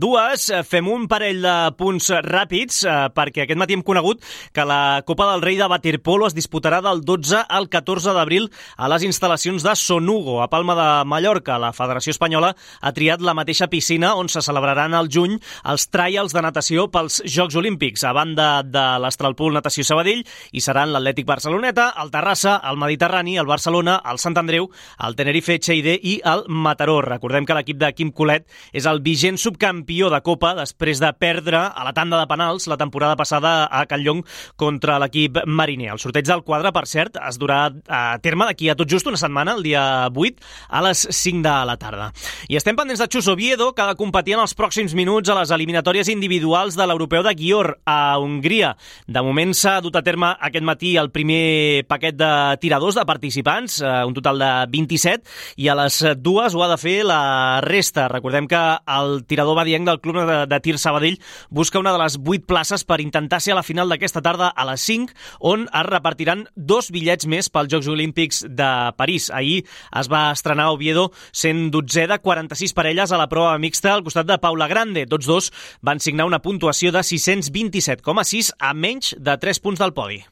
dues. 0.00 0.46
Fem 0.64 0.86
un 0.88 1.04
parell 1.12 1.42
de 1.44 1.52
punts 1.76 2.08
ràpids, 2.24 2.78
eh, 2.88 2.94
perquè 3.12 3.44
aquest 3.44 3.60
matí 3.60 3.76
hem 3.76 3.82
conegut 3.84 4.24
que 4.56 4.64
la 4.64 5.02
Copa 5.04 5.26
del 5.30 5.44
Rei 5.44 5.58
de 5.60 5.68
Waterpolo 5.68 6.26
es 6.26 6.34
disputarà 6.34 6.80
del 6.80 7.02
12 7.04 7.42
al 7.46 7.68
14 7.68 8.14
d'abril 8.16 8.48
a 8.78 8.88
les 8.88 9.04
instal·lacions 9.04 9.62
de 9.62 9.76
Sonugo, 9.76 10.40
a 10.40 10.48
Palma 10.48 10.74
de 10.74 11.04
Mallorca. 11.04 11.58
La 11.58 11.74
Federació 11.76 12.16
Espanyola 12.16 12.54
ha 12.80 12.92
triat 12.96 13.20
la 13.20 13.36
mateixa 13.36 13.68
piscina 13.68 14.14
on 14.16 14.32
se 14.32 14.40
celebraran 14.40 14.94
al 14.94 15.12
juny 15.12 15.36
els 15.68 15.86
trials 15.90 16.32
de 16.32 16.40
natació 16.40 16.88
pels 16.88 17.20
Jocs 17.26 17.60
Olímpics. 17.60 18.04
A 18.08 18.16
banda 18.16 18.62
de 18.62 18.88
l'Astralpool 19.04 19.52
Natació 19.52 19.84
Sabadell, 19.84 20.24
hi 20.50 20.64
seran 20.64 20.96
l'Atlètic 20.96 21.28
Barceloneta, 21.28 21.92
el 22.00 22.10
Terrassa, 22.10 22.56
el 22.64 22.80
Mediterrani, 22.80 23.36
el 23.36 23.52
Barcelona, 23.52 24.00
el 24.10 24.13
Sant 24.20 24.36
Andreu, 24.40 24.68
el 25.06 25.16
Tenerife 25.16 25.58
Cheide 25.58 25.96
i 26.02 26.18
el 26.24 26.44
Mataró. 26.48 27.00
Recordem 27.04 27.46
que 27.46 27.56
l'equip 27.56 27.78
de 27.80 27.92
Quim 27.96 28.12
Colet 28.14 28.46
és 28.72 28.86
el 28.90 29.00
vigent 29.04 29.38
subcampió 29.40 30.10
de 30.12 30.20
Copa 30.24 30.54
després 30.58 31.00
de 31.02 31.10
perdre 31.18 31.60
a 31.68 31.84
la 31.86 31.94
tanda 31.96 32.20
de 32.20 32.28
penals 32.30 32.68
la 32.70 32.78
temporada 32.80 33.16
passada 33.16 33.54
a 33.70 33.84
Calllong 33.90 34.24
contra 34.60 34.98
l'equip 35.02 35.42
mariner. 35.46 35.92
El 35.94 36.02
sorteig 36.02 36.26
del 36.28 36.44
quadre, 36.46 36.72
per 36.74 36.86
cert, 36.90 37.18
es 37.20 37.38
durà 37.40 37.66
a 37.88 38.04
terme 38.22 38.48
d'aquí 38.48 38.70
a 38.70 38.76
tot 38.78 38.90
just 38.90 39.08
una 39.10 39.20
setmana, 39.20 39.56
el 39.58 39.62
dia 39.66 39.84
8, 40.08 40.44
a 40.68 40.84
les 40.88 41.06
5 41.10 41.42
de 41.44 41.56
la 41.68 41.76
tarda. 41.80 42.10
I 42.48 42.58
estem 42.58 42.76
pendents 42.76 43.02
de 43.02 43.08
Chus 43.08 43.28
Oviedo, 43.28 43.72
que 43.74 43.82
ha 43.82 43.90
de 43.92 43.98
competir 43.98 44.36
en 44.36 44.44
els 44.44 44.54
pròxims 44.56 44.94
minuts 44.94 45.30
a 45.30 45.38
les 45.38 45.52
eliminatòries 45.54 46.10
individuals 46.12 46.76
de 46.78 46.86
l'Europeu 46.86 47.24
de 47.26 47.34
Guior 47.34 47.74
a 47.84 48.18
Hongria. 48.18 48.74
De 49.06 49.22
moment 49.24 49.54
s'ha 49.56 49.80
dut 49.84 49.96
a 49.96 50.04
terme 50.04 50.34
aquest 50.40 50.64
matí 50.64 50.94
el 51.00 51.10
primer 51.14 51.84
paquet 51.88 52.16
de 52.16 52.30
tiradors 52.62 52.98
de 52.98 53.06
participants, 53.08 53.80
eh, 53.80 54.03
un 54.06 54.14
total 54.14 54.38
de 54.38 54.50
27, 54.72 55.24
i 55.56 55.68
a 55.68 55.76
les 55.78 56.00
dues 56.18 56.54
ho 56.54 56.64
ha 56.64 56.70
de 56.70 56.78
fer 56.80 56.96
la 57.06 57.60
resta. 57.64 58.06
Recordem 58.12 58.48
que 58.50 58.60
el 58.96 59.24
tirador 59.26 59.56
badienc 59.58 59.88
del 59.88 60.00
Club 60.00 60.22
de, 60.24 60.38
de 60.50 60.60
Tir 60.60 60.78
Sabadell 60.78 61.20
busca 61.50 61.80
una 61.80 61.92
de 61.92 62.02
les 62.02 62.18
8 62.18 62.46
places 62.46 62.84
per 62.84 63.00
intentar 63.00 63.40
ser 63.40 63.54
a 63.54 63.60
la 63.60 63.66
final 63.66 63.88
d'aquesta 63.88 64.22
tarda 64.24 64.48
a 64.48 64.66
les 64.68 64.84
5, 64.84 65.14
on 65.40 65.66
es 65.66 65.86
repartiran 65.88 66.46
dos 66.54 66.90
bitllets 66.94 67.28
més 67.30 67.50
pels 67.52 67.72
Jocs 67.72 67.90
Olímpics 67.90 68.44
de 68.48 68.70
París. 68.98 69.30
Ahir 69.34 69.64
es 69.64 70.10
va 70.12 70.30
estrenar 70.32 70.70
Oviedo 70.74 71.10
sent 71.32 71.70
12 71.74 72.08
de 72.10 72.18
46 72.18 72.74
parelles 72.76 73.12
a 73.12 73.20
la 73.20 73.28
prova 73.28 73.56
mixta 73.58 73.94
al 73.94 74.04
costat 74.06 74.28
de 74.28 74.40
Paula 74.42 74.68
Grande. 74.70 75.06
Tots 75.10 75.26
dos 75.26 75.52
van 75.82 76.00
signar 76.00 76.28
una 76.28 76.42
puntuació 76.42 76.92
de 76.92 77.04
627,6 77.04 78.54
a 78.58 78.74
menys 78.74 79.14
de 79.18 79.38
3 79.38 79.64
punts 79.64 79.80
del 79.80 79.96
podi. 79.96 80.24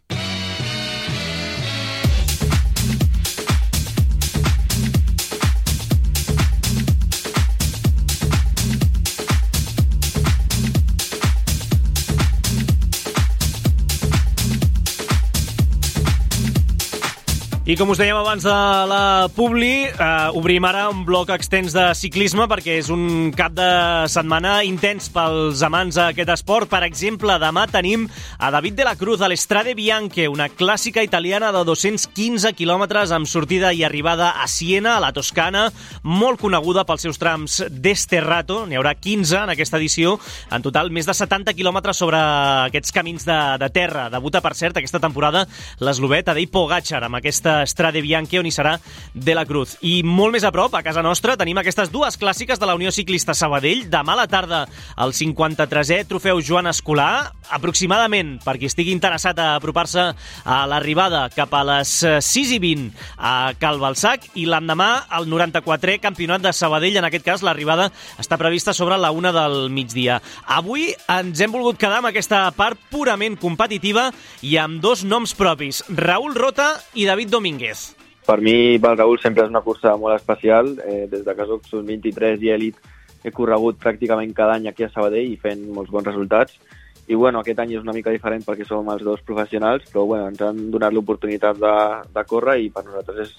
I 17.63 17.77
com 17.79 17.93
us 17.93 18.01
dèiem 18.01 18.17
abans 18.19 18.43
de 18.43 18.53
la 18.91 19.29
Publi, 19.31 19.85
eh, 19.87 20.31
obrim 20.35 20.65
ara 20.67 20.89
un 20.91 21.05
bloc 21.07 21.29
extens 21.31 21.71
de 21.71 21.85
ciclisme 21.95 22.49
perquè 22.51 22.73
és 22.81 22.89
un 22.91 23.31
cap 23.39 23.53
de 23.55 23.69
setmana 24.11 24.65
intens 24.67 25.07
pels 25.15 25.63
amants 25.63 25.95
d'aquest 25.95 26.33
esport. 26.35 26.67
Per 26.67 26.81
exemple, 26.83 27.37
demà 27.39 27.69
tenim 27.71 28.09
a 28.43 28.51
David 28.51 28.81
de 28.81 28.87
la 28.89 28.97
Cruz 28.99 29.23
a 29.23 29.29
l'Estrade 29.31 29.77
Bianche, 29.79 30.27
una 30.27 30.49
clàssica 30.49 31.05
italiana 31.07 31.53
de 31.55 31.63
215 31.63 32.51
quilòmetres 32.59 33.13
amb 33.15 33.31
sortida 33.31 33.71
i 33.71 33.85
arribada 33.87 34.33
a 34.43 34.49
Siena, 34.49 34.97
a 34.97 35.05
la 35.07 35.13
Toscana, 35.13 35.69
molt 36.03 36.41
coneguda 36.43 36.83
pels 36.83 37.07
seus 37.07 37.23
trams 37.23 37.61
d'Esterrato. 37.71 38.67
N'hi 38.67 38.81
haurà 38.81 38.97
15 38.99 39.45
en 39.45 39.55
aquesta 39.55 39.79
edició. 39.79 40.17
En 40.51 40.67
total, 40.67 40.91
més 40.91 41.07
de 41.07 41.15
70 41.15 41.55
quilòmetres 41.55 42.03
sobre 42.03 42.19
aquests 42.67 42.91
camins 42.91 43.23
de, 43.23 43.41
de 43.63 43.71
terra. 43.71 44.11
Debuta, 44.11 44.43
per 44.43 44.57
cert, 44.59 44.83
aquesta 44.83 44.99
temporada 44.99 45.47
l'eslovè 45.79 46.25
Tadej 46.27 46.51
Pogacar 46.51 47.05
amb 47.07 47.23
aquesta 47.23 47.53
Strade 47.67 48.03
on 48.39 48.47
hi 48.47 48.53
serà 48.53 48.79
de 49.15 49.35
la 49.35 49.45
Cruz. 49.45 49.77
I 49.81 50.03
molt 50.03 50.33
més 50.33 50.45
a 50.45 50.53
prop, 50.53 50.75
a 50.75 50.83
casa 50.83 51.03
nostra, 51.03 51.37
tenim 51.37 51.59
aquestes 51.59 51.91
dues 51.93 52.19
clàssiques 52.19 52.59
de 52.59 52.67
la 52.67 52.75
Unió 52.75 52.91
Ciclista 52.93 53.35
Sabadell. 53.35 53.89
Demà 53.91 54.15
a 54.15 54.23
la 54.23 54.27
tarda, 54.29 54.67
el 54.99 55.13
53è 55.13 56.03
Trofeu 56.09 56.41
Joan 56.43 56.67
Escolar. 56.71 57.33
Aproximadament, 57.53 58.39
per 58.45 58.57
qui 58.59 58.71
estigui 58.71 58.95
interessat 58.95 59.39
a 59.39 59.55
apropar-se 59.57 60.05
a 60.45 60.59
l'arribada 60.71 61.27
cap 61.35 61.53
a 61.55 61.63
les 61.69 61.95
6 62.03 62.55
i 62.57 62.61
20 62.63 62.91
a 63.19 63.53
Cal 63.61 63.81
Balsac. 63.83 64.31
I 64.41 64.47
l'endemà, 64.49 64.91
el 65.19 65.29
94è 65.31 65.99
Campionat 66.01 66.45
de 66.45 66.55
Sabadell. 66.57 66.99
En 67.01 67.09
aquest 67.09 67.27
cas, 67.27 67.45
l'arribada 67.45 67.91
està 68.21 68.39
prevista 68.41 68.73
sobre 68.73 68.99
la 69.01 69.13
una 69.13 69.33
del 69.33 69.69
migdia. 69.71 70.21
Avui 70.47 70.91
ens 71.13 71.41
hem 71.41 71.53
volgut 71.53 71.81
quedar 71.81 72.01
amb 72.01 72.11
aquesta 72.13 72.45
part 72.57 72.81
purament 72.91 73.37
competitiva 73.41 74.11
i 74.43 74.57
amb 74.61 74.81
dos 74.83 75.05
noms 75.05 75.35
propis, 75.39 75.83
Raül 75.89 76.35
Rota 76.35 76.75
i 76.95 77.07
David 77.09 77.33
Domínguez. 77.33 77.42
Domínguez. 77.43 77.97
Per 78.23 78.39
mi, 78.39 78.79
Raül, 78.79 79.19
sempre 79.19 79.43
és 79.43 79.51
una 79.51 79.65
cursa 79.67 79.97
molt 79.99 80.15
especial. 80.15 80.77
Eh, 80.87 81.09
des 81.11 81.25
de 81.27 81.33
que 81.35 81.47
soc 81.49 81.65
sub-23 81.67 82.45
i 82.47 82.53
elit 82.55 82.77
he 83.27 83.33
corregut 83.35 83.81
pràcticament 83.83 84.31
cada 84.37 84.55
any 84.55 84.69
aquí 84.71 84.87
a 84.87 84.91
Sabadell 84.93 85.33
i 85.33 85.41
fent 85.43 85.65
molts 85.75 85.91
bons 85.91 86.07
resultats. 86.07 86.55
I 87.11 87.19
bueno, 87.19 87.41
aquest 87.43 87.59
any 87.59 87.75
és 87.75 87.83
una 87.83 87.97
mica 87.97 88.15
diferent 88.15 88.47
perquè 88.47 88.63
som 88.69 88.87
els 88.95 89.03
dos 89.03 89.25
professionals, 89.27 89.89
però 89.91 90.05
bueno, 90.13 90.29
ens 90.31 90.39
han 90.47 90.71
donat 90.71 90.95
l'oportunitat 90.95 91.59
de, 91.59 91.75
de 92.15 92.25
córrer 92.31 92.61
i 92.63 92.71
per 92.71 92.85
nosaltres 92.87 93.27
és, 93.27 93.35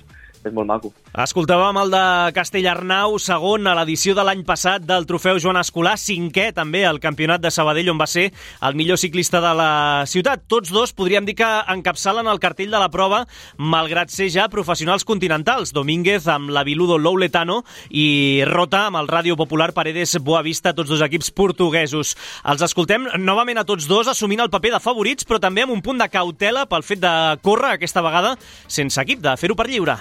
és 0.49 0.53
molt 0.55 0.67
maco. 0.69 0.91
Escoltàvem 1.23 1.77
el 1.83 1.91
de 1.93 2.03
Castellarnau, 2.35 3.17
segon 3.21 3.67
a 3.69 3.75
l'edició 3.77 4.15
de 4.17 4.23
l'any 4.25 4.43
passat 4.47 4.83
del 4.85 5.05
trofeu 5.09 5.39
Joan 5.41 5.59
Escolar, 5.61 5.95
cinquè 6.01 6.49
també 6.55 6.83
al 6.87 6.99
campionat 7.03 7.43
de 7.43 7.51
Sabadell, 7.53 7.91
on 7.93 7.99
va 8.01 8.07
ser 8.09 8.29
el 8.33 8.77
millor 8.79 8.97
ciclista 8.97 9.41
de 9.43 9.53
la 9.57 9.71
ciutat. 10.09 10.45
Tots 10.49 10.73
dos 10.73 10.93
podríem 10.97 11.27
dir 11.27 11.35
que 11.39 11.49
encapçalen 11.73 12.27
el 12.27 12.41
cartell 12.43 12.73
de 12.73 12.81
la 12.81 12.89
prova, 12.93 13.23
malgrat 13.57 14.11
ser 14.13 14.29
ja 14.33 14.47
professionals 14.49 15.05
continentals. 15.05 15.73
Domínguez 15.75 16.27
amb 16.31 16.51
la 16.53 16.65
Viludo 16.65 16.97
Louletano 16.97 17.61
i 17.89 18.43
Rota 18.49 18.87
amb 18.87 19.01
el 19.03 19.11
Ràdio 19.11 19.37
Popular 19.39 19.71
Paredes 19.73 20.17
Boavista, 20.23 20.73
tots 20.73 20.89
dos 20.89 21.03
equips 21.05 21.31
portuguesos. 21.31 22.15
Els 22.49 22.65
escoltem 22.65 23.07
novament 23.21 23.61
a 23.61 23.67
tots 23.67 23.87
dos 23.89 24.09
assumint 24.11 24.43
el 24.43 24.51
paper 24.53 24.75
de 24.75 24.83
favorits, 24.83 25.27
però 25.27 25.39
també 25.43 25.63
amb 25.63 25.75
un 25.75 25.85
punt 25.85 26.01
de 26.01 26.09
cautela 26.09 26.65
pel 26.69 26.85
fet 26.85 27.03
de 27.03 27.13
córrer 27.45 27.75
aquesta 27.75 28.03
vegada 28.03 28.35
sense 28.67 28.99
equip, 29.01 29.21
de 29.23 29.37
fer-ho 29.39 29.57
per 29.57 29.69
lliure 29.69 29.99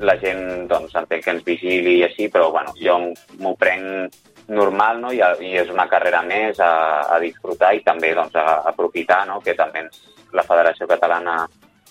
la 0.00 0.16
gent 0.20 0.66
doncs, 0.68 0.94
entenc 0.94 1.24
que 1.24 1.34
ens 1.34 1.44
vigili 1.44 1.98
i 1.98 2.04
així, 2.06 2.28
però 2.32 2.50
bueno, 2.52 2.74
jo 2.80 2.98
m'ho 3.40 3.54
prenc 3.56 4.16
normal 4.48 5.00
no? 5.00 5.12
I, 5.12 5.22
i 5.42 5.54
és 5.58 5.70
una 5.72 5.88
carrera 5.90 6.22
més 6.22 6.60
a, 6.60 6.72
a 7.14 7.20
disfrutar 7.22 7.72
i 7.74 7.82
també 7.86 8.12
doncs, 8.14 8.36
a, 8.36 8.44
a 8.44 8.74
aprofitar 8.74 9.24
no? 9.28 9.40
que 9.44 9.56
també 9.58 9.86
ens, 9.86 10.02
la 10.36 10.44
Federació 10.46 10.88
Catalana 10.90 11.38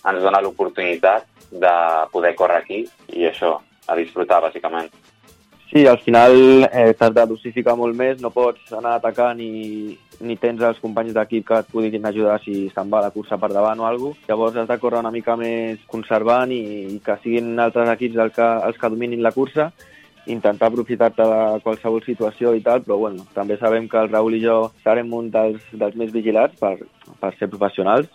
ens 0.05 0.21
dona 0.21 0.41
l'oportunitat 0.43 1.25
de 1.51 1.73
poder 2.11 2.35
córrer 2.35 2.61
aquí 2.61 2.85
i 3.13 3.27
això, 3.29 3.57
a 3.87 3.95
disfrutar 3.97 4.41
bàsicament. 4.43 4.89
Sí, 5.69 5.85
al 5.87 5.97
final 5.99 6.67
eh, 6.71 6.93
t'has 6.93 7.13
de 7.13 7.25
dosificar 7.27 7.75
molt 7.75 7.97
més, 7.97 8.21
no 8.21 8.29
pots 8.31 8.71
anar 8.77 8.95
atacant 8.99 9.37
ni, 9.39 9.97
ni 10.21 10.37
tens 10.37 10.61
els 10.63 10.79
companys 10.83 11.15
d'equip 11.15 11.47
que 11.47 11.59
et 11.61 11.71
puguin 11.71 12.05
ajudar 12.05 12.37
si 12.43 12.69
se'n 12.75 12.91
va 12.91 13.01
la 13.03 13.11
cursa 13.15 13.39
per 13.41 13.51
davant 13.53 13.79
o 13.79 13.87
alguna 13.87 14.13
cosa. 14.13 14.29
Llavors 14.29 14.61
has 14.61 14.69
de 14.69 14.79
córrer 14.79 15.01
una 15.01 15.11
mica 15.11 15.35
més 15.39 15.83
conservant 15.91 16.51
i, 16.51 16.61
i 16.95 17.01
que 17.03 17.17
siguin 17.23 17.59
altres 17.59 17.91
equips 17.95 18.21
el 18.23 18.31
que, 18.35 18.49
els 18.69 18.79
que 18.81 18.91
dominin 18.93 19.23
la 19.23 19.33
cursa 19.35 19.71
intentar 20.25 20.71
aprofitar-te 20.71 21.21
de 21.21 21.61
qualsevol 21.61 22.01
situació 22.01 22.55
i 22.57 22.61
tal, 22.65 22.81
però 22.81 22.97
bueno, 22.97 23.25
també 23.35 23.59
sabem 23.61 23.85
que 23.89 23.99
el 24.01 24.09
Raül 24.09 24.37
i 24.39 24.41
jo 24.41 24.55
serem 24.83 25.11
un 25.13 25.29
dels, 25.29 25.61
dels 25.71 25.97
més 25.99 26.11
vigilats 26.13 26.57
per, 26.57 26.79
per 27.21 27.33
ser 27.37 27.51
professionals 27.51 28.09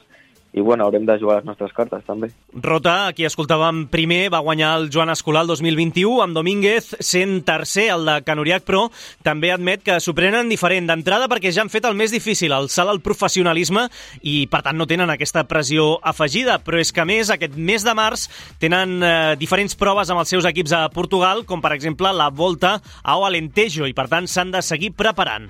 i 0.52 0.60
bueno, 0.60 0.84
haurem 0.84 1.04
de 1.06 1.16
jugar 1.18 1.38
les 1.38 1.46
nostres 1.46 1.72
cartes 1.72 2.02
també. 2.06 2.30
Rota, 2.52 3.06
aquí 3.10 3.24
escoltàvem 3.26 3.84
primer, 3.90 4.32
va 4.34 4.42
guanyar 4.42 4.72
el 4.80 4.88
Joan 4.90 5.12
Escolar 5.12 5.44
el 5.44 5.52
2021 5.52 6.24
amb 6.24 6.34
Domínguez 6.34 6.90
sent 6.98 7.44
tercer 7.46 7.86
el 7.94 8.08
de 8.08 8.16
Canuriac, 8.26 8.64
però 8.66 8.88
també 9.26 9.52
admet 9.54 9.84
que 9.86 10.00
s'ho 10.02 10.14
prenen 10.16 10.50
diferent 10.50 10.90
d'entrada 10.90 11.30
perquè 11.30 11.54
ja 11.54 11.62
han 11.62 11.70
fet 11.70 11.86
el 11.86 11.94
més 11.98 12.10
difícil, 12.10 12.54
el 12.56 12.68
salt 12.72 12.90
al 12.90 13.02
professionalisme 13.04 13.86
i 14.26 14.48
per 14.50 14.64
tant 14.66 14.78
no 14.78 14.88
tenen 14.90 15.14
aquesta 15.14 15.46
pressió 15.46 16.00
afegida, 16.02 16.58
però 16.64 16.82
és 16.82 16.90
que 16.90 17.06
més 17.06 17.30
aquest 17.30 17.54
mes 17.54 17.86
de 17.86 17.94
març 17.94 18.26
tenen 18.58 18.98
eh, 18.98 19.14
diferents 19.38 19.78
proves 19.78 20.10
amb 20.10 20.24
els 20.24 20.34
seus 20.34 20.50
equips 20.50 20.74
a 20.74 20.84
Portugal, 20.90 21.46
com 21.46 21.62
per 21.62 21.76
exemple 21.78 22.10
la 22.10 22.30
Volta 22.34 22.80
ao 23.04 23.24
Alentejo 23.28 23.86
i 23.86 23.94
per 23.94 24.08
tant 24.10 24.26
s'han 24.26 24.50
de 24.50 24.66
seguir 24.66 24.96
preparant. 24.98 25.46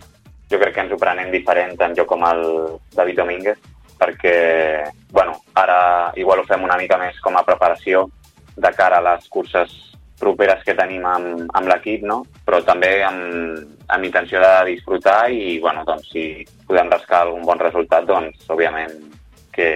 Jo 0.51 0.59
crec 0.59 0.75
que 0.75 0.85
ens 0.85 0.93
ho 0.93 1.01
prenem 1.01 1.31
diferent 1.33 1.77
tant 1.79 1.95
jo 1.97 2.05
com 2.11 2.25
el 2.27 2.43
David 2.93 3.23
Domínguez 3.23 3.69
perquè 4.01 4.35
bueno, 5.13 5.37
ara 5.61 6.13
igual 6.17 6.41
ho 6.41 6.49
fem 6.49 6.65
una 6.65 6.79
mica 6.81 6.99
més 6.99 7.19
com 7.21 7.37
a 7.37 7.45
preparació 7.45 8.09
de 8.57 8.73
cara 8.77 8.99
a 8.99 9.07
les 9.13 9.29
curses 9.29 9.73
properes 10.21 10.63
que 10.65 10.77
tenim 10.77 11.05
amb, 11.09 11.47
amb 11.57 11.69
l'equip, 11.71 12.05
no? 12.05 12.21
però 12.45 12.61
també 12.65 13.01
amb, 13.05 13.61
amb 13.89 14.05
intenció 14.05 14.41
de 14.43 14.53
disfrutar 14.69 15.31
i 15.33 15.59
bueno, 15.63 15.85
doncs, 15.89 16.11
si 16.13 16.45
podem 16.69 16.93
rascar 16.93 17.25
algun 17.25 17.47
bon 17.49 17.61
resultat, 17.61 18.05
doncs 18.09 18.45
òbviament 18.53 18.97
que, 19.53 19.71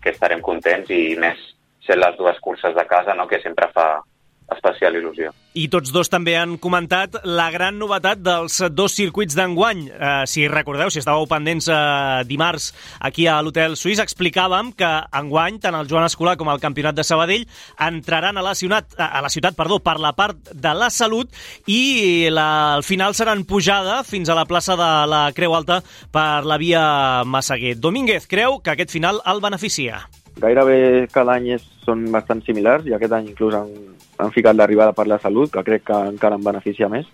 que 0.00 0.14
estarem 0.14 0.40
contents 0.44 0.90
i 0.96 1.16
més 1.20 1.40
sent 1.84 2.00
les 2.00 2.16
dues 2.16 2.40
curses 2.40 2.74
de 2.76 2.86
casa, 2.88 3.14
no? 3.14 3.28
que 3.28 3.40
sempre 3.44 3.68
fa, 3.74 4.00
especial 4.54 4.96
il·lusió. 4.98 5.30
I 5.58 5.66
tots 5.70 5.90
dos 5.90 6.06
també 6.10 6.36
han 6.38 6.56
comentat 6.62 7.16
la 7.26 7.48
gran 7.50 7.78
novetat 7.80 8.20
dels 8.22 8.60
dos 8.70 8.94
circuits 8.94 9.34
d'enguany. 9.34 9.80
Eh, 9.90 10.10
si 10.30 10.46
recordeu, 10.50 10.92
si 10.94 11.00
estàveu 11.02 11.26
pendents 11.30 11.66
eh, 11.66 12.22
dimarts 12.28 12.70
aquí 13.00 13.26
a 13.26 13.40
l'Hotel 13.42 13.74
Suís, 13.78 13.98
explicàvem 14.02 14.70
que 14.78 14.90
enguany 15.20 15.58
tant 15.62 15.74
el 15.78 15.90
Joan 15.90 16.06
Escolar 16.06 16.36
com 16.38 16.52
el 16.52 16.62
Campionat 16.62 16.94
de 16.94 17.06
Sabadell 17.06 17.48
entraran 17.82 18.38
a 18.38 18.46
la 18.46 18.54
ciutat, 18.54 18.94
a 18.94 19.22
la 19.24 19.32
ciutat 19.32 19.58
perdó, 19.58 19.80
per 19.82 19.98
la 19.98 20.14
part 20.14 20.52
de 20.54 20.74
la 20.76 20.90
salut 20.94 21.34
i 21.66 22.30
la, 22.30 22.76
al 22.76 22.86
final 22.86 23.18
seran 23.18 23.42
pujada 23.44 24.04
fins 24.06 24.30
a 24.30 24.38
la 24.38 24.46
plaça 24.46 24.78
de 24.78 24.90
la 25.10 25.24
Creu 25.34 25.58
Alta 25.58 25.80
per 26.14 26.44
la 26.46 26.60
via 26.62 27.24
Massaguer. 27.26 27.74
Domínguez 27.80 28.30
creu 28.30 28.60
que 28.62 28.74
aquest 28.74 28.94
final 28.94 29.22
el 29.26 29.42
beneficia. 29.42 30.04
Gairebé 30.40 31.08
cada 31.12 31.34
any 31.38 31.50
és, 31.56 31.64
són 31.84 32.06
bastant 32.12 32.42
similars 32.46 32.86
i 32.86 32.94
aquest 32.94 33.12
any 33.16 33.32
inclús 33.32 33.56
han, 33.56 33.72
han 34.20 34.30
ficat 34.34 34.56
l'arribada 34.56 34.94
per 34.96 35.08
la 35.10 35.18
salut, 35.18 35.50
que 35.50 35.64
crec 35.66 35.88
que 35.90 35.98
encara 36.12 36.38
en 36.38 36.44
beneficia 36.44 36.88
més. 36.88 37.08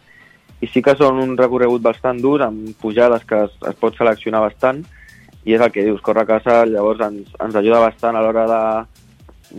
I 0.60 0.68
sí 0.72 0.82
que 0.82 0.96
són 0.96 1.18
un 1.20 1.36
recorregut 1.36 1.82
bastant 1.84 2.20
dur, 2.20 2.40
amb 2.44 2.76
pujades 2.80 3.24
que 3.28 3.42
es, 3.46 3.56
es 3.70 3.80
pot 3.80 3.96
seleccionar 3.96 4.44
bastant, 4.44 4.84
i 5.46 5.54
és 5.54 5.62
el 5.62 5.72
que 5.72 5.84
dius, 5.86 6.02
córrer 6.02 6.24
a 6.26 6.30
casa 6.34 6.62
llavors 6.66 7.02
ens, 7.06 7.34
ens 7.42 7.58
ajuda 7.58 7.84
bastant 7.84 8.16
a 8.18 8.22
l'hora 8.24 8.46
de 8.50 8.62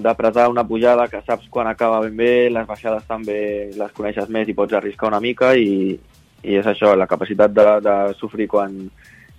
d'apretar 0.03 0.49
una 0.51 0.65
pujada 0.67 1.07
que 1.07 1.21
saps 1.23 1.47
quan 1.49 1.67
acaba 1.67 2.01
ben 2.03 2.17
bé, 2.17 2.49
les 2.51 2.65
baixades 2.67 3.05
també 3.07 3.71
les 3.77 3.93
coneixes 3.95 4.27
més 4.29 4.49
i 4.49 4.53
pots 4.53 4.75
arriscar 4.75 5.07
una 5.07 5.21
mica 5.23 5.53
i, 5.55 5.95
i 6.43 6.57
és 6.59 6.67
això, 6.67 6.91
la 6.95 7.07
capacitat 7.07 7.53
de, 7.55 7.65
de 7.85 7.95
sofrir 8.19 8.49
quan, 8.51 8.75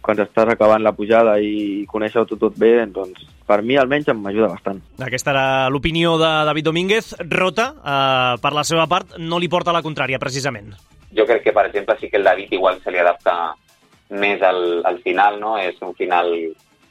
quan 0.03 0.20
estàs 0.22 0.53
acabant 0.55 0.82
la 0.82 0.94
pujada 0.96 1.36
i 1.42 1.84
conèixer-ho 1.90 2.26
tot, 2.28 2.40
tot 2.40 2.59
bé, 2.59 2.86
doncs 2.86 3.26
per 3.49 3.62
mi 3.64 3.78
almenys 3.80 4.11
m'ajuda 4.12 4.51
bastant. 4.53 4.80
Aquesta 5.05 5.32
era 5.32 5.46
l'opinió 5.72 6.16
de 6.20 6.28
David 6.49 6.68
Domínguez. 6.68 7.14
Rota, 7.30 7.70
eh, 7.78 8.34
per 8.42 8.53
la 8.53 8.64
seva 8.64 8.86
part, 8.86 9.16
no 9.18 9.38
li 9.38 9.49
porta 9.49 9.72
la 9.72 9.82
contrària, 9.82 10.20
precisament. 10.20 10.74
Jo 11.16 11.24
crec 11.26 11.42
que, 11.46 11.55
per 11.57 11.66
exemple, 11.66 11.96
sí 11.99 12.11
que 12.11 12.18
el 12.20 12.28
David 12.28 12.53
igual 12.53 12.80
se 12.84 12.92
li 12.92 13.01
adapta 13.01 13.55
més 14.11 14.42
al, 14.42 14.82
al 14.84 15.01
final, 15.05 15.40
no? 15.40 15.57
És 15.59 15.80
un 15.82 15.94
final 15.96 16.34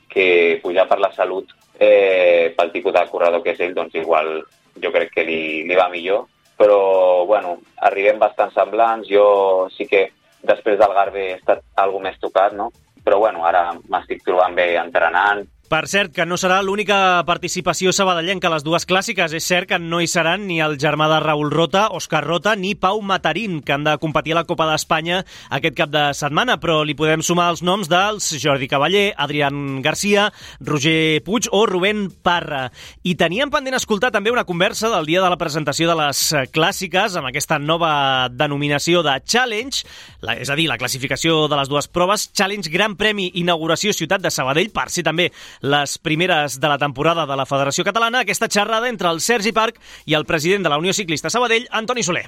que 0.10 0.60
pujar 0.64 0.88
per 0.90 1.00
la 1.00 1.12
salut 1.14 1.54
eh, 1.80 2.54
pel 2.58 2.72
tipus 2.72 2.94
de 2.94 3.06
corredor 3.12 3.44
que 3.44 3.54
és 3.54 3.62
ell, 3.62 3.76
doncs 3.78 3.94
igual 3.96 4.42
jo 4.82 4.92
crec 4.94 5.14
que 5.14 5.26
li, 5.28 5.64
li 5.68 5.78
va 5.78 5.90
millor. 5.94 6.26
Però, 6.58 7.26
bueno, 7.30 7.60
arribem 7.86 8.18
bastant 8.18 8.50
semblants. 8.56 9.06
Jo 9.10 9.70
sí 9.70 9.86
que 9.86 10.08
després 10.42 10.80
del 10.80 10.94
Garbe 10.98 11.22
he 11.28 11.36
estat 11.38 11.62
alguna 11.78 12.10
més 12.10 12.18
tocat, 12.22 12.56
no? 12.58 12.72
Però, 13.18 13.26
bueno, 13.26 13.46
ara 13.50 13.62
m'estic 13.90 14.20
trobant 14.22 14.54
bé 14.54 14.76
entrenant, 14.78 15.40
per 15.68 15.86
cert, 15.92 16.14
que 16.16 16.26
no 16.26 16.38
serà 16.40 16.62
l'única 16.64 17.22
participació 17.28 17.92
sabadellenca 17.96 18.48
a 18.48 18.54
les 18.54 18.64
dues 18.66 18.86
clàssiques. 18.88 19.34
És 19.36 19.48
cert 19.48 19.68
que 19.70 19.80
no 19.80 20.00
hi 20.02 20.08
seran 20.08 20.46
ni 20.48 20.62
el 20.64 20.78
germà 20.80 21.10
de 21.12 21.20
Raül 21.24 21.52
Rota, 21.52 21.88
Òscar 21.96 22.24
Rota, 22.26 22.56
ni 22.56 22.74
Pau 22.76 23.02
Matarín, 23.02 23.60
que 23.62 23.76
han 23.76 23.84
de 23.84 23.98
competir 24.00 24.34
a 24.34 24.40
la 24.40 24.46
Copa 24.48 24.68
d'Espanya 24.70 25.24
aquest 25.54 25.76
cap 25.78 25.92
de 25.92 26.04
setmana, 26.18 26.58
però 26.64 26.80
li 26.88 26.96
podem 26.98 27.24
sumar 27.26 27.50
els 27.52 27.64
noms 27.66 27.90
dels 27.92 28.30
Jordi 28.40 28.70
Cavaller, 28.72 29.12
Adrián 29.18 29.82
Garcia, 29.86 30.30
Roger 30.60 31.22
Puig 31.26 31.52
o 31.52 31.66
Rubén 31.68 32.08
Parra. 32.24 32.68
I 33.04 33.18
teníem 33.20 33.52
pendent 33.52 33.78
escoltar 33.78 34.14
també 34.16 34.32
una 34.32 34.46
conversa 34.48 34.92
del 34.94 35.08
dia 35.10 35.24
de 35.24 35.32
la 35.32 35.40
presentació 35.42 35.92
de 35.92 35.98
les 36.00 36.24
clàssiques 36.56 37.18
amb 37.20 37.32
aquesta 37.32 37.60
nova 37.60 38.30
denominació 38.32 39.04
de 39.04 39.18
Challenge, 39.26 39.84
la, 40.24 40.38
és 40.40 40.50
a 40.50 40.56
dir, 40.56 40.70
la 40.72 40.80
classificació 40.80 41.46
de 41.52 41.60
les 41.60 41.70
dues 41.72 41.92
proves, 41.92 42.30
Challenge 42.34 42.72
Gran 42.72 42.96
Premi 43.00 43.32
Inauguració 43.42 43.94
Ciutat 43.94 44.24
de 44.24 44.32
Sabadell, 44.34 44.72
per 44.72 44.88
ser 44.94 45.04
també 45.08 45.30
les 45.62 45.98
primeres 45.98 46.60
de 46.60 46.68
la 46.68 46.78
temporada 46.78 47.26
de 47.26 47.36
la 47.36 47.46
Federació 47.46 47.86
Catalana, 47.88 48.22
aquesta 48.22 48.50
xerrada 48.50 48.90
entre 48.90 49.10
el 49.10 49.22
Sergi 49.22 49.52
Parc 49.52 49.82
i 50.06 50.14
el 50.14 50.26
president 50.26 50.64
de 50.64 50.70
la 50.70 50.78
Unió 50.78 50.94
Ciclista 50.94 51.30
Sabadell, 51.30 51.68
Antoni 51.72 52.04
Soler. 52.04 52.28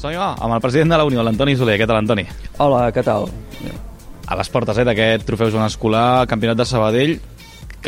Som 0.00 0.16
amb 0.16 0.54
el 0.54 0.62
president 0.64 0.94
de 0.94 0.96
la 0.96 1.04
Unió, 1.04 1.20
l'Antoni 1.22 1.58
Soler. 1.60 1.76
Què 1.76 1.84
tal, 1.84 1.98
Antoni? 2.00 2.24
Hola, 2.56 2.86
què 2.94 3.04
tal? 3.04 3.28
A 4.30 4.38
les 4.38 4.48
portes 4.48 4.78
eh, 4.78 4.86
d'aquest 4.86 5.26
trofeu 5.28 5.50
Joan 5.52 5.66
Escolar, 5.66 6.24
campionat 6.30 6.56
de 6.56 6.64
Sabadell, 6.64 7.18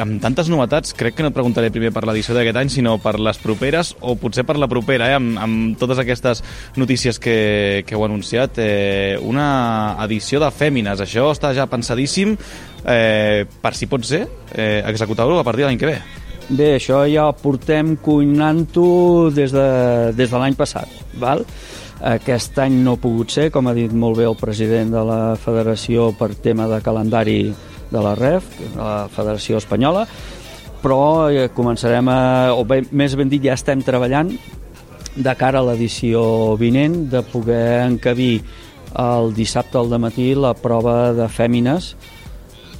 amb 0.00 0.20
tantes 0.22 0.48
novetats, 0.48 0.94
crec 0.96 1.16
que 1.18 1.24
no 1.24 1.30
et 1.32 1.36
preguntaré 1.36 1.70
primer 1.74 1.90
per 1.92 2.04
l'edició 2.08 2.36
d'aquest 2.36 2.58
any, 2.60 2.70
sinó 2.72 2.96
per 3.02 3.18
les 3.20 3.38
properes, 3.42 3.92
o 4.00 4.14
potser 4.20 4.46
per 4.48 4.56
la 4.60 4.68
propera, 4.70 5.10
eh, 5.10 5.18
amb, 5.18 5.36
amb 5.42 5.76
totes 5.80 6.00
aquestes 6.00 6.42
notícies 6.80 7.18
que, 7.20 7.84
que 7.86 7.96
heu 7.96 8.04
anunciat. 8.06 8.58
Eh, 8.62 9.18
una 9.20 9.98
edició 10.06 10.40
de 10.42 10.50
Fèmines, 10.54 11.02
això 11.04 11.28
està 11.32 11.52
ja 11.56 11.68
pensadíssim, 11.70 12.36
eh, 12.86 13.44
per 13.62 13.74
si 13.76 13.90
pot 13.90 14.04
ser, 14.08 14.26
eh, 14.54 14.82
executar-ho 14.86 15.38
a 15.38 15.44
partir 15.44 15.66
de 15.66 15.70
l'any 15.70 15.80
que 15.80 15.92
ve. 15.92 16.00
Bé, 16.48 16.74
això 16.76 17.04
ja 17.08 17.28
portem 17.32 17.94
cuinant-ho 18.02 19.30
des 19.32 19.52
de, 19.54 19.68
des 20.16 20.30
de 20.30 20.40
l'any 20.40 20.56
passat, 20.58 20.90
val? 21.20 21.44
Aquest 22.02 22.56
any 22.58 22.80
no 22.82 22.96
ha 22.96 23.00
pogut 23.00 23.30
ser, 23.30 23.50
com 23.54 23.68
ha 23.70 23.74
dit 23.76 23.92
molt 23.94 24.18
bé 24.18 24.24
el 24.26 24.34
president 24.36 24.90
de 24.90 25.04
la 25.06 25.20
federació 25.38 26.10
per 26.18 26.32
tema 26.34 26.66
de 26.66 26.80
calendari 26.82 27.36
de 27.92 28.02
la 28.02 28.14
REF, 28.18 28.48
de 28.62 28.78
la 28.78 29.08
Federació 29.12 29.60
Espanyola, 29.60 30.06
però 30.82 31.30
eh, 31.30 31.46
començarem 31.54 32.08
a, 32.10 32.20
o 32.56 32.64
bé, 32.66 32.82
més 32.90 33.14
ben 33.18 33.30
dit, 33.30 33.42
ja 33.44 33.54
estem 33.54 33.84
treballant 33.86 34.32
de 35.12 35.34
cara 35.36 35.60
a 35.60 35.66
l'edició 35.66 36.56
vinent 36.60 37.04
de 37.12 37.22
poder 37.28 37.84
encabir 37.84 38.40
el 38.98 39.32
dissabte 39.36 39.78
al 39.78 39.92
matí 40.00 40.32
la 40.34 40.54
prova 40.56 41.12
de 41.16 41.28
fèmines 41.28 41.92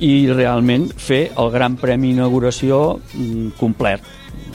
i 0.02 0.28
realment 0.32 0.88
fer 0.98 1.30
el 1.38 1.50
gran 1.52 1.76
premi 1.80 2.10
inauguració 2.12 2.98
mm, 2.98 3.54
complet 3.60 4.02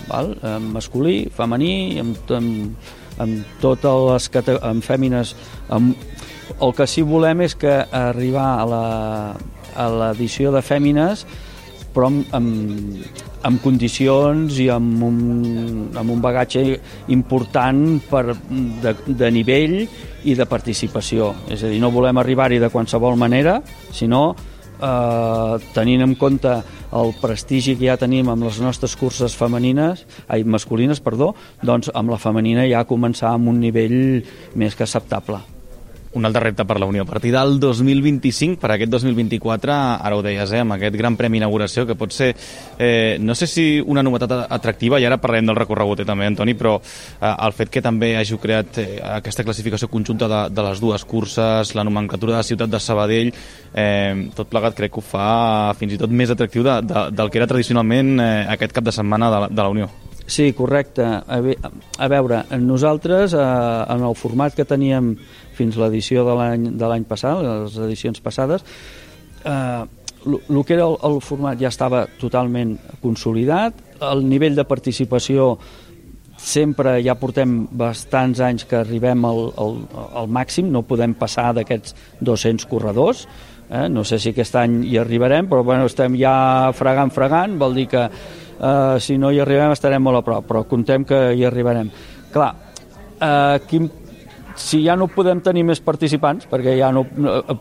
val? 0.08 0.34
masculí, 0.74 1.28
femení 1.34 2.00
amb, 2.02 2.32
amb, 2.34 2.90
amb 3.24 3.60
totes 3.62 4.30
les 4.34 4.58
amb 4.62 4.84
fèmines 4.84 5.36
amb... 5.70 5.96
el 6.62 6.74
que 6.74 6.88
sí 6.88 7.04
volem 7.04 7.42
és 7.46 7.56
que 7.56 7.74
arribar 7.92 8.50
a 8.58 8.66
la, 8.66 8.84
a 9.78 9.88
l'edició 9.94 10.52
de 10.56 10.66
Fèmines 10.66 11.28
però 11.98 12.12
amb, 12.12 12.28
amb, 12.38 13.06
amb 13.48 13.64
condicions 13.64 14.60
i 14.62 14.68
amb 14.70 15.02
un, 15.08 15.18
amb 15.98 16.14
un 16.14 16.22
bagatge 16.22 16.62
important 17.14 17.82
per, 18.10 18.36
de, 18.84 18.94
de 19.08 19.32
nivell 19.34 19.80
i 20.28 20.36
de 20.38 20.46
participació. 20.50 21.32
És 21.50 21.64
a 21.64 21.72
dir, 21.72 21.82
no 21.82 21.90
volem 21.94 22.22
arribar-hi 22.22 22.62
de 22.62 22.70
qualsevol 22.74 23.18
manera, 23.18 23.58
sinó 23.96 24.22
eh, 24.34 25.58
tenint 25.74 26.06
en 26.06 26.16
compte 26.22 26.54
el 26.98 27.14
prestigi 27.20 27.76
que 27.76 27.90
ja 27.90 27.98
tenim 28.00 28.30
amb 28.32 28.46
les 28.48 28.62
nostres 28.64 28.96
curses 28.96 29.36
femenines, 29.36 30.06
ai, 30.30 30.46
masculines, 30.46 31.02
perdó, 31.04 31.34
doncs 31.66 31.92
amb 31.98 32.14
la 32.14 32.22
femenina 32.22 32.70
ja 32.70 32.88
començar 32.88 33.34
amb 33.34 33.50
un 33.52 33.62
nivell 33.64 34.24
més 34.56 34.78
que 34.78 34.86
acceptable 34.86 35.57
un 36.14 36.26
altre 36.26 36.42
repte 36.44 36.66
per 36.66 36.80
la 36.80 36.86
Unió. 36.86 37.04
A 37.04 37.06
partir 37.06 37.32
del 37.32 37.60
2025, 37.60 38.60
per 38.62 38.72
aquest 38.72 38.92
2024, 38.92 39.74
ara 39.74 40.16
ho 40.16 40.24
deies, 40.24 40.52
eh, 40.52 40.62
amb 40.64 40.78
aquest 40.78 40.96
gran 40.96 41.18
premi 41.18 41.38
inauguració, 41.38 41.86
que 41.86 41.96
pot 41.96 42.12
ser, 42.12 42.36
eh, 42.80 43.18
no 43.20 43.36
sé 43.36 43.48
si 43.48 43.82
una 43.86 44.04
novetat 44.04 44.48
atractiva, 44.50 45.00
i 45.00 45.06
ara 45.06 45.18
parlem 45.18 45.46
del 45.46 45.56
recorregut 45.56 46.02
eh, 46.02 46.06
també, 46.06 46.26
Antoni, 46.26 46.54
però 46.54 46.80
eh, 46.80 47.34
el 47.34 47.54
fet 47.54 47.70
que 47.70 47.82
també 47.82 48.16
hagi 48.18 48.38
creat 48.38 48.78
eh, 48.78 48.88
aquesta 49.02 49.44
classificació 49.44 49.88
conjunta 49.88 50.28
de, 50.28 50.42
de 50.54 50.68
les 50.70 50.80
dues 50.80 51.06
curses, 51.06 51.76
la 51.76 51.84
nomenclatura 51.84 52.34
de 52.34 52.38
la 52.38 52.48
ciutat 52.48 52.70
de 52.70 52.80
Sabadell, 52.80 53.34
eh, 53.74 54.28
tot 54.36 54.50
plegat 54.50 54.76
crec 54.76 54.94
que 54.94 55.02
ho 55.02 55.06
fa 55.06 55.74
fins 55.78 55.94
i 55.94 56.02
tot 56.02 56.12
més 56.12 56.32
atractiu 56.32 56.64
de, 56.64 56.82
de, 56.82 57.08
del 57.12 57.32
que 57.32 57.42
era 57.42 57.48
tradicionalment 57.48 58.20
eh, 58.20 58.46
aquest 58.58 58.74
cap 58.74 58.84
de 58.84 58.96
setmana 58.96 59.32
de 59.32 59.46
la, 59.46 59.50
de 59.50 59.64
la 59.64 59.72
Unió. 59.74 60.07
Sí, 60.28 60.52
correcte. 60.52 61.06
A, 61.08 61.40
a 61.40 62.08
veure, 62.12 62.44
nosaltres, 62.60 63.34
eh, 63.34 63.40
en 63.40 64.04
el 64.04 64.16
format 64.20 64.54
que 64.54 64.68
teníem 64.68 65.14
fins 65.56 65.80
l'edició 65.80 66.26
de 66.28 66.36
l'any 66.36 67.06
passat, 67.08 67.40
les 67.46 67.78
edicions 67.88 68.20
passades, 68.22 68.66
eh, 69.48 69.84
que 70.28 70.76
era 70.76 70.86
el, 70.86 70.98
el 71.08 71.20
format 71.24 71.60
ja 71.60 71.72
estava 71.72 72.06
totalment 72.20 72.76
consolidat, 73.02 73.80
el 74.04 74.26
nivell 74.28 74.58
de 74.58 74.68
participació 74.68 75.54
sempre 76.38 76.98
ja 77.02 77.16
portem 77.18 77.64
bastants 77.72 78.42
anys 78.44 78.68
que 78.70 78.82
arribem 78.82 79.24
al, 79.26 79.48
al, 79.58 79.78
al 80.22 80.28
màxim, 80.30 80.68
no 80.72 80.84
podem 80.86 81.16
passar 81.18 81.54
d'aquests 81.58 81.96
200 82.22 82.68
corredors, 82.70 83.24
eh? 83.72 83.88
no 83.90 84.04
sé 84.04 84.20
si 84.20 84.36
aquest 84.36 84.60
any 84.60 84.84
hi 84.92 85.00
arribarem, 85.02 85.48
però 85.50 85.64
bueno, 85.64 85.88
estem 85.90 86.20
ja 86.20 86.74
fregant, 86.78 87.16
fregant, 87.16 87.58
vol 87.58 87.80
dir 87.80 87.88
que 87.96 88.06
eh, 88.60 88.98
si 89.00 89.18
no 89.18 89.32
hi 89.32 89.40
arribem 89.44 89.74
estarem 89.76 90.04
molt 90.04 90.22
a 90.22 90.26
prop, 90.26 90.48
però 90.48 90.64
contem 90.70 91.06
que 91.08 91.22
hi 91.34 91.46
arribarem. 91.46 91.90
Clar, 92.34 92.52
eh, 93.20 93.60
quin 93.70 93.90
si 94.58 94.82
ja 94.84 94.96
no 94.98 95.08
podem 95.08 95.40
tenir 95.46 95.64
més 95.64 95.80
participants, 95.86 96.48
perquè 96.50 96.74
ja 96.80 96.90
no, 96.92 97.06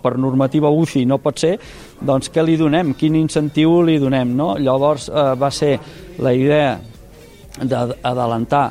per 0.03 0.16
normativa 0.16 0.72
UCI 0.72 1.05
no 1.07 1.20
pot 1.20 1.38
ser, 1.38 1.55
doncs 2.01 2.32
què 2.32 2.42
li 2.42 2.57
donem? 2.57 2.94
Quin 2.97 3.18
incentiu 3.20 3.82
li 3.84 3.99
donem? 4.01 4.32
No? 4.36 4.55
Llavors 4.57 5.11
eh, 5.12 5.32
va 5.38 5.53
ser 5.53 5.76
la 6.24 6.32
idea 6.32 6.78
d'adelantar, 7.61 8.66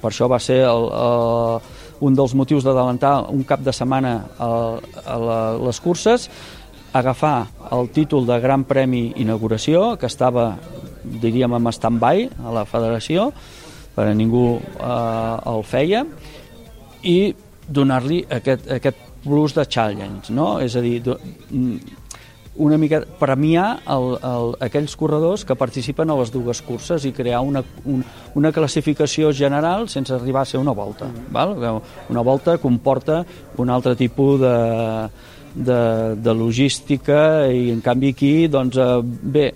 per 0.00 0.10
això 0.10 0.28
va 0.28 0.40
ser 0.40 0.62
el, 0.64 0.88
el, 0.88 1.72
un 2.04 2.16
dels 2.16 2.34
motius 2.36 2.64
d'adelantar 2.64 3.28
un 3.32 3.44
cap 3.48 3.62
de 3.64 3.72
setmana 3.72 4.16
a, 4.38 4.50
a 5.04 5.18
la, 5.20 5.40
les 5.68 5.80
curses, 5.80 6.28
agafar 6.96 7.46
el 7.72 7.90
títol 7.92 8.26
de 8.28 8.38
Gran 8.40 8.64
Premi 8.64 9.10
Inauguració, 9.20 9.96
que 10.00 10.08
estava, 10.08 10.54
diríem, 11.22 11.56
en 11.56 11.72
stand-by 11.72 12.28
a 12.44 12.54
la 12.54 12.64
federació, 12.68 13.30
per 13.96 14.10
a 14.10 14.14
ningú 14.14 14.46
eh, 14.60 15.52
el 15.52 15.62
feia, 15.66 16.04
i 17.06 17.34
donar-li 17.66 18.24
aquest, 18.30 18.66
aquest 18.70 19.04
plus 19.26 19.54
de 19.56 19.66
challenge, 19.66 20.32
no? 20.34 20.56
És 20.62 20.76
a 20.76 20.82
dir, 20.84 21.00
mm, 21.06 22.02
una 22.56 22.78
mica 22.78 23.02
premiar 23.20 23.82
el, 23.92 24.16
el, 24.24 24.54
aquells 24.64 24.96
corredors 24.96 25.44
que 25.44 25.56
participen 25.58 26.10
a 26.10 26.16
les 26.16 26.32
dues 26.32 26.62
curses 26.64 27.04
i 27.04 27.12
crear 27.12 27.42
una, 27.44 27.62
un, 27.84 28.04
una 28.34 28.52
classificació 28.52 29.32
general 29.32 29.90
sense 29.92 30.14
arribar 30.14 30.42
a 30.42 30.48
ser 30.48 30.60
una 30.60 30.72
volta. 30.72 31.08
Val? 31.32 31.56
Una 32.08 32.22
volta 32.24 32.56
comporta 32.58 33.24
un 33.58 33.70
altre 33.70 33.96
tipus 33.96 34.40
de, 34.40 34.54
de, 35.56 36.14
de 36.20 36.34
logística 36.36 37.48
i 37.48 37.70
en 37.72 37.80
canvi 37.84 38.12
aquí 38.12 38.32
doncs, 38.52 38.76
eh, 38.76 39.00
bé, 39.02 39.46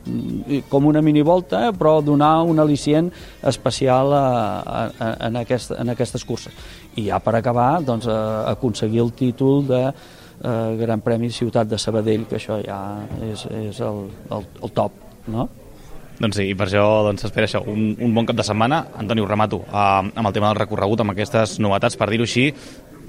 com 0.72 0.88
una 0.88 1.03
minivolta 1.05 1.68
però 1.76 1.98
donar 2.05 2.40
un 2.48 2.62
al·licient 2.62 3.11
especial 3.51 4.14
a, 4.16 4.24
a, 4.24 4.80
a, 4.88 5.11
en, 5.28 5.36
aquest, 5.42 5.76
en 5.76 5.92
aquestes 5.92 6.24
curses 6.24 6.57
i 6.96 7.11
ja 7.11 7.20
per 7.20 7.36
acabar 7.36 7.82
doncs, 7.84 8.09
a, 8.09 8.51
aconseguir 8.55 9.05
el 9.05 9.12
títol 9.12 9.66
de 9.68 9.84
eh, 9.86 10.76
Gran 10.80 11.05
Premi 11.05 11.30
Ciutat 11.30 11.68
de 11.68 11.78
Sabadell, 11.78 12.26
que 12.28 12.38
això 12.40 12.61
ja 12.64 12.80
és, 13.30 13.46
és 13.68 13.80
el, 13.84 14.07
el, 14.32 14.46
el 14.62 14.72
top, 14.76 14.96
no? 15.28 15.48
Doncs 16.20 16.36
sí, 16.36 16.51
i 16.53 16.57
per 16.57 16.66
això 16.66 16.84
doncs, 17.07 17.22
s'espera 17.24 17.48
això, 17.48 17.62
un, 17.64 17.94
un 17.96 18.12
bon 18.16 18.26
cap 18.28 18.36
de 18.36 18.44
setmana. 18.44 18.82
Antoni, 19.01 19.22
ho 19.24 19.28
remato, 19.28 19.62
eh, 19.64 20.11
amb 20.12 20.26
el 20.26 20.34
tema 20.36 20.51
del 20.51 20.61
recorregut, 20.61 21.01
amb 21.01 21.14
aquestes 21.14 21.59
novetats, 21.64 21.96
per 21.96 22.11
dir-ho 22.12 22.28
així, 22.28 22.51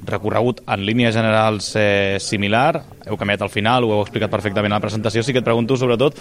recorregut 0.07 0.63
en 0.67 0.85
línies 0.85 1.13
generals 1.15 1.73
eh, 1.79 2.17
similar, 2.19 2.81
heu 3.05 3.17
canviat 3.19 3.43
al 3.45 3.53
final, 3.53 3.85
ho 3.85 3.95
heu 3.95 4.05
explicat 4.05 4.31
perfectament 4.31 4.73
a 4.73 4.79
la 4.79 4.83
presentació, 4.83 5.23
sí 5.23 5.33
que 5.33 5.41
et 5.43 5.47
pregunto 5.47 5.77
sobretot 5.77 6.17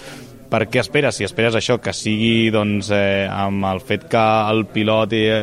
per 0.51 0.67
què 0.67 0.83
esperes, 0.83 1.17
si 1.17 1.25
esperes 1.25 1.57
això, 1.57 1.79
que 1.81 1.95
sigui 1.95 2.51
doncs, 2.55 2.91
eh, 2.95 3.27
amb 3.31 3.65
el 3.71 3.81
fet 3.87 4.09
que 4.11 4.27
el 4.51 4.67
pilot 4.73 5.17
eh, 5.17 5.43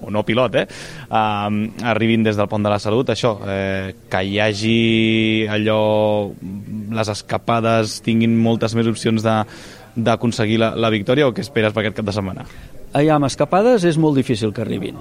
o 0.00 0.10
no 0.10 0.24
pilot, 0.24 0.56
eh, 0.56 0.66
um, 1.12 1.60
arribin 1.84 2.24
des 2.24 2.38
del 2.38 2.48
pont 2.48 2.64
de 2.64 2.72
la 2.72 2.80
salut, 2.82 3.12
això, 3.12 3.34
eh, 3.46 3.94
que 4.10 4.22
hi 4.24 4.38
hagi 4.40 4.78
allò, 5.50 6.30
les 6.96 7.12
escapades 7.12 8.00
tinguin 8.06 8.36
moltes 8.40 8.74
més 8.74 8.90
opcions 8.90 9.22
de 9.26 9.36
d'aconseguir 9.90 10.60
la, 10.62 10.68
la 10.78 10.88
victòria 10.88 11.26
o 11.26 11.32
què 11.34 11.42
esperes 11.42 11.74
per 11.74 11.82
aquest 11.82 11.96
cap 11.98 12.06
de 12.06 12.14
setmana? 12.14 12.44
Allà 12.90 13.14
amb 13.20 13.28
escapades 13.28 13.84
és 13.86 13.94
molt 14.02 14.16
difícil 14.18 14.50
que 14.50 14.64
arribin. 14.64 14.96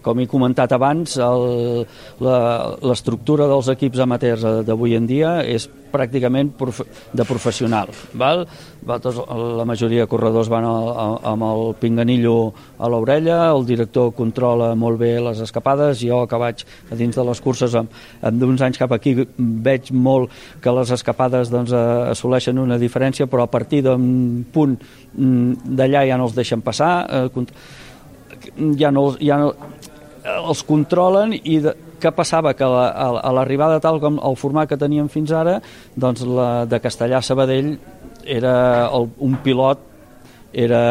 Com 0.00 0.20
he 0.22 0.24
comentat 0.30 0.72
abans, 0.72 1.18
l'estructura 2.24 3.44
dels 3.50 3.68
equips 3.74 4.00
amateurs 4.00 4.46
d'avui 4.64 4.96
en 4.96 5.04
dia 5.04 5.42
és 5.44 5.68
pràcticament 5.92 6.54
prof 6.56 6.80
de 7.12 7.26
professional. 7.28 7.92
Val? 8.16 8.46
Tots, 8.84 9.16
la 9.56 9.64
majoria 9.64 10.04
de 10.04 10.10
corredors 10.10 10.50
van 10.52 10.66
a, 10.68 11.04
amb 11.30 11.44
el 11.46 11.70
pinganillo 11.80 12.52
a 12.76 12.88
l'orella, 12.92 13.38
el 13.48 13.64
director 13.64 14.10
controla 14.12 14.74
molt 14.76 14.98
bé 15.00 15.14
les 15.24 15.40
escapades, 15.40 16.02
jo 16.04 16.18
que 16.28 16.40
vaig 16.40 16.66
a 16.92 16.98
dins 16.98 17.16
de 17.16 17.24
les 17.24 17.40
curses 17.40 17.76
amb, 17.80 17.94
amb 18.20 18.42
d'uns 18.42 18.64
anys 18.66 18.80
cap 18.82 18.92
aquí 18.92 19.14
veig 19.38 19.88
molt 19.92 20.34
que 20.60 20.74
les 20.76 20.92
escapades 20.98 21.52
doncs, 21.52 21.72
assoleixen 22.12 22.60
una 22.60 22.76
diferència, 22.80 23.24
però 23.30 23.48
a 23.48 23.52
partir 23.52 23.80
d'un 23.86 24.44
punt 24.52 24.76
mm, 24.76 25.72
d'allà 25.80 26.04
ja 26.10 26.20
no 26.20 26.28
els 26.28 26.36
deixen 26.36 26.60
passar, 26.60 26.92
eh, 27.08 27.46
ja 28.76 28.92
no, 28.92 29.08
ja 29.16 29.40
no, 29.40 29.54
els 30.34 30.60
controlen 30.68 31.32
i 31.40 31.58
de, 31.64 31.72
què 32.04 32.12
passava? 32.12 32.52
Que 32.56 32.66
a, 32.68 33.08
a 33.16 33.32
l'arribada 33.32 33.80
tal 33.80 33.96
com 34.02 34.20
el 34.20 34.36
format 34.36 34.68
que 34.68 34.80
teníem 34.80 35.08
fins 35.12 35.32
ara, 35.32 35.58
doncs 35.96 36.24
la 36.28 36.48
de 36.68 36.80
Castellà 36.84 37.20
a 37.20 37.24
Sabadell 37.24 37.74
era 38.26 38.54
el, 38.92 39.08
un 39.24 39.36
pilot 39.44 39.80
era, 40.54 40.82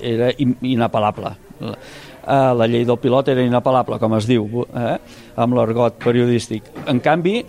era 0.00 0.32
inapel·lable. 0.38 1.32
La, 1.64 1.76
eh, 1.76 2.50
la 2.60 2.68
llei 2.68 2.84
del 2.88 3.00
pilot 3.00 3.30
era 3.32 3.44
inapel·lable, 3.44 3.98
com 4.02 4.18
es 4.18 4.28
diu, 4.28 4.66
eh? 4.76 4.98
amb 5.40 5.56
l'argot 5.56 5.96
periodístic. 6.04 6.68
En 6.90 7.00
canvi, 7.04 7.40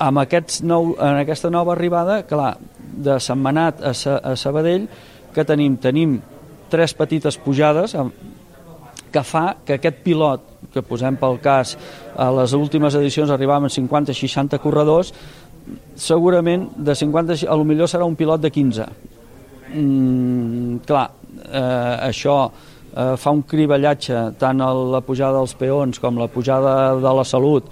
amb 0.00 0.22
aquests 0.24 0.62
nou, 0.66 0.94
en 0.98 1.20
aquesta 1.22 1.52
nova 1.52 1.74
arribada, 1.76 2.22
clar, 2.28 2.54
de 2.80 3.18
Setmanat 3.22 3.84
a, 3.84 3.94
Sa, 3.94 4.18
a 4.18 4.34
Sabadell, 4.36 4.88
que 5.34 5.46
tenim? 5.46 5.76
Tenim 5.78 6.18
tres 6.70 6.94
petites 6.98 7.38
pujades 7.38 7.94
que 9.10 9.22
fa 9.26 9.56
que 9.66 9.76
aquest 9.78 10.02
pilot, 10.04 10.46
que 10.70 10.82
posem 10.86 11.16
pel 11.18 11.38
cas, 11.42 11.74
a 12.14 12.28
les 12.34 12.54
últimes 12.54 12.94
edicions 12.98 13.30
arribaven 13.34 13.70
50-60 13.72 14.60
corredors, 14.62 15.12
segurament 15.94 16.68
de 16.76 16.94
50, 16.94 17.46
a 17.46 17.56
lo 17.56 17.64
millor 17.64 17.88
serà 17.90 18.08
un 18.08 18.16
pilot 18.16 18.40
de 18.40 18.50
15. 18.50 18.88
Mm, 19.74 20.82
clar, 20.86 21.06
eh, 21.44 21.96
això 22.10 22.36
eh, 22.48 23.14
fa 23.16 23.30
un 23.30 23.42
criballatge 23.42 24.24
tant 24.38 24.60
a 24.60 24.72
la 24.74 25.00
pujada 25.00 25.38
dels 25.38 25.54
peons 25.54 26.02
com 26.02 26.18
la 26.18 26.28
pujada 26.28 26.94
de 26.98 27.14
la 27.20 27.24
salut 27.24 27.70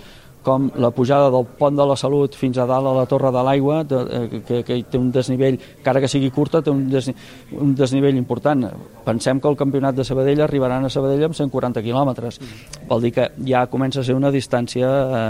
com 0.48 0.70
la 0.80 0.90
pujada 0.94 1.30
del 1.30 1.44
pont 1.58 1.76
de 1.76 1.84
la 1.84 1.96
Salut 1.98 2.36
fins 2.38 2.58
a 2.58 2.66
dalt 2.68 2.88
a 2.88 2.94
la 2.96 3.04
Torre 3.10 3.30
de 3.34 3.42
l'Aigua, 3.44 3.80
eh, 3.82 4.40
que, 4.46 4.62
que 4.64 4.78
té 4.88 5.00
un 5.00 5.10
desnivell, 5.12 5.58
encara 5.80 6.00
que 6.00 6.10
sigui 6.10 6.30
curta, 6.34 6.62
té 6.64 6.72
un, 6.72 6.86
des, 6.90 7.10
un 7.58 7.74
desnivell 7.76 8.16
important. 8.16 8.64
Pensem 9.04 9.42
que 9.42 9.50
el 9.50 9.58
campionat 9.60 9.98
de 9.98 10.06
Sabadell 10.08 10.40
arribaran 10.46 10.86
a 10.86 10.92
Sabadell 10.92 11.26
amb 11.28 11.36
140 11.36 11.84
quilòmetres. 11.84 12.40
Vol 12.88 13.04
dir 13.04 13.12
que 13.18 13.28
ja 13.48 13.66
comença 13.68 14.00
a 14.00 14.06
ser 14.06 14.16
una 14.16 14.32
distància 14.34 14.88
eh, 14.88 15.22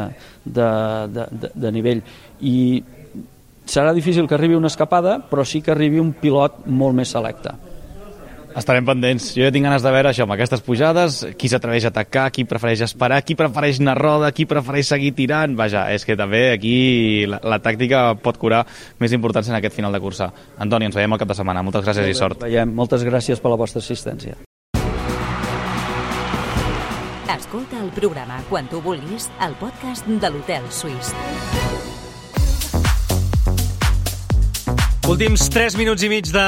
de, 0.44 0.70
de, 1.16 1.28
de, 1.32 1.52
de 1.66 1.74
nivell. 1.74 2.04
I 2.40 2.82
serà 3.68 3.92
difícil 3.94 4.26
que 4.28 4.36
arribi 4.36 4.56
una 4.56 4.70
escapada, 4.72 5.18
però 5.30 5.44
sí 5.44 5.62
que 5.62 5.74
arribi 5.74 6.00
un 6.00 6.14
pilot 6.16 6.64
molt 6.66 6.96
més 6.96 7.12
selecte. 7.14 7.54
Estarem 8.58 8.86
pendents. 8.86 9.28
Jo 9.36 9.44
ja 9.44 9.52
tinc 9.54 9.66
ganes 9.68 9.84
de 9.84 9.90
veure 9.92 10.10
això, 10.10 10.24
amb 10.24 10.34
aquestes 10.34 10.62
pujades, 10.66 11.20
qui 11.38 11.50
s'atreveix 11.50 11.84
a 11.86 11.92
atacar, 11.92 12.26
qui 12.34 12.46
prefereix 12.48 12.82
esperar, 12.88 13.20
qui 13.22 13.36
prefereix 13.38 13.78
anar 13.82 13.94
roda, 14.00 14.32
qui 14.34 14.48
prefereix 14.50 14.88
seguir 14.90 15.12
tirant. 15.14 15.54
Vaja, 15.58 15.84
és 15.94 16.06
que 16.08 16.16
també 16.18 16.48
aquí 16.56 17.26
la, 17.28 17.38
la 17.44 17.60
tàctica 17.62 18.16
pot 18.22 18.40
curar 18.40 18.64
més 18.98 19.14
importància 19.14 19.52
en 19.52 19.60
aquest 19.60 19.76
final 19.76 19.94
de 19.94 20.02
cursa. 20.02 20.32
Antoni, 20.58 20.88
ens 20.88 20.98
veiem 20.98 21.14
el 21.14 21.20
cap 21.22 21.30
de 21.30 21.38
setmana. 21.38 21.62
Moltes 21.62 21.86
gràcies 21.86 22.08
i 22.08 22.16
sort. 22.18 22.42
Veiem. 22.48 22.72
Moltes 22.74 23.04
gràcies 23.06 23.42
per 23.42 23.52
la 23.52 23.60
vostra 23.60 23.84
assistència. 23.84 24.40
Escolta 27.28 27.78
el 27.80 27.92
programa 27.94 28.42
quan 28.48 28.66
tu 28.68 28.82
vulguis 28.82 29.30
al 29.38 29.54
podcast 29.60 30.08
de 30.08 30.32
l'Hotel 30.34 30.66
Suís. 30.74 31.14
Últims 35.08 35.46
3 35.48 35.72
minuts 35.80 36.02
i 36.04 36.08
mig 36.12 36.26
de 36.28 36.42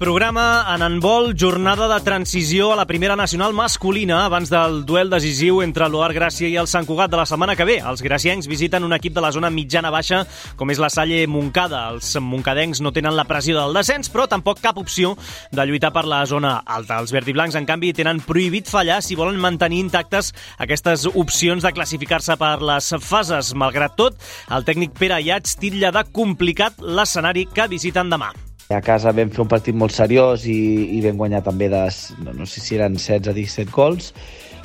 programa 0.00 0.64
en 0.72 0.80
handbol, 0.80 1.34
jornada 1.36 1.84
de 1.90 1.98
transició 2.00 2.70
a 2.72 2.76
la 2.78 2.86
primera 2.88 3.12
nacional 3.12 3.52
masculina 3.52 4.22
abans 4.24 4.48
del 4.48 4.78
duel 4.88 5.10
decisiu 5.12 5.58
entre 5.60 5.84
l'Oar 5.92 6.14
Gràcia 6.16 6.48
i 6.48 6.56
el 6.56 6.64
Sant 6.64 6.88
Cugat 6.88 7.12
de 7.12 7.18
la 7.20 7.26
setmana 7.28 7.52
que 7.58 7.66
ve. 7.68 7.74
Els 7.76 8.00
graciencs 8.00 8.48
visiten 8.48 8.86
un 8.88 8.96
equip 8.96 9.12
de 9.12 9.20
la 9.20 9.34
zona 9.36 9.50
mitjana-baixa 9.52 10.22
com 10.56 10.72
és 10.72 10.80
la 10.80 10.88
Salle 10.88 11.26
Moncada. 11.28 11.82
Els 11.92 12.14
moncadencs 12.16 12.80
no 12.80 12.94
tenen 12.96 13.18
la 13.18 13.26
pressió 13.28 13.58
del 13.58 13.76
descens, 13.76 14.08
però 14.08 14.24
tampoc 14.32 14.64
cap 14.64 14.80
opció 14.80 15.12
de 15.52 15.68
lluitar 15.68 15.92
per 15.92 16.06
la 16.08 16.22
zona 16.24 16.54
alta. 16.64 17.02
Els 17.04 17.12
verdiblancs, 17.12 17.60
en 17.60 17.68
canvi, 17.68 17.92
tenen 17.92 18.24
prohibit 18.24 18.72
fallar 18.72 19.02
si 19.04 19.20
volen 19.20 19.36
mantenir 19.36 19.82
intactes 19.84 20.32
aquestes 20.56 21.04
opcions 21.12 21.68
de 21.68 21.74
classificar-se 21.76 22.40
per 22.40 22.64
les 22.64 22.90
fases. 22.96 23.52
Malgrat 23.52 24.00
tot, 24.00 24.16
el 24.48 24.64
tècnic 24.64 24.96
Pere 24.96 25.20
Iats 25.20 25.60
titlla 25.60 25.92
de 25.92 26.06
complicat 26.16 26.80
l'escenari 26.80 27.44
que 27.52 27.68
visiten 27.68 28.05
jugant 28.06 28.14
demà. 28.14 28.32
A 28.66 28.80
casa 28.82 29.12
vam 29.14 29.30
fer 29.30 29.42
un 29.44 29.48
partit 29.48 29.74
molt 29.74 29.94
seriós 29.94 30.46
i, 30.46 30.96
i 30.96 31.00
vam 31.04 31.16
guanyar 31.16 31.42
també 31.44 31.68
de, 31.70 31.86
no, 32.24 32.32
no 32.34 32.46
sé 32.46 32.60
si 32.60 32.74
eren 32.74 32.96
16 32.96 33.30
a 33.30 33.34
17 33.34 33.70
gols, 33.70 34.12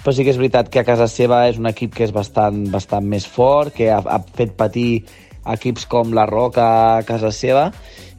però 0.01 0.13
sí 0.13 0.23
que 0.23 0.31
és 0.31 0.39
veritat 0.39 0.71
que 0.73 0.81
a 0.81 0.85
casa 0.85 1.07
seva 1.07 1.47
és 1.47 1.59
un 1.59 1.69
equip 1.69 1.93
que 1.93 2.07
és 2.07 2.13
bastant, 2.13 2.65
bastant 2.71 3.05
més 3.05 3.27
fort, 3.27 3.73
que 3.75 3.91
ha, 3.91 4.01
ha 4.01 4.19
fet 4.33 4.55
patir 4.57 5.03
equips 5.45 5.85
com 5.85 6.13
la 6.13 6.25
Roca 6.25 6.65
a 6.97 7.03
casa 7.05 7.31
seva 7.31 7.71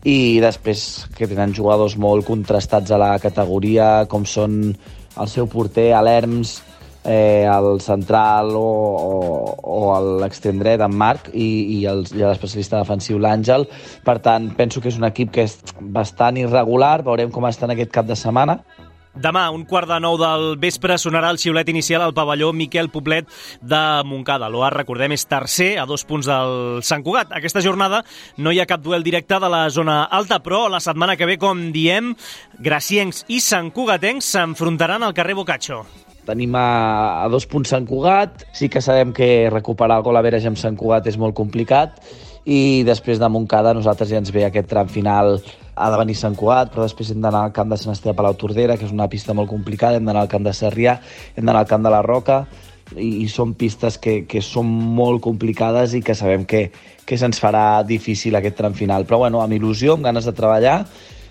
i 0.07 0.39
després 0.43 1.09
que 1.15 1.27
tenen 1.31 1.55
jugadors 1.55 1.97
molt 1.99 2.27
contrastats 2.27 2.91
a 2.91 2.99
la 2.99 3.17
categoria, 3.23 4.07
com 4.11 4.25
són 4.27 4.75
el 5.19 5.29
seu 5.31 5.51
porter, 5.51 5.91
l'Herms, 5.99 6.61
eh, 7.05 7.49
el 7.49 7.81
central 7.81 8.55
o, 8.57 8.63
o, 8.63 9.57
o 9.63 9.83
l'extrem 10.23 10.61
dret, 10.63 10.83
en 10.85 10.95
Marc, 10.95 11.33
i, 11.35 11.49
i 11.77 11.83
l'especialista 11.87 12.81
defensiu, 12.83 13.19
l'Àngel. 13.23 13.67
Per 14.07 14.19
tant, 14.25 14.53
penso 14.59 14.81
que 14.81 14.93
és 14.93 15.01
un 15.01 15.09
equip 15.09 15.35
que 15.35 15.47
és 15.49 15.59
bastant 15.81 16.39
irregular, 16.41 17.01
veurem 17.07 17.35
com 17.35 17.49
està 17.49 17.69
en 17.69 17.77
aquest 17.77 17.93
cap 17.95 18.09
de 18.09 18.19
setmana. 18.19 18.61
Demà, 19.13 19.51
un 19.53 19.67
quart 19.69 19.91
de 19.91 19.99
nou 20.01 20.15
del 20.17 20.55
vespre, 20.57 20.97
sonarà 20.97 21.29
el 21.35 21.39
xiulet 21.41 21.69
inicial 21.69 22.01
al 22.01 22.15
pavelló 22.17 22.49
Miquel 22.57 22.89
Poblet 22.89 23.29
de 23.61 23.81
Montcada. 24.09 24.49
L'OAR, 24.49 24.73
recordem, 24.73 25.13
és 25.13 25.27
tercer 25.29 25.75
a 25.83 25.85
dos 25.85 26.07
punts 26.09 26.31
del 26.31 26.81
Sant 26.81 27.05
Cugat. 27.05 27.35
Aquesta 27.37 27.61
jornada 27.61 28.01
no 28.39 28.55
hi 28.55 28.63
ha 28.63 28.69
cap 28.69 28.81
duel 28.81 29.05
directe 29.05 29.37
de 29.37 29.51
la 29.53 29.67
zona 29.69 30.07
alta, 30.09 30.41
però 30.41 30.65
la 30.73 30.81
setmana 30.81 31.19
que 31.21 31.29
ve, 31.29 31.37
com 31.37 31.69
diem, 31.77 32.15
graciencs 32.57 33.27
i 33.29 33.43
Sant 33.45 33.69
Cugatencs 33.77 34.33
s'enfrontaran 34.33 35.05
al 35.05 35.13
carrer 35.13 35.37
Bocaccio. 35.37 35.85
Tenim 36.27 36.55
a, 36.55 37.25
a 37.25 37.29
dos 37.33 37.49
punts 37.51 37.73
Sant 37.75 37.87
Cugat, 37.89 38.45
sí 38.55 38.69
que 38.71 38.83
sabem 38.85 39.11
que 39.17 39.51
recuperar 39.51 39.99
el 39.99 40.05
gol 40.07 40.19
a 40.19 40.23
Veres 40.23 40.47
amb 40.47 40.61
Sant 40.61 40.79
Cugat 40.79 41.09
és 41.11 41.19
molt 41.19 41.35
complicat. 41.35 41.99
I 42.43 42.83
després 42.87 43.19
de 43.23 43.29
Montcada 43.31 43.75
nosaltres 43.75 44.11
ja 44.11 44.21
ens 44.23 44.31
ve 44.35 44.45
aquest 44.47 44.69
tram 44.71 44.91
final 44.91 45.37
ha 45.75 45.91
de 45.91 45.99
venir 45.99 46.17
Sant 46.19 46.37
Cugat, 46.39 46.73
però 46.73 46.85
després 46.87 47.11
hem 47.11 47.23
d'anar 47.23 47.47
al 47.47 47.55
camp 47.57 47.71
de 47.73 47.79
Sant 47.81 47.95
Esteve 47.95 48.15
Palau 48.19 48.37
Tordera, 48.39 48.77
que 48.77 48.87
és 48.87 48.95
una 48.95 49.09
pista 49.11 49.35
molt 49.35 49.51
complicada, 49.51 49.99
hem 49.99 50.07
d'anar 50.07 50.27
al 50.27 50.31
camp 50.31 50.45
de 50.47 50.55
Sarrià, 50.55 50.99
hem 51.35 51.47
d'anar 51.47 51.65
al 51.65 51.71
camp 51.71 51.87
de 51.87 51.93
la 51.95 52.03
Roca, 52.07 52.43
i, 52.97 53.25
i 53.25 53.29
són 53.33 53.55
pistes 53.59 53.97
que, 54.03 54.23
que 54.29 54.43
són 54.45 54.69
molt 54.69 55.23
complicades 55.25 55.97
i 55.97 56.03
que 56.05 56.17
sabem 56.19 56.45
que, 56.49 56.67
que 57.07 57.19
se'ns 57.19 57.41
farà 57.41 57.83
difícil 57.89 58.37
aquest 58.37 58.59
tram 58.61 58.77
final. 58.77 59.07
Però 59.09 59.23
bueno, 59.25 59.41
amb 59.43 59.57
il·lusió, 59.57 59.97
amb 59.97 60.07
ganes 60.11 60.29
de 60.29 60.37
treballar, 60.37 60.83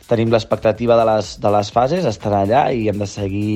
tenim 0.10 0.34
l'expectativa 0.34 0.98
de, 1.00 1.06
les, 1.08 1.36
de 1.42 1.54
les 1.54 1.72
fases, 1.72 2.08
estar 2.08 2.34
allà 2.36 2.66
i 2.76 2.88
hem 2.92 3.00
de 3.00 3.08
seguir 3.08 3.54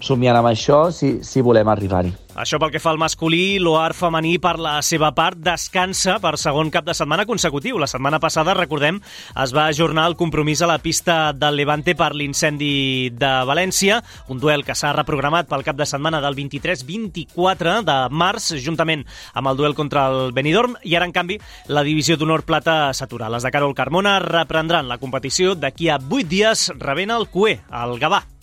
somiant 0.00 0.38
amb 0.38 0.50
això 0.50 0.88
si, 0.94 1.18
si 1.26 1.42
volem 1.44 1.68
arribar-hi. 1.68 2.14
Això 2.38 2.60
pel 2.62 2.70
que 2.70 2.78
fa 2.78 2.92
al 2.92 3.00
masculí, 3.02 3.58
l'OAR 3.58 3.96
femení, 3.98 4.36
per 4.38 4.60
la 4.62 4.76
seva 4.86 5.08
part, 5.10 5.40
descansa 5.42 6.20
per 6.22 6.36
segon 6.38 6.70
cap 6.70 6.86
de 6.86 6.94
setmana 6.94 7.24
consecutiu. 7.26 7.80
La 7.82 7.88
setmana 7.90 8.20
passada, 8.22 8.54
recordem, 8.54 9.00
es 9.42 9.54
va 9.56 9.64
ajornar 9.66 10.04
el 10.06 10.14
compromís 10.14 10.62
a 10.62 10.68
la 10.70 10.78
pista 10.78 11.32
del 11.34 11.58
Levante 11.58 11.96
per 11.98 12.12
l'incendi 12.14 13.10
de 13.10 13.32
València, 13.48 13.98
un 14.30 14.38
duel 14.38 14.62
que 14.62 14.78
s'ha 14.78 14.94
reprogramat 14.94 15.50
pel 15.50 15.66
cap 15.66 15.80
de 15.80 15.88
setmana 15.90 16.22
del 16.22 16.38
23-24 16.38 17.80
de 17.90 17.98
març, 18.14 18.52
juntament 18.62 19.02
amb 19.34 19.50
el 19.50 19.58
duel 19.58 19.74
contra 19.74 20.06
el 20.06 20.30
Benidorm, 20.30 20.78
i 20.86 20.94
ara, 20.94 21.10
en 21.10 21.16
canvi, 21.16 21.42
la 21.66 21.82
divisió 21.82 22.14
d'honor 22.14 22.46
plata 22.46 22.94
s'atura. 22.94 23.34
Les 23.34 23.42
de 23.42 23.50
Carol 23.50 23.74
Carmona 23.74 24.20
reprendran 24.22 24.86
la 24.86 25.02
competició 25.02 25.58
d'aquí 25.58 25.90
a 25.90 25.98
8 25.98 26.26
dies 26.30 26.68
rebent 26.78 27.18
el 27.18 27.32
CUE, 27.34 27.58
el 27.66 27.98
Gavà. 27.98 28.37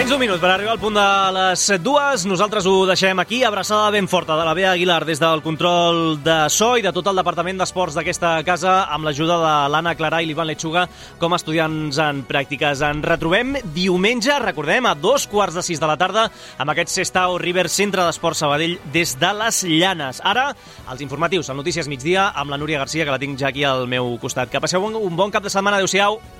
Menys 0.00 0.14
d'un 0.14 0.20
minut 0.22 0.40
per 0.40 0.48
arribar 0.48 0.72
al 0.72 0.78
punt 0.80 0.94
de 0.96 1.06
les 1.36 1.62
dues. 1.84 2.22
Nosaltres 2.24 2.64
ho 2.64 2.86
deixem 2.88 3.18
aquí. 3.20 3.42
Abraçada 3.44 3.90
ben 3.92 4.06
forta 4.08 4.32
de 4.38 4.46
la 4.48 4.54
Bea 4.56 4.70
Aguilar 4.72 5.04
des 5.04 5.20
del 5.20 5.42
control 5.44 6.16
de 6.24 6.36
so 6.48 6.70
i 6.80 6.86
de 6.86 6.88
tot 6.96 7.10
el 7.10 7.20
Departament 7.20 7.60
d'Esports 7.60 7.98
d'aquesta 7.98 8.30
casa 8.48 8.78
amb 8.96 9.04
l'ajuda 9.04 9.36
de 9.42 9.52
l'Anna 9.74 9.92
Clarà 10.00 10.22
i 10.24 10.30
l'Ivan 10.30 10.48
Lechuga 10.48 10.86
com 11.20 11.36
a 11.36 11.40
estudiants 11.42 12.00
en 12.00 12.24
pràctiques. 12.24 12.80
En 12.80 13.04
retrobem 13.04 13.58
diumenge, 13.76 14.40
recordem, 14.40 14.88
a 14.88 14.96
dos 14.96 15.28
quarts 15.28 15.60
de 15.60 15.68
sis 15.68 15.84
de 15.84 15.92
la 15.92 16.00
tarda 16.00 16.30
amb 16.56 16.72
aquest 16.72 16.96
Sestao 16.96 17.36
River 17.36 17.68
Centre 17.68 18.08
d'Esport 18.08 18.40
Sabadell 18.40 18.78
des 18.96 19.18
de 19.20 19.36
les 19.44 19.62
Llanes. 19.68 20.24
Ara, 20.24 20.48
els 20.88 21.04
informatius, 21.04 21.52
el 21.52 21.60
Notícies 21.60 21.92
Migdia 21.92 22.30
amb 22.32 22.48
la 22.48 22.56
Núria 22.56 22.80
Garcia, 22.80 23.04
que 23.04 23.12
la 23.12 23.20
tinc 23.20 23.36
ja 23.36 23.52
aquí 23.52 23.68
al 23.68 23.84
meu 23.84 24.14
costat. 24.16 24.48
Que 24.48 24.64
passeu 24.64 24.80
un 24.80 25.12
bon 25.12 25.28
cap 25.28 25.44
de 25.44 25.52
setmana. 25.52 25.76
Adéu-siau. 25.76 26.39